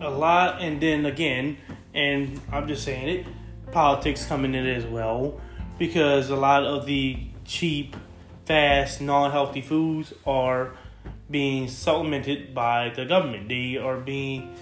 A 0.00 0.08
lot, 0.08 0.62
and 0.62 0.80
then 0.80 1.04
again, 1.04 1.58
and 1.92 2.40
I'm 2.50 2.66
just 2.66 2.84
saying 2.84 3.08
it, 3.08 3.26
politics 3.72 4.24
coming 4.26 4.54
in 4.54 4.64
as 4.66 4.86
well, 4.86 5.38
because 5.78 6.30
a 6.30 6.36
lot 6.36 6.64
of 6.64 6.86
the 6.86 7.18
cheap, 7.44 7.94
fast, 8.46 9.00
non-healthy 9.02 9.60
foods 9.60 10.14
are 10.26 10.72
being 11.30 11.68
supplemented 11.68 12.54
by 12.54 12.88
the 12.96 13.04
government. 13.04 13.48
They 13.48 13.76
are 13.76 13.98
being, 13.98 14.54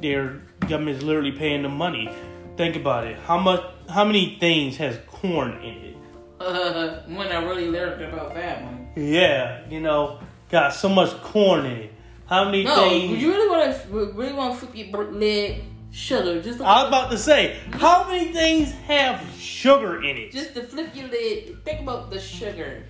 their 0.00 0.42
government 0.60 0.98
is 0.98 1.02
literally 1.02 1.32
paying 1.32 1.62
them 1.62 1.76
money. 1.76 2.10
Think 2.56 2.76
about 2.76 3.06
it. 3.06 3.18
How 3.18 3.38
much? 3.38 3.62
How 3.88 4.04
many 4.04 4.36
things 4.40 4.76
has 4.78 4.98
corn 5.06 5.52
in 5.62 5.74
it? 5.84 5.96
Uh, 6.38 7.00
when 7.08 7.28
I 7.32 7.42
really 7.42 7.70
learned 7.70 8.02
about 8.02 8.34
that 8.34 8.62
one. 8.62 8.88
Yeah, 8.94 9.66
you 9.70 9.80
know, 9.80 10.20
got 10.50 10.74
so 10.74 10.86
much 10.88 11.10
corn 11.22 11.64
in 11.64 11.72
it. 11.72 11.92
How 12.26 12.44
many 12.44 12.64
No, 12.64 12.76
things? 12.90 13.22
you 13.22 13.32
really 13.32 13.48
want 13.48 13.74
to 13.74 14.12
really 14.12 14.32
want 14.34 14.52
to 14.60 14.66
flip 14.66 14.76
your 14.76 15.04
lid 15.12 15.62
sugar 15.92 16.42
just 16.42 16.60
I 16.60 16.82
was 16.82 16.88
about 16.88 17.10
to 17.12 17.16
say, 17.18 17.58
how 17.72 18.06
many 18.06 18.32
things 18.34 18.70
have 18.86 19.24
sugar 19.38 20.02
in 20.04 20.16
it? 20.18 20.30
just 20.30 20.52
to 20.54 20.62
flip 20.62 20.94
your 20.94 21.08
lid. 21.08 21.64
Think 21.64 21.80
about 21.80 22.10
the 22.10 22.20
sugar, 22.20 22.84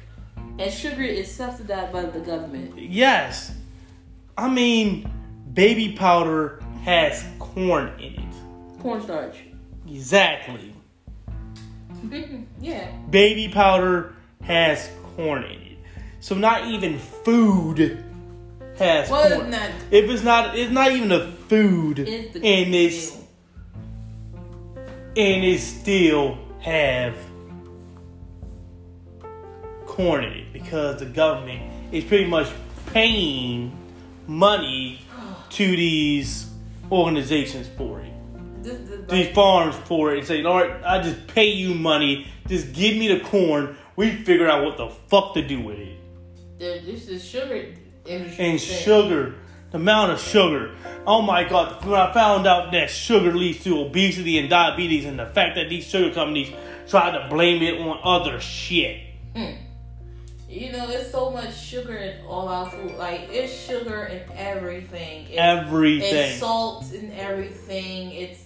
and 0.59 0.73
sugar 0.73 1.03
is 1.05 1.31
subsidized 1.31 1.93
by 1.93 2.03
the 2.03 2.19
government. 2.21 2.77
Yes. 2.77 3.53
I 4.37 4.49
mean, 4.49 5.09
baby 5.55 5.93
powder 5.93 6.61
has 6.87 7.25
corn 7.41 7.89
in 7.99 8.15
it. 8.15 8.81
Cornstarch. 8.81 9.37
Exactly. 9.89 10.73
yeah. 12.61 12.93
Baby 13.11 13.49
powder 13.53 14.15
has 14.43 14.89
corn 15.17 15.43
in 15.45 15.61
it. 15.63 15.79
So 16.21 16.37
not 16.37 16.67
even 16.69 16.99
food 16.99 18.05
has 18.79 19.11
Well, 19.11 19.29
corn. 19.29 19.49
it's 19.53 19.57
not. 19.57 19.71
If 19.91 20.11
it's 20.11 20.23
not, 20.23 20.57
it's 20.57 20.71
not 20.73 20.93
even 20.93 21.11
a 21.11 21.27
food, 21.49 21.99
It's 21.99 22.37
and 22.37 22.75
it's 22.75 23.11
deal. 23.11 23.29
and 25.17 25.45
it 25.45 25.61
still 25.61 26.39
have 26.61 27.17
corn 29.87 30.23
in 30.25 30.33
it 30.33 30.53
because 30.53 31.01
the 31.01 31.07
government 31.07 31.63
is 31.93 32.05
pretty 32.05 32.27
much 32.27 32.49
paying 32.93 33.73
money 34.29 35.01
to 35.51 35.77
these 35.77 36.46
organizations 36.91 37.69
for 37.77 38.01
it, 38.01 38.13
This, 38.63 38.79
this, 38.89 39.01
these 39.11 39.35
farms 39.35 39.75
for 39.85 40.13
it, 40.13 40.19
and 40.19 40.27
say, 40.27 40.45
"All 40.45 40.59
right, 40.59 40.83
I 40.85 41.03
just 41.03 41.27
pay 41.27 41.51
you 41.51 41.75
money. 41.75 42.27
Just 42.47 42.73
give 42.73 42.97
me 42.97 43.09
the 43.09 43.21
corn. 43.21 43.77
We 43.97 44.11
figure 44.11 44.49
out 44.49 44.65
what 44.65 44.77
the 44.77 44.89
fuck 45.09 45.35
to 45.35 45.47
do 45.47 45.61
with 45.61 45.79
it." 45.79 45.99
this 46.59 47.09
is 47.09 47.25
sugar 47.25 47.75
industry. 48.07 48.45
And 48.45 48.59
thing. 48.59 48.59
sugar, 48.59 49.35
the 49.71 49.79
amount 49.79 50.13
of 50.13 50.21
sugar. 50.21 50.75
Oh 51.07 51.23
my 51.23 51.45
god, 51.45 51.85
when 51.85 52.01
I 52.01 52.13
found 52.13 52.47
out 52.47 52.73
that 52.73 52.91
sugar 52.91 53.33
leads 53.33 53.63
to 53.65 53.81
obesity 53.81 54.39
and 54.39 54.49
diabetes, 54.49 55.05
and 55.05 55.19
the 55.19 55.27
fact 55.27 55.57
that 55.57 55.69
these 55.69 55.87
sugar 55.87 56.13
companies 56.15 56.53
try 56.89 57.11
to 57.11 57.29
blame 57.29 57.63
it 57.63 57.81
on 57.81 57.99
other 58.03 58.41
shit. 58.41 59.03
Hmm. 59.35 59.66
You 60.57 60.73
know, 60.73 60.87
there's 60.87 61.11
so 61.11 61.31
much 61.31 61.55
sugar 61.55 61.95
in 61.95 62.25
all 62.25 62.49
our 62.49 62.71
food. 62.71 62.93
Like 62.97 63.29
it's 63.31 63.53
sugar 63.53 64.05
in 64.05 64.23
everything. 64.35 65.27
It's, 65.29 65.37
Everything. 65.37 66.31
It's 66.31 66.39
salt 66.39 66.91
in 66.95 67.13
everything. 67.13 68.13
It's. 68.13 68.43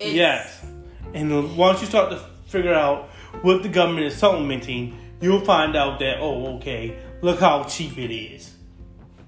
it's 0.00 0.12
Yes. 0.12 0.66
And 1.14 1.56
once 1.56 1.80
you 1.80 1.86
start 1.86 2.10
to 2.10 2.18
figure 2.46 2.74
out 2.74 3.10
what 3.42 3.62
the 3.62 3.68
government 3.68 4.06
is 4.06 4.16
supplementing, 4.16 4.98
you'll 5.20 5.44
find 5.44 5.76
out 5.76 6.00
that, 6.00 6.18
oh, 6.18 6.56
okay, 6.56 6.98
look 7.22 7.38
how 7.38 7.62
cheap 7.64 7.96
it 7.98 8.12
is. 8.12 8.56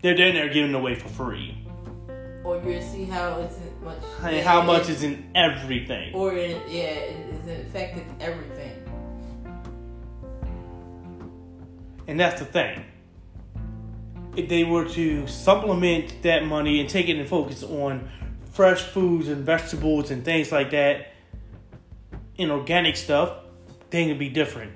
They're 0.02 0.16
down 0.16 0.34
there 0.34 0.48
giving 0.48 0.74
away 0.74 0.96
for 0.96 1.08
free. 1.08 1.56
Or 2.42 2.60
you 2.60 2.82
see 2.82 3.04
how 3.04 3.40
it's 3.40 3.56
much. 3.84 3.98
And 4.24 4.44
how 4.44 4.62
much 4.62 4.88
is 4.88 5.04
in 5.04 5.30
everything. 5.36 6.12
Or 6.12 6.32
it, 6.32 6.60
yeah, 6.68 6.82
it's 6.82 7.68
affected 7.68 8.04
everything. 8.18 8.57
And 12.08 12.18
that's 12.18 12.40
the 12.40 12.46
thing. 12.46 12.84
If 14.34 14.48
they 14.48 14.64
were 14.64 14.86
to 14.90 15.26
supplement 15.26 16.22
that 16.22 16.44
money 16.44 16.80
and 16.80 16.88
take 16.88 17.08
it 17.08 17.18
and 17.18 17.28
focus 17.28 17.62
on 17.62 18.08
fresh 18.52 18.82
foods 18.82 19.28
and 19.28 19.44
vegetables 19.44 20.10
and 20.10 20.24
things 20.24 20.50
like 20.50 20.70
that, 20.70 21.12
and 22.38 22.50
organic 22.50 22.96
stuff, 22.96 23.32
things 23.90 24.08
would 24.08 24.18
be 24.18 24.28
different. 24.28 24.72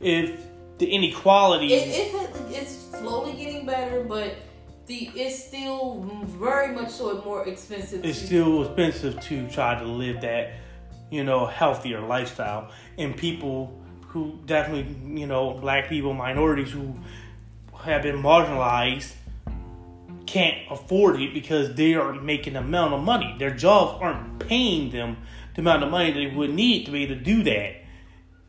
If 0.00 0.44
the 0.78 0.86
inequality, 0.86 1.72
It, 1.72 2.14
it, 2.14 2.30
it's 2.50 2.72
slowly 2.90 3.32
getting 3.32 3.64
better, 3.64 4.04
but 4.04 4.36
the 4.86 5.10
it's 5.14 5.44
still 5.44 6.02
very 6.26 6.74
much 6.74 6.90
so 6.90 7.22
more 7.24 7.46
expensive. 7.46 8.04
it's 8.04 8.18
to- 8.20 8.26
still 8.26 8.64
expensive 8.64 9.20
to 9.22 9.48
try 9.48 9.78
to 9.78 9.84
live 9.84 10.20
that, 10.22 10.54
you 11.10 11.24
know, 11.24 11.46
healthier 11.46 12.00
lifestyle. 12.00 12.70
And 12.98 13.16
people 13.16 13.80
who 14.14 14.38
definitely, 14.46 15.20
you 15.20 15.26
know, 15.26 15.54
black 15.54 15.88
people, 15.88 16.14
minorities 16.14 16.70
who 16.70 16.94
have 17.82 18.04
been 18.04 18.22
marginalized 18.22 19.12
can't 20.24 20.56
afford 20.70 21.20
it 21.20 21.34
because 21.34 21.74
they 21.74 21.94
are 21.94 22.12
making 22.12 22.52
the 22.52 22.60
amount 22.60 22.94
of 22.94 23.02
money. 23.02 23.34
Their 23.40 23.50
jobs 23.50 24.00
aren't 24.00 24.38
paying 24.38 24.92
them 24.92 25.16
the 25.56 25.62
amount 25.62 25.82
of 25.82 25.90
money 25.90 26.12
they 26.12 26.32
would 26.32 26.54
need 26.54 26.86
to 26.86 26.92
be 26.92 27.02
able 27.02 27.16
to 27.16 27.20
do 27.20 27.42
that. 27.42 27.74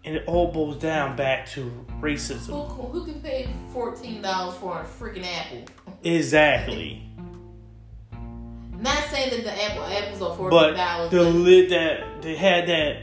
And 0.03 0.15
it 0.15 0.23
all 0.27 0.51
boils 0.51 0.77
down 0.77 1.15
back 1.15 1.47
to 1.53 1.85
racism. 1.99 2.67
Who, 2.67 2.83
who 2.83 3.03
can 3.03 3.19
pay 3.21 3.49
fourteen 3.73 4.21
dollars 4.21 4.55
for 4.57 4.79
a 4.79 4.85
freaking 4.85 5.25
apple? 5.25 5.65
Exactly. 6.03 7.09
Not 8.77 9.03
saying 9.05 9.31
that 9.31 9.43
the 9.43 9.63
apple 9.63 9.83
apples 9.83 10.21
are 10.21 10.37
$14. 10.37 10.49
But 10.51 11.09
the 11.09 11.23
live 11.23 11.69
that, 11.71 12.21
they 12.21 12.35
had 12.35 12.67
that, 12.67 13.01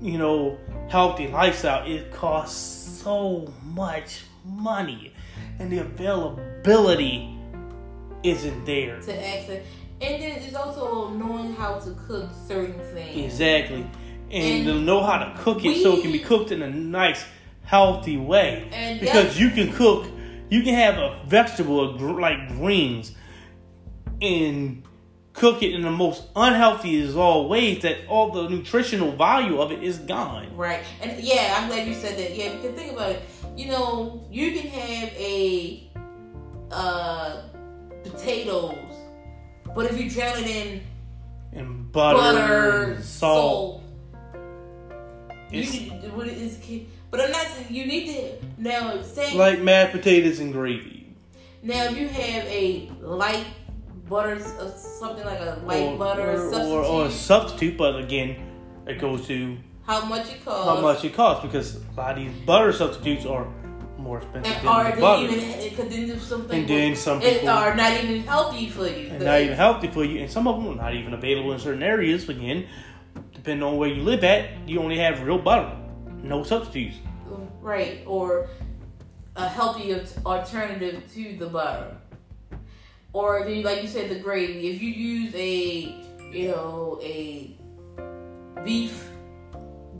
you 0.00 0.16
know, 0.16 0.58
healthy 0.88 1.28
lifestyle, 1.28 1.86
it 1.86 2.12
costs 2.12 3.00
so 3.02 3.52
much 3.64 4.24
money. 4.44 5.12
And 5.58 5.70
the 5.70 5.78
availability 5.78 7.36
isn't 8.22 8.64
there. 8.64 9.00
to 9.00 9.26
access, 9.26 9.64
and 10.00 10.22
then 10.22 10.42
it's 10.42 10.54
also 10.54 11.08
knowing 11.10 11.54
how 11.54 11.78
to 11.78 11.90
cook 12.06 12.30
certain 12.46 12.78
things. 12.92 13.32
Exactly. 13.32 13.86
And, 14.30 14.32
And 14.32 14.66
to 14.66 14.74
know 14.80 15.02
how 15.02 15.18
to 15.18 15.38
cook 15.38 15.64
it 15.64 15.82
so 15.82 15.96
it 15.96 16.02
can 16.02 16.12
be 16.12 16.18
cooked 16.18 16.52
in 16.52 16.62
a 16.62 16.70
nice, 16.70 17.24
healthy 17.64 18.16
way. 18.16 18.68
And 18.72 19.00
because 19.00 19.38
you 19.38 19.50
can 19.50 19.72
cook, 19.72 20.06
you 20.50 20.62
can 20.62 20.74
have 20.74 20.96
a 20.96 21.20
vegetable 21.26 21.96
like 22.20 22.48
greens 22.48 23.14
and 24.20 24.82
cook 25.38 25.62
it 25.62 25.72
in 25.72 25.82
the 25.82 25.90
most 25.90 26.24
unhealthy 26.34 27.00
as 27.00 27.16
all 27.16 27.48
ways 27.48 27.82
that 27.82 27.98
all 28.08 28.30
the 28.32 28.48
nutritional 28.48 29.12
value 29.12 29.60
of 29.60 29.70
it 29.72 29.82
is 29.82 29.98
gone. 29.98 30.54
Right. 30.56 30.82
And 31.00 31.20
yeah, 31.22 31.56
I'm 31.58 31.68
glad 31.68 31.86
you 31.86 31.94
said 31.94 32.18
that. 32.18 32.36
Yeah, 32.36 32.54
because 32.54 32.72
think 32.76 32.92
about 32.92 33.12
it. 33.12 33.22
You 33.56 33.68
know, 33.68 34.26
you 34.30 34.52
can 34.52 34.66
have 34.68 35.12
a 35.14 35.90
uh 36.70 37.42
potatoes, 38.04 38.94
but 39.74 39.86
if 39.86 39.98
you 39.98 40.10
drown 40.10 40.38
it 40.38 40.46
in 40.46 40.82
And 41.52 41.90
butter, 41.92 42.18
butter, 42.18 43.02
salt. 43.02 43.82
salt, 43.82 43.82
It's 45.50 45.74
you 45.74 45.90
what 46.14 46.26
is 46.26 46.58
but 47.10 47.20
I'm 47.20 47.30
not 47.30 47.46
saying 47.46 47.66
you 47.70 47.86
need 47.86 48.14
to 48.14 48.32
now 48.58 49.00
say 49.02 49.34
like 49.36 49.60
mashed 49.60 49.92
potatoes 49.92 50.40
and 50.40 50.52
gravy. 50.52 51.16
Now, 51.62 51.84
if 51.84 51.96
you 51.98 52.06
have 52.08 52.44
a 52.44 52.88
light 53.00 53.44
butter, 54.08 54.34
uh, 54.34 54.70
something 54.70 55.24
like 55.24 55.40
a 55.40 55.60
light 55.64 55.98
butter 55.98 56.32
or, 56.32 56.36
substitute, 56.36 56.72
or, 56.72 56.84
or 56.84 57.06
a 57.06 57.10
substitute, 57.10 57.76
but 57.76 57.98
again, 57.98 58.36
it 58.86 58.98
goes 58.98 59.26
to 59.26 59.56
how 59.86 60.04
much 60.04 60.30
it 60.32 60.44
costs? 60.44 60.66
how 60.68 60.80
much 60.80 61.04
it 61.04 61.14
costs 61.14 61.44
because 61.44 61.76
a 61.76 61.80
lot 61.96 62.18
of 62.18 62.24
these 62.24 62.32
butter 62.44 62.72
substitutes 62.72 63.24
are 63.26 63.46
more 63.98 64.18
expensive 64.18 64.52
And 64.52 64.60
than 64.62 64.68
are 64.68 64.94
the 64.94 65.00
butter. 65.00 65.22
even? 65.32 65.70
Because 65.70 65.88
then 65.88 66.20
something. 66.20 66.60
And 66.60 66.68
then 66.68 66.96
some 66.96 67.22
it 67.22 67.34
people- 67.40 67.48
are 67.48 67.74
not 67.74 67.92
even 67.92 68.22
healthy 68.22 68.68
for 68.68 68.86
you. 68.86 69.08
and 69.10 69.24
not 69.24 69.40
even 69.40 69.56
healthy 69.56 69.88
for 69.88 70.04
you, 70.04 70.20
and 70.20 70.30
some 70.30 70.46
of 70.46 70.56
them 70.62 70.72
are 70.72 70.82
not 70.82 70.94
even 70.94 71.14
available 71.14 71.52
in 71.52 71.58
certain 71.58 71.82
areas. 71.82 72.28
Again, 72.28 72.66
depending 73.34 73.62
on 73.62 73.76
where 73.76 73.88
you 73.88 74.02
live 74.02 74.24
at, 74.24 74.50
you 74.68 74.80
only 74.80 74.98
have 74.98 75.22
real 75.22 75.38
butter, 75.38 75.76
no 76.22 76.42
substitutes. 76.44 76.96
Right, 77.60 78.02
or 78.06 78.48
a 79.36 79.48
healthy 79.48 79.94
alternative 80.24 81.02
to 81.14 81.36
the 81.38 81.46
butter. 81.46 81.96
Or 83.18 83.42
then, 83.44 83.64
like 83.64 83.82
you 83.82 83.88
said, 83.88 84.08
the 84.10 84.20
gravy. 84.20 84.68
If 84.68 84.80
you 84.80 84.90
use 84.90 85.34
a, 85.34 85.92
you 86.30 86.48
know, 86.52 87.00
a 87.02 87.50
beef, 88.62 89.08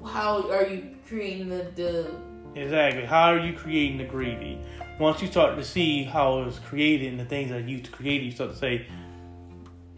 how 0.07 0.49
are 0.49 0.64
you 0.64 0.95
creating 1.09 1.49
the, 1.49 1.69
the 1.75 2.14
Exactly. 2.55 3.05
How 3.05 3.33
are 3.33 3.41
you 3.41 3.55
creating 3.55 3.99
the 3.99 4.05
gravy? 4.05 4.61
Once 5.01 5.21
you 5.21 5.27
start 5.27 5.57
to 5.57 5.64
see 5.64 6.05
how 6.05 6.43
it 6.43 6.45
was 6.45 6.61
created 6.61 7.09
and 7.09 7.19
the 7.19 7.25
things 7.25 7.51
that 7.51 7.64
you 7.64 7.79
used 7.79 7.87
to 7.87 7.91
create, 7.91 8.23
you 8.23 8.31
start 8.31 8.53
to 8.53 8.57
say, 8.57 8.87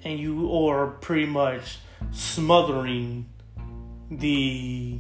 and 0.03 0.19
you 0.19 0.51
are 0.55 0.87
pretty 0.87 1.27
much 1.27 1.77
smothering 2.13 3.29
the 4.11 4.99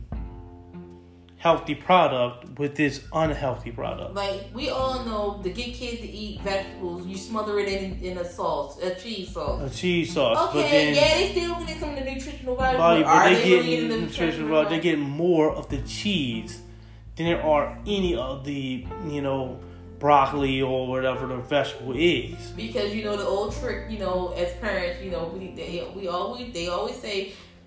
healthy 1.39 1.75
product 1.75 2.50
with 2.61 2.77
this 2.77 3.03
unhealthy 3.15 3.73
product. 3.73 4.15
like 4.15 4.43
we 4.53 4.69
all 4.69 5.03
know 5.07 5.41
to 5.43 5.49
get 5.49 5.73
kids 5.73 6.01
to 6.03 6.09
eat 6.09 6.43
vegetables, 6.43 7.07
you 7.07 7.17
smother 7.17 7.59
it 7.59 7.69
in 7.69 7.99
in 8.09 8.19
a 8.19 8.25
sauce, 8.37 8.79
a 8.83 8.95
cheese 8.95 9.33
sauce. 9.33 9.59
A 9.69 9.75
cheese 9.75 10.13
sauce, 10.13 10.51
Okay, 10.51 10.71
then 10.71 10.95
yeah, 10.95 11.15
they 11.17 11.27
still 11.33 11.55
get 11.65 11.81
some 11.81 11.91
of 11.91 11.99
the 11.99 12.05
nutritional 12.13 12.57
value, 12.57 12.79
but 12.79 13.03
are 13.05 13.29
they 13.31 13.35
they 13.37 13.49
getting 13.49 13.89
the 13.89 14.01
nutritional 14.07 14.49
value. 14.51 14.69
They 14.69 14.81
get 14.81 14.99
more 14.99 15.51
of 15.61 15.71
the 15.71 15.81
cheese 15.97 16.61
than 17.17 17.27
there 17.31 17.43
are 17.43 17.67
any 17.87 18.15
of 18.15 18.45
the 18.45 18.87
you 19.09 19.23
know 19.23 19.59
broccoli 19.99 20.61
or 20.61 20.87
whatever 20.87 21.27
the 21.33 21.37
vegetable 21.37 21.95
is. 21.97 22.39
because 22.65 22.95
you 22.95 23.05
know 23.05 23.17
the 23.17 23.29
old 23.37 23.55
trick 23.59 23.91
you 23.91 23.99
know 23.99 24.33
as 24.43 24.53
parents 24.65 25.03
you 25.03 25.11
know 25.11 25.25
we 25.35 25.53
they, 25.59 25.87
we 25.95 26.09
always 26.09 26.53
they 26.55 26.69
always 26.69 26.97
say 26.97 27.17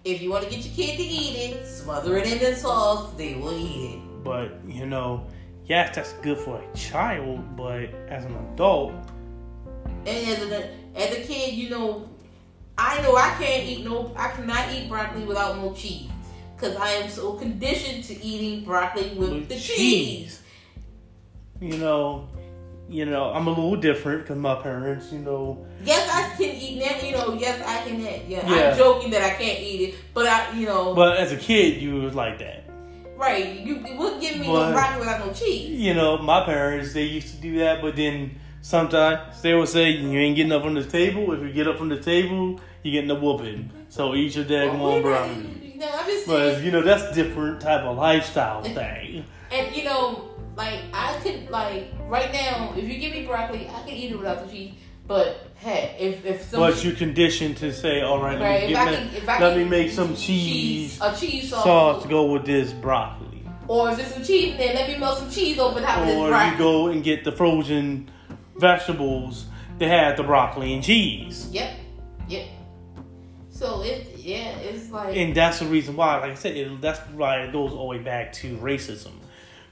if 0.04 0.22
you 0.22 0.30
want 0.34 0.44
to 0.44 0.50
get 0.50 0.66
your 0.66 0.74
kid 0.80 0.98
to 0.98 1.04
eat 1.04 1.36
it 1.46 1.68
smother 1.68 2.18
it 2.18 2.26
in 2.34 2.40
the 2.40 2.56
sauce 2.56 3.14
they 3.22 3.36
will 3.36 3.58
eat 3.68 3.82
it 3.94 4.03
But 4.24 4.52
you 4.68 4.86
know, 4.86 5.26
yes, 5.66 5.96
that's 5.96 6.14
good 6.24 6.38
for 6.38 6.62
a 6.62 6.78
child, 6.78 7.56
but 7.56 7.90
as 8.08 8.26
an 8.26 8.36
adult, 8.54 8.94
and 10.06 10.28
as 10.28 10.42
a 10.52 10.70
as 10.96 11.18
a 11.18 11.22
kid 11.22 11.54
you 11.56 11.70
know 11.70 12.08
I 12.78 13.02
know 13.02 13.16
I 13.16 13.36
can't 13.40 13.64
eat 13.68 13.84
no 13.86 14.14
I 14.16 14.30
cannot 14.30 14.72
eat 14.72 14.90
broccoli 14.90 15.24
without 15.26 15.58
no 15.58 15.74
cheese 15.74 16.10
because 16.56 16.76
I 16.76 16.90
am 16.90 17.10
so 17.10 17.34
conditioned 17.34 18.04
to 18.06 18.24
eating 18.24 18.64
broccoli 18.64 19.10
with, 19.16 19.30
With 19.32 19.50
the 19.50 19.56
cheese. 19.56 19.76
cheese. 19.78 20.42
you 21.60 21.78
know, 21.78 22.28
you 22.90 23.06
know, 23.06 23.32
I'm 23.32 23.48
a 23.48 23.50
little 23.50 23.76
different 23.76 24.22
because 24.24 24.38
my 24.38 24.56
parents, 24.56 25.12
you 25.12 25.20
know, 25.20 25.66
Yes, 25.84 26.10
I 26.12 26.36
can 26.38 26.56
eat 26.56 26.80
now. 26.80 27.06
You 27.06 27.12
know, 27.14 27.34
yes, 27.34 27.62
I 27.66 27.88
can. 27.88 28.00
Have, 28.02 28.28
yeah, 28.30 28.50
Yeah. 28.50 28.72
I'm 28.72 28.78
joking 28.78 29.12
that 29.12 29.22
I 29.24 29.32
can't 29.36 29.60
eat 29.60 29.90
it, 29.90 29.96
but 30.14 30.26
I, 30.26 30.52
you 30.58 30.66
know, 30.66 30.94
but 30.94 31.18
as 31.18 31.32
a 31.32 31.38
kid, 31.38 31.82
you 31.82 31.96
was 31.96 32.14
like 32.14 32.40
that. 32.40 32.63
Right? 33.18 33.60
You, 33.60 33.76
wouldn't 33.98 34.22
give 34.22 34.40
me 34.40 34.48
But- 34.48 34.70
no 34.70 34.74
broccoli 34.74 35.00
without 35.00 35.26
no 35.26 35.34
cheese. 35.34 35.80
You 35.80 35.94
know, 35.94 36.18
my 36.18 36.44
parents 36.46 36.94
they 36.94 37.04
used 37.04 37.36
to 37.36 37.42
do 37.42 37.60
that, 37.60 37.82
but 37.82 37.96
then 37.96 38.40
sometimes 38.62 39.42
they 39.42 39.54
would 39.54 39.68
say 39.70 39.92
you 39.92 40.18
ain't 40.20 40.36
getting 40.36 40.52
up 40.52 40.64
from 40.64 40.74
the 40.74 40.84
table. 40.84 41.32
If 41.34 41.42
you 41.42 41.52
get 41.52 41.68
up 41.68 41.78
from 41.78 41.90
the 41.90 42.00
table, 42.00 42.60
you 42.82 42.92
getting 42.92 43.12
a 43.12 43.16
whooping. 43.16 43.72
So 43.90 44.16
eat 44.16 44.36
your 44.36 44.46
daggone 44.46 44.80
oh, 44.80 44.92
Well, 44.94 45.02
broccoli. 45.02 45.76
Know, 45.78 45.90
I'm 45.92 46.06
just 46.06 46.28
But 46.28 46.62
you 46.64 46.72
know, 46.72 46.82
that's 46.82 47.14
different 47.16 47.62
type 47.62 47.82
of 47.82 47.98
lifestyle 47.98 48.64
thing. 48.80 49.26
and 49.52 49.76
you 49.76 49.84
know, 49.84 50.30
like 50.56 50.80
I 50.94 51.20
could 51.24 51.50
like 51.50 51.92
right 52.08 52.32
now, 52.32 52.74
if 52.78 52.84
you 52.88 52.98
give 53.00 53.12
me 53.12 53.26
broccoli, 53.26 53.68
I 53.68 53.80
can 53.82 53.90
eat 53.90 54.12
it 54.12 54.18
without 54.18 54.46
the 54.46 54.52
cheese. 54.52 54.74
But 55.06 55.52
hey, 55.56 55.96
if 56.00 56.26
if 56.26 56.44
some 56.44 56.60
But 56.62 56.84
you're 56.84 56.96
conditioned 56.96 57.58
to 57.58 57.74
say, 57.74 58.02
all 58.02 58.22
right, 58.22 58.40
let 58.40 58.46
right, 58.46 58.62
me, 58.62 58.68
if 58.68 58.74
get 58.74 58.88
can, 59.26 59.30
I 59.30 59.40
let 59.40 59.54
can 59.54 59.58
me 59.58 59.66
make 59.66 59.92
some 59.92 60.16
cheese 60.16 60.98
a 61.02 61.14
cheese 61.16 61.50
sauce, 61.50 61.64
sauce 61.64 62.04
to 62.04 62.10
go 62.10 62.32
with 62.32 62.46
this 62.46 62.72
broccoli. 62.72 63.44
or 63.68 63.92
if 63.92 63.98
there's 63.98 64.14
some 64.14 64.24
cheese 64.24 64.52
in 64.54 64.58
there, 64.58 64.74
let 64.74 64.88
me 64.90 64.98
melt 64.98 65.18
some 65.20 65.30
cheese 65.30 65.60
over 65.60 65.82
top 65.82 66.00
of 66.00 66.06
this 66.08 66.16
Or 66.16 66.30
broccoli. 66.30 66.52
you 66.52 66.58
go 66.58 66.88
and 66.88 67.04
get 67.04 67.24
the 67.26 67.32
frozen 67.32 68.10
vegetables 68.58 69.46
that 69.80 69.88
have 69.90 70.18
the 70.18 70.24
broccoli 70.24 70.74
and 70.74 70.84
cheese. 70.84 71.50
Yep, 71.52 71.78
yep. 72.30 72.48
So 73.50 73.82
it 73.84 74.08
yeah, 74.18 74.58
it's 74.58 74.90
like 74.90 75.16
And 75.18 75.36
that's 75.36 75.60
the 75.60 75.66
reason 75.66 75.96
why, 75.96 76.18
like 76.20 76.32
I 76.32 76.36
said, 76.36 76.56
it, 76.56 76.82
that's 76.82 77.00
why 77.12 77.42
it 77.44 77.52
goes 77.52 77.72
all 77.72 77.90
the 77.92 77.98
way 77.98 78.04
back 78.04 78.32
to 78.34 78.56
racism. 78.58 79.12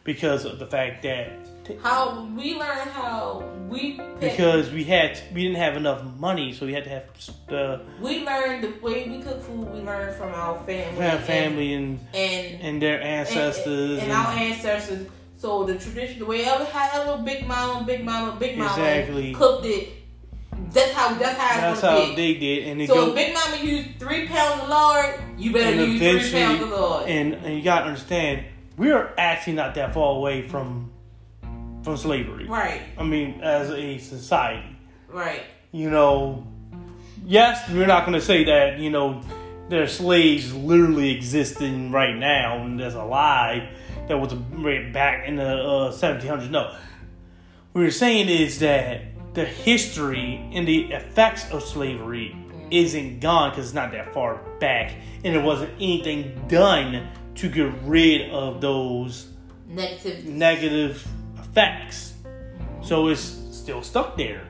Because 0.03 0.45
of 0.45 0.59
the 0.59 0.65
fact 0.65 1.03
that, 1.03 1.31
how 1.81 2.27
we 2.35 2.55
learn 2.55 2.87
how 2.89 3.43
we 3.69 3.99
because 4.19 4.71
we 4.71 4.83
had, 4.83 5.19
we 5.33 5.43
didn't 5.43 5.57
have 5.57 5.77
enough 5.77 6.03
money, 6.17 6.53
so 6.53 6.65
we 6.65 6.73
had 6.73 6.83
to 6.83 6.89
have 6.89 7.03
the 7.47 7.81
we 7.99 8.25
learned 8.25 8.63
the 8.63 8.73
way 8.81 9.07
we 9.09 9.21
cook 9.21 9.41
food. 9.41 9.71
We 9.71 9.79
learned 9.79 10.15
from 10.15 10.33
our 10.33 10.57
family, 10.65 11.01
have 11.01 11.23
family 11.23 11.73
and, 11.73 11.99
and 12.13 12.61
and 12.61 12.81
their 12.81 13.01
ancestors. 13.01 13.99
and, 13.99 14.01
and 14.03 14.11
our 14.11 14.27
ancestors. 14.33 15.07
So 15.37 15.63
the 15.63 15.77
tradition, 15.79 16.19
the 16.19 16.25
way 16.25 16.45
ever 16.45 16.65
however 16.65 17.23
Big 17.23 17.47
Mama, 17.47 17.83
Big 17.85 18.03
Mama, 18.03 18.37
Big 18.39 18.57
Mama 18.57 18.69
Exactly. 18.71 19.33
cooked 19.33 19.65
it. 19.65 19.89
That's 20.71 20.91
how 20.91 21.15
that's 21.15 21.39
how 21.39 21.61
that's 21.61 21.81
how 21.81 22.05
be. 22.05 22.15
they 22.15 22.33
did. 22.35 22.67
And 22.67 22.87
so 22.87 23.07
go, 23.07 23.13
Big 23.15 23.33
Mama 23.33 23.57
used 23.57 23.99
three 23.99 24.27
pounds 24.27 24.61
of 24.61 24.69
lard, 24.69 25.19
you 25.37 25.51
better 25.51 25.83
use 25.83 25.99
three 26.29 26.39
pounds 26.39 26.61
of 26.61 26.69
lard. 26.69 27.09
and, 27.09 27.33
and 27.33 27.55
you 27.55 27.63
gotta 27.63 27.87
understand, 27.87 28.45
we 28.77 28.91
are 28.91 29.13
actually 29.17 29.53
not 29.53 29.73
that 29.75 29.93
far 29.93 30.15
away 30.15 30.47
from 30.47 30.90
from 31.83 31.97
slavery. 31.97 32.47
right, 32.47 32.81
I 32.97 33.03
mean, 33.03 33.41
as 33.41 33.69
a 33.71 33.97
society, 33.97 34.75
right. 35.09 35.43
you 35.71 35.89
know, 35.89 36.47
yes, 37.25 37.69
we're 37.69 37.87
not 37.87 38.05
going 38.05 38.19
to 38.19 38.25
say 38.25 38.43
that 38.45 38.79
you 38.79 38.89
know 38.89 39.21
there 39.69 39.83
are 39.83 39.87
slaves 39.87 40.53
literally 40.53 41.11
existing 41.15 41.91
right 41.91 42.15
now 42.15 42.61
and 42.63 42.79
that's 42.79 42.95
alive 42.95 43.69
that 44.07 44.19
was 44.19 44.33
right 44.33 44.91
back 44.91 45.27
in 45.27 45.37
the 45.37 45.47
uh, 45.47 45.91
1700s. 45.91 46.49
No, 46.49 46.75
what 47.71 47.81
we're 47.81 47.91
saying 47.91 48.27
is 48.29 48.59
that 48.59 49.03
the 49.33 49.45
history 49.45 50.49
and 50.53 50.67
the 50.67 50.91
effects 50.91 51.49
of 51.51 51.63
slavery 51.63 52.35
isn't 52.69 53.19
gone 53.19 53.51
because 53.51 53.65
it's 53.67 53.73
not 53.73 53.91
that 53.91 54.13
far 54.13 54.41
back, 54.59 54.93
and 55.23 55.35
there 55.35 55.43
wasn't 55.43 55.71
anything 55.75 56.45
done 56.47 57.07
to 57.35 57.49
get 57.49 57.71
rid 57.83 58.29
of 58.31 58.61
those 58.61 59.29
Negative. 59.67 60.25
negative 60.25 61.07
effects. 61.51 62.13
So 62.81 63.07
it's 63.07 63.21
still 63.51 63.83
stuck 63.83 64.17
there. 64.17 64.47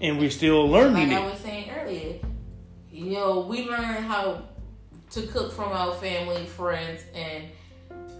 And 0.00 0.18
we're 0.18 0.30
still 0.30 0.68
learning 0.68 1.10
like 1.10 1.18
I 1.18 1.26
was 1.26 1.40
saying 1.40 1.70
earlier, 1.70 2.18
you 2.90 3.12
know, 3.12 3.40
we 3.40 3.68
learn 3.68 4.02
how 4.02 4.42
to 5.10 5.22
cook 5.28 5.52
from 5.52 5.72
our 5.72 5.94
family, 5.94 6.46
friends, 6.46 7.02
and 7.14 7.44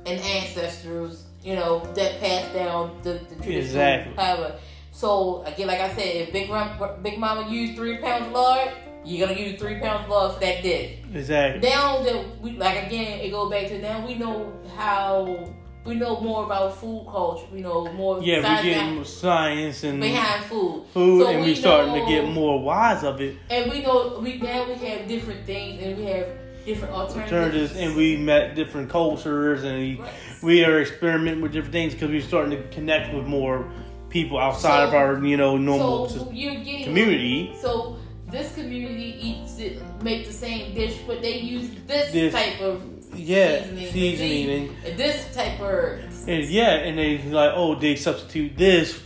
and 0.06 0.20
ancestors. 0.20 1.24
You 1.42 1.54
know, 1.54 1.84
that 1.94 2.18
passed 2.20 2.52
down 2.54 2.98
the, 3.02 3.12
the 3.28 3.36
traditional 3.36 3.58
Exactly. 3.58 4.14
power. 4.14 4.56
So 4.90 5.44
again, 5.44 5.68
like 5.68 5.80
I 5.80 5.94
said, 5.94 6.16
if 6.16 6.32
Big 6.32 6.50
Ram, 6.50 7.02
Big 7.02 7.18
Mama 7.18 7.48
used 7.48 7.76
three 7.76 7.98
pounds 7.98 8.26
of 8.26 8.32
lard, 8.32 8.70
you're 9.04 9.28
gonna 9.28 9.38
use 9.38 9.60
three 9.60 9.78
pounds 9.78 10.04
of 10.04 10.10
lard 10.10 10.34
for 10.34 10.40
that 10.40 10.62
dish. 10.62 10.98
Exactly. 11.14 11.68
Now 11.68 12.02
that 12.02 12.40
we 12.40 12.52
like 12.52 12.86
again, 12.86 13.20
it 13.20 13.30
goes 13.30 13.50
back 13.50 13.68
to 13.68 13.78
now 13.80 14.04
we 14.04 14.14
know 14.14 14.52
how 14.76 15.46
we 15.86 15.94
know 15.94 16.20
more 16.20 16.44
about 16.44 16.76
food 16.76 17.06
culture. 17.10 17.46
We 17.52 17.60
know 17.60 17.90
more. 17.92 18.22
Yeah, 18.22 18.42
science 18.42 18.64
we're 18.64 18.70
getting 18.72 19.04
science 19.04 19.84
and 19.84 20.00
behind 20.00 20.44
food. 20.44 20.84
food 20.92 21.22
So 21.22 21.28
and 21.30 21.40
we 21.40 21.46
we're 21.48 21.54
starting 21.56 21.94
to 21.94 22.06
get 22.10 22.28
more 22.28 22.60
wise 22.60 23.04
of 23.04 23.20
it. 23.20 23.36
and 23.50 23.70
we 23.70 23.82
know 23.82 24.18
we 24.20 24.38
now 24.38 24.66
we 24.66 24.74
have 24.74 25.06
different 25.08 25.46
things 25.46 25.82
and 25.82 25.96
we 25.96 26.04
have 26.04 26.26
different 26.64 26.94
alternatives. 26.94 27.32
Alternatives 27.32 27.76
and 27.76 27.96
we 27.96 28.16
met 28.16 28.54
different 28.56 28.90
cultures 28.90 29.62
and 29.64 29.78
we, 29.78 29.96
Right. 30.00 30.12
we 30.42 30.64
are 30.64 30.80
experimenting 30.80 31.40
with 31.40 31.52
different 31.52 31.72
things 31.72 31.94
because 31.94 32.10
we're 32.10 32.20
starting 32.20 32.50
to 32.50 32.62
connect 32.74 33.14
with 33.14 33.24
more 33.26 33.70
people 34.08 34.38
outside 34.38 34.82
of 34.88 34.94
our, 34.94 35.22
you 35.24 35.36
know, 35.36 35.56
normal 35.56 36.08
so 36.08 36.24
getting 36.24 36.84
community. 36.84 37.52
So 37.60 37.96
this 38.30 38.52
community 38.54 39.16
eats 39.20 39.58
it, 39.60 39.80
make 40.02 40.26
the 40.26 40.32
same 40.32 40.74
dish, 40.74 40.96
but 41.06 41.22
they 41.22 41.38
use 41.38 41.68
this, 41.86 42.12
This- 42.12 42.32
type 42.32 42.60
of 42.60 42.82
Yeah, 43.18 43.62
seasoning, 43.62 43.92
seasoning 43.92 44.76
and 44.84 44.98
this 44.98 45.34
type 45.34 45.60
of. 45.60 46.00
And 46.28 46.44
yeah, 46.44 46.74
and 46.74 46.98
they 46.98 47.18
like, 47.22 47.52
oh, 47.54 47.74
they 47.74 47.96
substitute 47.96 48.56
this 48.56 49.00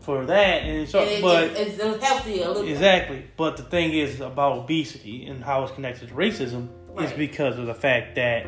for 0.00 0.24
that, 0.26 0.62
and 0.62 0.88
so, 0.88 1.00
and 1.00 1.22
but 1.22 1.44
it's, 1.44 1.78
it's 1.78 2.04
healthier. 2.04 2.48
little- 2.48 2.68
exactly. 2.68 3.24
But 3.36 3.56
the 3.56 3.62
thing 3.64 3.92
is 3.92 4.20
about 4.20 4.58
obesity 4.58 5.26
and 5.26 5.42
how 5.42 5.64
it's 5.64 5.72
connected 5.72 6.08
to 6.08 6.14
racism 6.14 6.68
is 7.00 7.12
because 7.12 7.58
of 7.58 7.66
the 7.66 7.74
fact 7.74 8.14
that 8.14 8.46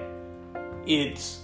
it's 0.87 1.41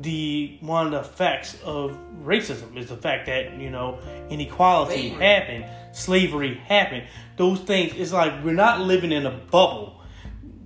the 0.00 0.56
one 0.60 0.86
of 0.86 0.92
the 0.92 1.00
effects 1.00 1.58
of 1.64 1.96
racism 2.24 2.76
is 2.76 2.88
the 2.88 2.96
fact 2.96 3.26
that 3.26 3.52
you 3.58 3.68
know 3.68 3.98
inequality 4.30 5.10
Slavery. 5.10 5.24
happened, 5.26 5.64
slavery 5.92 6.54
happened. 6.54 7.06
Those 7.36 7.60
things. 7.60 7.92
It's 7.96 8.12
like 8.12 8.42
we're 8.44 8.54
not 8.54 8.80
living 8.80 9.12
in 9.12 9.26
a 9.26 9.30
bubble. 9.30 10.01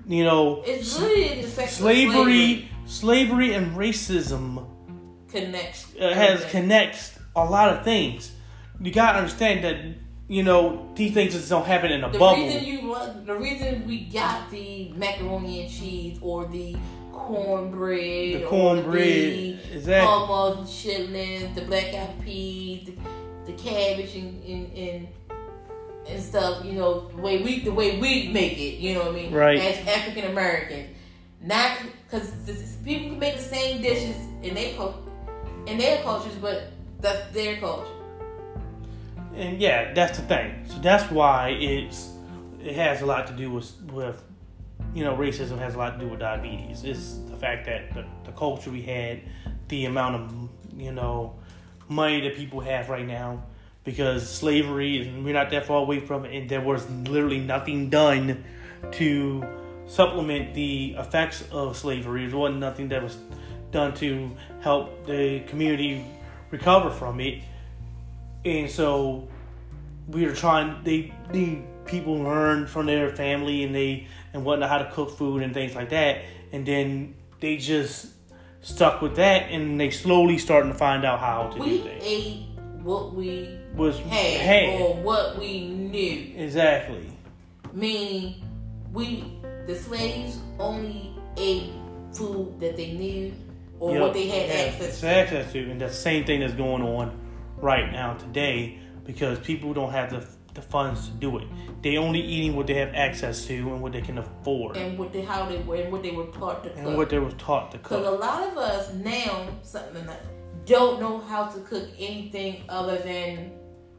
You 0.09 0.24
know, 0.24 0.62
It's 0.64 0.98
really 1.00 1.40
the 1.42 1.62
of 1.62 1.68
slavery, 1.68 2.68
slavery, 2.86 3.54
and 3.54 3.76
racism 3.76 4.64
connects 5.28 5.86
uh, 6.00 6.14
has 6.14 6.40
everything. 6.42 6.50
connects 6.62 7.18
a 7.34 7.44
lot 7.44 7.70
of 7.76 7.82
things. 7.84 8.30
You 8.80 8.92
gotta 8.92 9.18
understand 9.18 9.64
that 9.64 9.76
you 10.28 10.42
know 10.44 10.92
these 10.94 11.12
things 11.12 11.32
just 11.34 11.48
don't 11.50 11.66
happen 11.66 11.90
in 11.90 12.04
a 12.04 12.11
The 12.11 12.18
bubble. 12.18 12.42
reason 12.44 12.64
you 12.64 12.96
the 13.24 13.34
reason 13.36 13.86
we 13.86 14.04
got 14.04 14.48
the 14.50 14.92
macaroni 14.94 15.62
and 15.64 15.70
cheese 15.72 16.18
or 16.22 16.46
the 16.46 16.76
cornbread, 17.12 18.40
The 18.40 18.44
or 18.44 18.48
cornbread, 18.48 18.98
the 19.02 19.74
exactly. 19.76 20.07
hummus 20.07 20.59
and 20.59 20.66
chitlins, 20.68 21.54
the 21.54 21.62
black 21.62 21.92
eyed 21.94 22.24
peas, 22.24 22.86
the, 22.86 23.50
the 23.52 23.59
cabbage 23.59 24.14
and, 24.14 24.42
and, 24.44 24.72
and 24.76 25.09
and 26.09 26.22
stuff. 26.22 26.64
You 26.64 26.72
know 26.72 27.09
the 27.09 27.22
way 27.22 27.42
we 27.42 27.61
the 27.61 27.72
way 27.72 27.98
we 28.00 28.28
make 28.28 28.59
it. 28.59 28.78
You 28.78 28.94
know 28.94 29.00
what 29.07 29.12
I 29.12 29.16
mean? 29.16 29.32
Right. 29.32 29.59
As 29.59 29.86
African 29.86 30.30
American, 30.30 30.94
not 31.42 31.78
because 32.04 32.30
people 32.84 33.11
can 33.11 33.18
make 33.18 33.36
the 33.36 33.42
same 33.42 33.82
dishes 33.82 34.16
in 34.42 34.54
their 34.54 34.74
in 35.66 35.78
their 35.78 36.02
cultures, 36.02 36.34
but 36.40 36.72
that's 37.00 37.32
their 37.32 37.59
culture. 37.59 37.90
and 39.34 39.61
yeah, 39.61 39.92
that's 39.92 40.18
the 40.18 40.24
thing. 40.26 40.64
So 40.66 40.78
that's 40.78 41.11
why 41.11 41.50
it's 41.50 42.11
it 42.62 42.74
has 42.74 43.02
a 43.02 43.07
lot 43.07 43.26
to 43.28 43.32
do 43.32 43.50
with 43.50 43.72
with 43.92 44.22
you 44.94 45.04
know 45.04 45.14
racism 45.16 45.59
has 45.59 45.74
a 45.74 45.78
lot 45.78 45.98
to 45.98 46.04
do 46.04 46.11
with 46.11 46.20
diabetes. 46.20 46.84
It's 46.84 47.18
the 47.30 47.36
fact 47.36 47.66
that 47.66 47.94
the, 47.94 48.04
the 48.24 48.32
culture 48.32 48.70
we 48.70 48.82
had, 48.82 49.20
the 49.68 49.84
amount 49.84 50.16
of 50.16 50.80
you 50.80 50.92
know 50.92 51.36
money 51.88 52.20
that 52.22 52.36
people 52.36 52.61
have 52.61 52.88
right 52.88 53.07
now, 53.07 53.42
because 53.87 54.28
slavery 54.28 55.09
and 55.09 55.24
we're 55.24 55.32
not 55.32 55.49
that 55.51 55.64
far 55.64 55.78
away 55.78 56.01
from 56.01 56.26
it, 56.26 56.37
and 56.37 56.51
there 56.51 56.61
was 56.61 56.87
literally 56.91 57.39
nothing 57.39 57.89
done 57.89 58.45
to 58.93 59.43
supplement 59.87 60.53
the 60.53 60.95
effects 60.99 61.45
of 61.51 61.78
slavery. 61.78 62.26
There 62.26 62.37
wasn't 62.37 62.59
nothing 62.61 62.89
that 62.89 63.03
was 63.03 63.16
done 63.70 63.95
to 63.95 64.37
help 64.61 65.07
the 65.07 65.41
community 65.47 66.05
recover 66.51 66.91
from 66.91 67.20
it. 67.20 67.43
And 68.45 68.70
so 68.70 69.28
we 70.09 70.24
are 70.26 70.34
trying 70.34 70.82
they 70.84 71.12
the 71.32 71.61
people 71.84 72.14
learned 72.16 72.68
from 72.68 72.87
their 72.87 73.14
family 73.14 73.62
and 73.62 73.74
they 73.74 74.07
and 74.32 74.45
whatnot 74.45 74.68
how 74.68 74.78
to 74.78 74.91
cook 74.91 75.16
food 75.16 75.43
and 75.43 75.55
things 75.55 75.74
like 75.74 75.91
that 75.91 76.22
and 76.53 76.66
then 76.66 77.14
they 77.41 77.57
just 77.57 78.09
stuck 78.61 79.01
with 79.01 79.16
that 79.16 79.51
and 79.51 79.80
they 79.80 79.91
slowly 79.91 80.39
starting 80.39 80.72
to 80.72 80.78
find 80.78 81.05
out 81.05 81.20
how 81.20 81.49
to 81.49 81.59
do 81.59 81.64
We 81.64 81.78
things. 81.78 82.05
ate 82.05 82.47
what 82.82 83.14
we 83.14 83.55
Was 83.77 83.99
had, 83.99 84.41
had. 84.41 84.81
or 84.81 84.95
what 85.03 85.39
we 85.39 85.68
knew. 85.68 86.33
Exactly. 86.37 87.11
Meaning, 87.72 88.43
we 88.93 89.24
the 89.66 89.74
slaves 89.74 90.39
only 90.59 91.12
ate 91.37 91.70
food 92.12 92.59
that 92.61 92.77
they 92.77 92.93
knew 92.93 93.33
or 93.79 93.93
Yep. 93.93 94.01
what 94.01 94.12
they 94.14 94.29
had 94.29 94.49
Yeah, 94.49 94.72
access 94.72 95.01
to. 95.01 95.07
access 95.09 95.53
to. 95.53 95.70
And 95.70 95.81
that's 95.81 95.95
the 95.95 96.01
same 96.01 96.24
thing 96.24 96.41
that's 96.41 96.55
going 96.55 96.83
on 96.83 97.18
right 97.59 97.91
now 97.93 98.14
today 98.14 98.79
because 99.05 99.39
people 99.41 99.74
don't 99.74 99.91
have 99.91 100.11
the, 100.11 100.27
the 100.55 100.62
funds 100.62 101.09
to 101.09 101.14
do 101.14 101.37
it. 101.39 101.45
They 101.83 101.99
only 101.99 102.20
eating 102.20 102.57
what 102.57 102.66
they 102.68 102.74
have 102.74 102.95
access 102.95 103.45
to 103.47 103.55
and 103.55 103.83
what 103.83 103.93
they 103.93 104.01
can 104.01 104.16
afford 104.18 104.77
And 104.79 104.99
what 104.99 105.12
they, 105.12 105.20
how 105.22 105.45
they 105.47 105.59
were, 105.59 105.77
and 105.77 105.93
what 105.93 106.03
they 106.03 106.12
were 106.12 106.27
taught 106.27 106.62
to 106.64 106.70
cook. 106.70 106.79
and 106.79 106.97
what 106.97 107.11
they 107.11 107.18
was 107.18 107.35
taught 107.35 107.70
to 107.72 107.79
cook. 107.79 107.99
Because 108.01 108.07
a 108.07 108.18
lot 108.18 108.49
of 108.49 108.57
us 108.57 108.95
now, 108.95 109.49
something 109.62 110.07
that 110.07 110.20
don't 110.64 111.01
know 111.01 111.18
how 111.18 111.45
to 111.47 111.61
cook 111.61 111.85
anything 111.99 112.62
other 112.68 112.97
than 112.99 113.53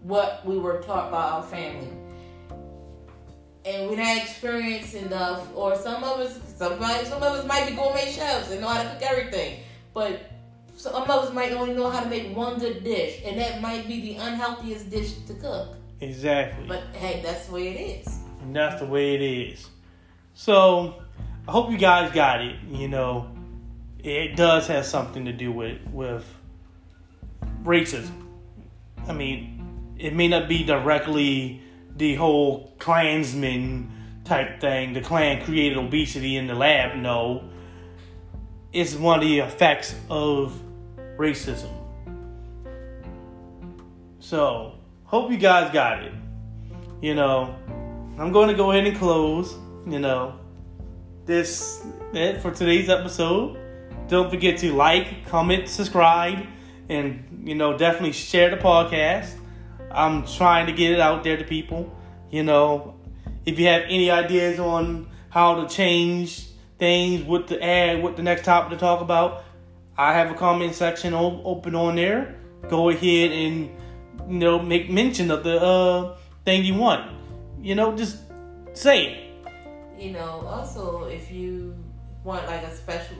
what 0.07 0.45
we 0.45 0.57
were 0.57 0.81
taught 0.81 1.11
by 1.11 1.21
our 1.21 1.43
family. 1.43 1.89
And 3.65 3.89
we're 3.89 3.97
not 3.97 4.17
experienced 4.17 4.95
enough, 4.95 5.45
or 5.53 5.75
some 5.75 6.01
of 6.01 6.19
us, 6.21 6.39
somebody, 6.55 7.05
some 7.05 7.21
of 7.21 7.33
us 7.33 7.45
might 7.45 7.67
be 7.67 7.75
gourmet 7.75 8.09
chefs 8.09 8.49
and 8.49 8.61
know 8.61 8.69
how 8.69 8.81
to 8.81 8.89
cook 8.89 9.01
everything, 9.01 9.59
but 9.93 10.31
some 10.77 10.95
of 10.95 11.09
us 11.09 11.33
might 11.33 11.51
only 11.51 11.73
know 11.73 11.89
how 11.89 12.01
to 12.01 12.09
make 12.09 12.33
one 12.35 12.59
good 12.59 12.83
dish, 12.85 13.21
and 13.25 13.37
that 13.37 13.61
might 13.61 13.85
be 13.87 13.99
the 13.99 14.15
unhealthiest 14.15 14.89
dish 14.89 15.13
to 15.27 15.33
cook. 15.33 15.75
Exactly. 15.99 16.65
But 16.67 16.83
hey, 16.93 17.21
that's 17.21 17.47
the 17.47 17.53
way 17.53 17.67
it 17.69 18.07
is. 18.07 18.19
And 18.41 18.55
that's 18.55 18.79
the 18.79 18.85
way 18.85 19.15
it 19.15 19.21
is. 19.21 19.67
So 20.33 21.01
I 21.47 21.51
hope 21.51 21.71
you 21.71 21.77
guys 21.77 22.13
got 22.13 22.41
it. 22.41 22.55
You 22.69 22.87
know, 22.87 23.29
it 24.01 24.37
does 24.37 24.67
have 24.67 24.85
something 24.85 25.25
to 25.25 25.33
do 25.33 25.51
with 25.51 25.79
with 25.91 26.25
racism. 27.63 28.11
I 29.07 29.13
mean, 29.13 29.56
it 29.99 30.13
may 30.13 30.27
not 30.27 30.47
be 30.47 30.63
directly 30.63 31.61
the 31.95 32.15
whole 32.15 32.73
Klansman 32.79 33.91
type 34.23 34.61
thing. 34.61 34.93
The 34.93 35.01
Klan 35.01 35.43
created 35.43 35.77
obesity 35.77 36.35
in 36.35 36.47
the 36.47 36.53
lab. 36.53 36.97
No, 36.97 37.49
it's 38.73 38.95
one 38.95 39.19
of 39.19 39.25
the 39.25 39.39
effects 39.39 39.95
of 40.09 40.59
racism. 41.17 41.71
So, 44.19 44.73
hope 45.05 45.31
you 45.31 45.37
guys 45.37 45.71
got 45.71 46.03
it. 46.03 46.13
You 47.01 47.15
know, 47.15 47.55
I'm 48.17 48.31
going 48.31 48.49
to 48.49 48.55
go 48.55 48.71
ahead 48.71 48.85
and 48.85 48.97
close. 48.97 49.55
You 49.87 49.99
know, 49.99 50.39
this 51.25 51.85
it 52.13 52.41
for 52.41 52.51
today's 52.51 52.89
episode. 52.89 53.57
Don't 54.07 54.29
forget 54.29 54.57
to 54.59 54.73
like, 54.73 55.25
comment, 55.25 55.67
subscribe, 55.67 56.45
and 56.89 57.43
you 57.45 57.55
know 57.55 57.77
definitely 57.77 58.11
share 58.11 58.49
the 58.49 58.57
podcast. 58.57 59.33
I'm 59.97 60.25
trying 60.27 60.67
to 60.67 60.73
get 60.73 60.91
it 60.91 60.99
out 60.99 61.23
there 61.23 61.37
to 61.37 61.43
people. 61.43 61.91
You 62.29 62.43
know, 62.43 62.95
if 63.45 63.59
you 63.59 63.65
have 63.65 63.81
any 63.87 64.11
ideas 64.11 64.59
on 64.59 65.09
how 65.29 65.61
to 65.61 65.67
change 65.67 66.47
things, 66.77 67.23
what 67.23 67.47
to 67.47 67.61
add, 67.61 68.03
what 68.03 68.15
the 68.15 68.21
next 68.21 68.45
topic 68.45 68.71
to 68.71 68.77
talk 68.77 69.01
about, 69.01 69.43
I 69.97 70.13
have 70.13 70.29
a 70.29 70.35
comment 70.35 70.75
section 70.75 71.15
open 71.15 71.73
on 71.73 71.95
there. 71.95 72.35
Go 72.69 72.89
ahead 72.89 73.31
and 73.31 73.71
you 74.29 74.39
know 74.39 74.59
make 74.59 74.89
mention 74.89 75.31
of 75.31 75.43
the 75.43 75.59
uh, 75.59 76.17
thing 76.45 76.63
you 76.63 76.75
want. 76.75 77.11
You 77.59 77.73
know, 77.73 77.95
just 77.95 78.17
say 78.73 79.07
it. 79.07 79.49
You 79.97 80.11
know, 80.11 80.45
also 80.47 81.05
if 81.05 81.31
you 81.31 81.75
want 82.23 82.45
like 82.45 82.61
a 82.61 82.75
special, 82.75 83.17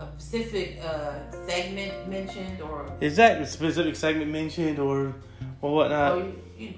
a 0.00 0.08
specific 0.18 0.78
uh, 0.82 1.30
segment 1.46 2.08
mentioned, 2.08 2.60
or 2.60 2.90
Exactly, 3.00 3.46
specific 3.46 3.96
segment 3.96 4.30
mentioned 4.30 4.78
or 4.78 5.14
or 5.62 5.74
whatnot. 5.74 6.18
or 6.18 6.24
you, 6.24 6.34
you, 6.58 6.74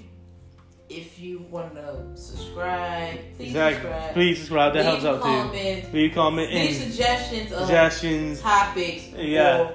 if 0.89 1.17
you 1.19 1.39
want 1.49 1.73
to 1.75 2.05
subscribe, 2.15 3.17
please 3.37 3.47
exactly. 3.49 3.81
subscribe. 3.89 4.13
Please 4.13 4.37
subscribe. 4.39 4.73
That 4.73 4.79
Leave 4.85 5.01
helps 5.01 5.05
out 5.05 5.15
too. 5.17 5.49
comments. 5.49 5.93
Leave 5.93 6.13
comment 6.13 6.51
Leave 6.53 6.69
and 6.83 6.91
suggestions 6.91 7.51
of 7.51 7.59
suggestions. 7.61 8.41
topics, 8.41 9.03
Yeah. 9.17 9.71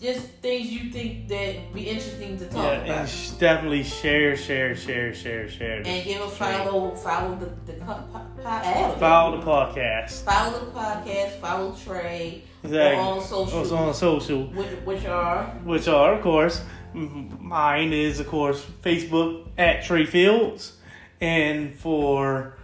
Just 0.00 0.28
things 0.40 0.70
you 0.70 0.90
think 0.90 1.28
that 1.28 1.74
be 1.74 1.82
interesting 1.82 2.38
to 2.38 2.46
talk 2.46 2.54
Yeah, 2.64 2.70
about. 2.84 2.88
and 2.88 3.38
definitely 3.38 3.82
share, 3.82 4.34
share, 4.34 4.74
share, 4.74 5.12
share, 5.14 5.46
share. 5.48 5.82
and 5.84 6.04
give 6.04 6.22
a 6.22 6.28
follow, 6.28 6.94
follow 6.94 7.34
the 7.36 7.46
the 7.70 7.78
po- 7.84 8.02
po- 8.10 8.20
po- 8.42 8.94
Follow 8.98 9.36
the 9.38 9.44
podcast. 9.46 10.24
follow 10.24 10.64
the 10.64 10.70
podcast, 10.70 11.32
follow 11.40 11.72
Trae 11.72 12.40
Exactly. 12.64 12.98
on 12.98 13.20
social, 13.22 13.76
on 13.76 13.92
social, 13.94 14.44
which, 14.46 14.68
which 14.86 15.04
are 15.04 15.44
which 15.64 15.86
are 15.86 16.14
of 16.14 16.22
course 16.22 16.62
mine 16.94 17.92
is 17.92 18.20
of 18.20 18.26
course 18.26 18.64
Facebook 18.82 19.48
at 19.58 19.82
Trae 19.82 20.08
Fields, 20.08 20.78
and 21.20 21.74
for 21.74 22.54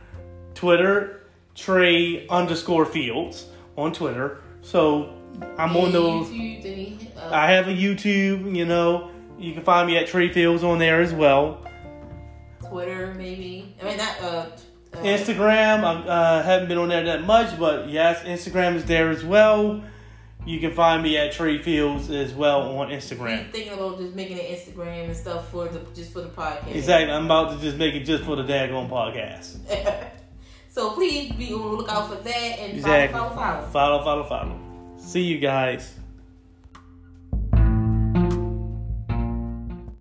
Twitter 0.55 1.21
Trae 1.55 2.27
underscore 2.31 2.87
Fields 2.87 3.47
on 3.77 3.93
Twitter. 3.93 4.39
So 4.63 5.13
I'm 5.59 5.77
on 5.77 5.93
those. 5.93 6.29
YouTube, 6.29 7.17
uh, 7.17 7.31
I 7.31 7.53
have 7.53 7.69
a 7.69 7.73
YouTube, 7.73 8.55
you 8.55 8.65
know. 8.65 9.11
You 9.39 9.53
can 9.53 9.63
find 9.63 9.87
me 9.87 9.97
at 9.97 10.09
Trae 10.09 10.33
Fields 10.33 10.65
on 10.65 10.79
there 10.79 11.01
as 11.01 11.13
well. 11.13 11.61
Twitter, 12.69 13.15
maybe. 13.15 13.75
I 13.81 13.85
mean, 13.85 13.97
not 13.99 14.21
uh, 14.21 14.27
uh 14.27 15.03
Instagram, 15.03 15.85
I 15.85 16.09
uh, 16.09 16.43
haven't 16.43 16.69
been 16.69 16.79
on 16.79 16.89
there 16.89 17.05
that 17.05 17.25
much, 17.25 17.59
but 17.59 17.89
yes, 17.89 18.23
Instagram 18.23 18.77
is 18.77 18.85
there 18.85 19.11
as 19.11 19.25
well. 19.25 19.83
You 20.47 20.61
can 20.61 20.73
find 20.73 21.03
me 21.03 21.17
at 21.17 21.33
Trae 21.33 21.61
Fields 21.61 22.09
as 22.09 22.33
well 22.33 22.79
on 22.79 22.89
Instagram. 22.89 23.51
Thinking 23.51 23.73
about 23.73 23.99
just 23.99 24.15
making 24.15 24.39
an 24.39 24.45
Instagram 24.45 25.07
and 25.07 25.17
stuff 25.17 25.51
for 25.51 25.67
the 25.69 25.81
just 25.93 26.13
for 26.13 26.21
the 26.21 26.29
podcast. 26.29 26.73
Exactly, 26.75 27.13
I'm 27.13 27.25
about 27.25 27.57
to 27.57 27.61
just 27.61 27.77
make 27.77 27.95
it 27.95 28.05
just 28.05 28.23
for 28.23 28.37
the 28.37 28.45
daggone 28.45 28.89
podcast. 28.89 29.59
so 30.71 30.93
please 30.93 31.33
be 31.33 31.53
on 31.53 31.61
the 31.61 31.67
lookout 31.67 32.09
for 32.09 32.23
that 32.23 32.59
and 32.61 32.75
Exactly. 32.75 33.13
follow, 33.13 33.35
follow, 33.35 33.67
follow. 33.67 33.71
Follow, 33.71 34.05
follow, 34.05 34.25
follow. 34.25 34.66
See 35.07 35.23
you 35.23 35.39
guys. 35.39 35.95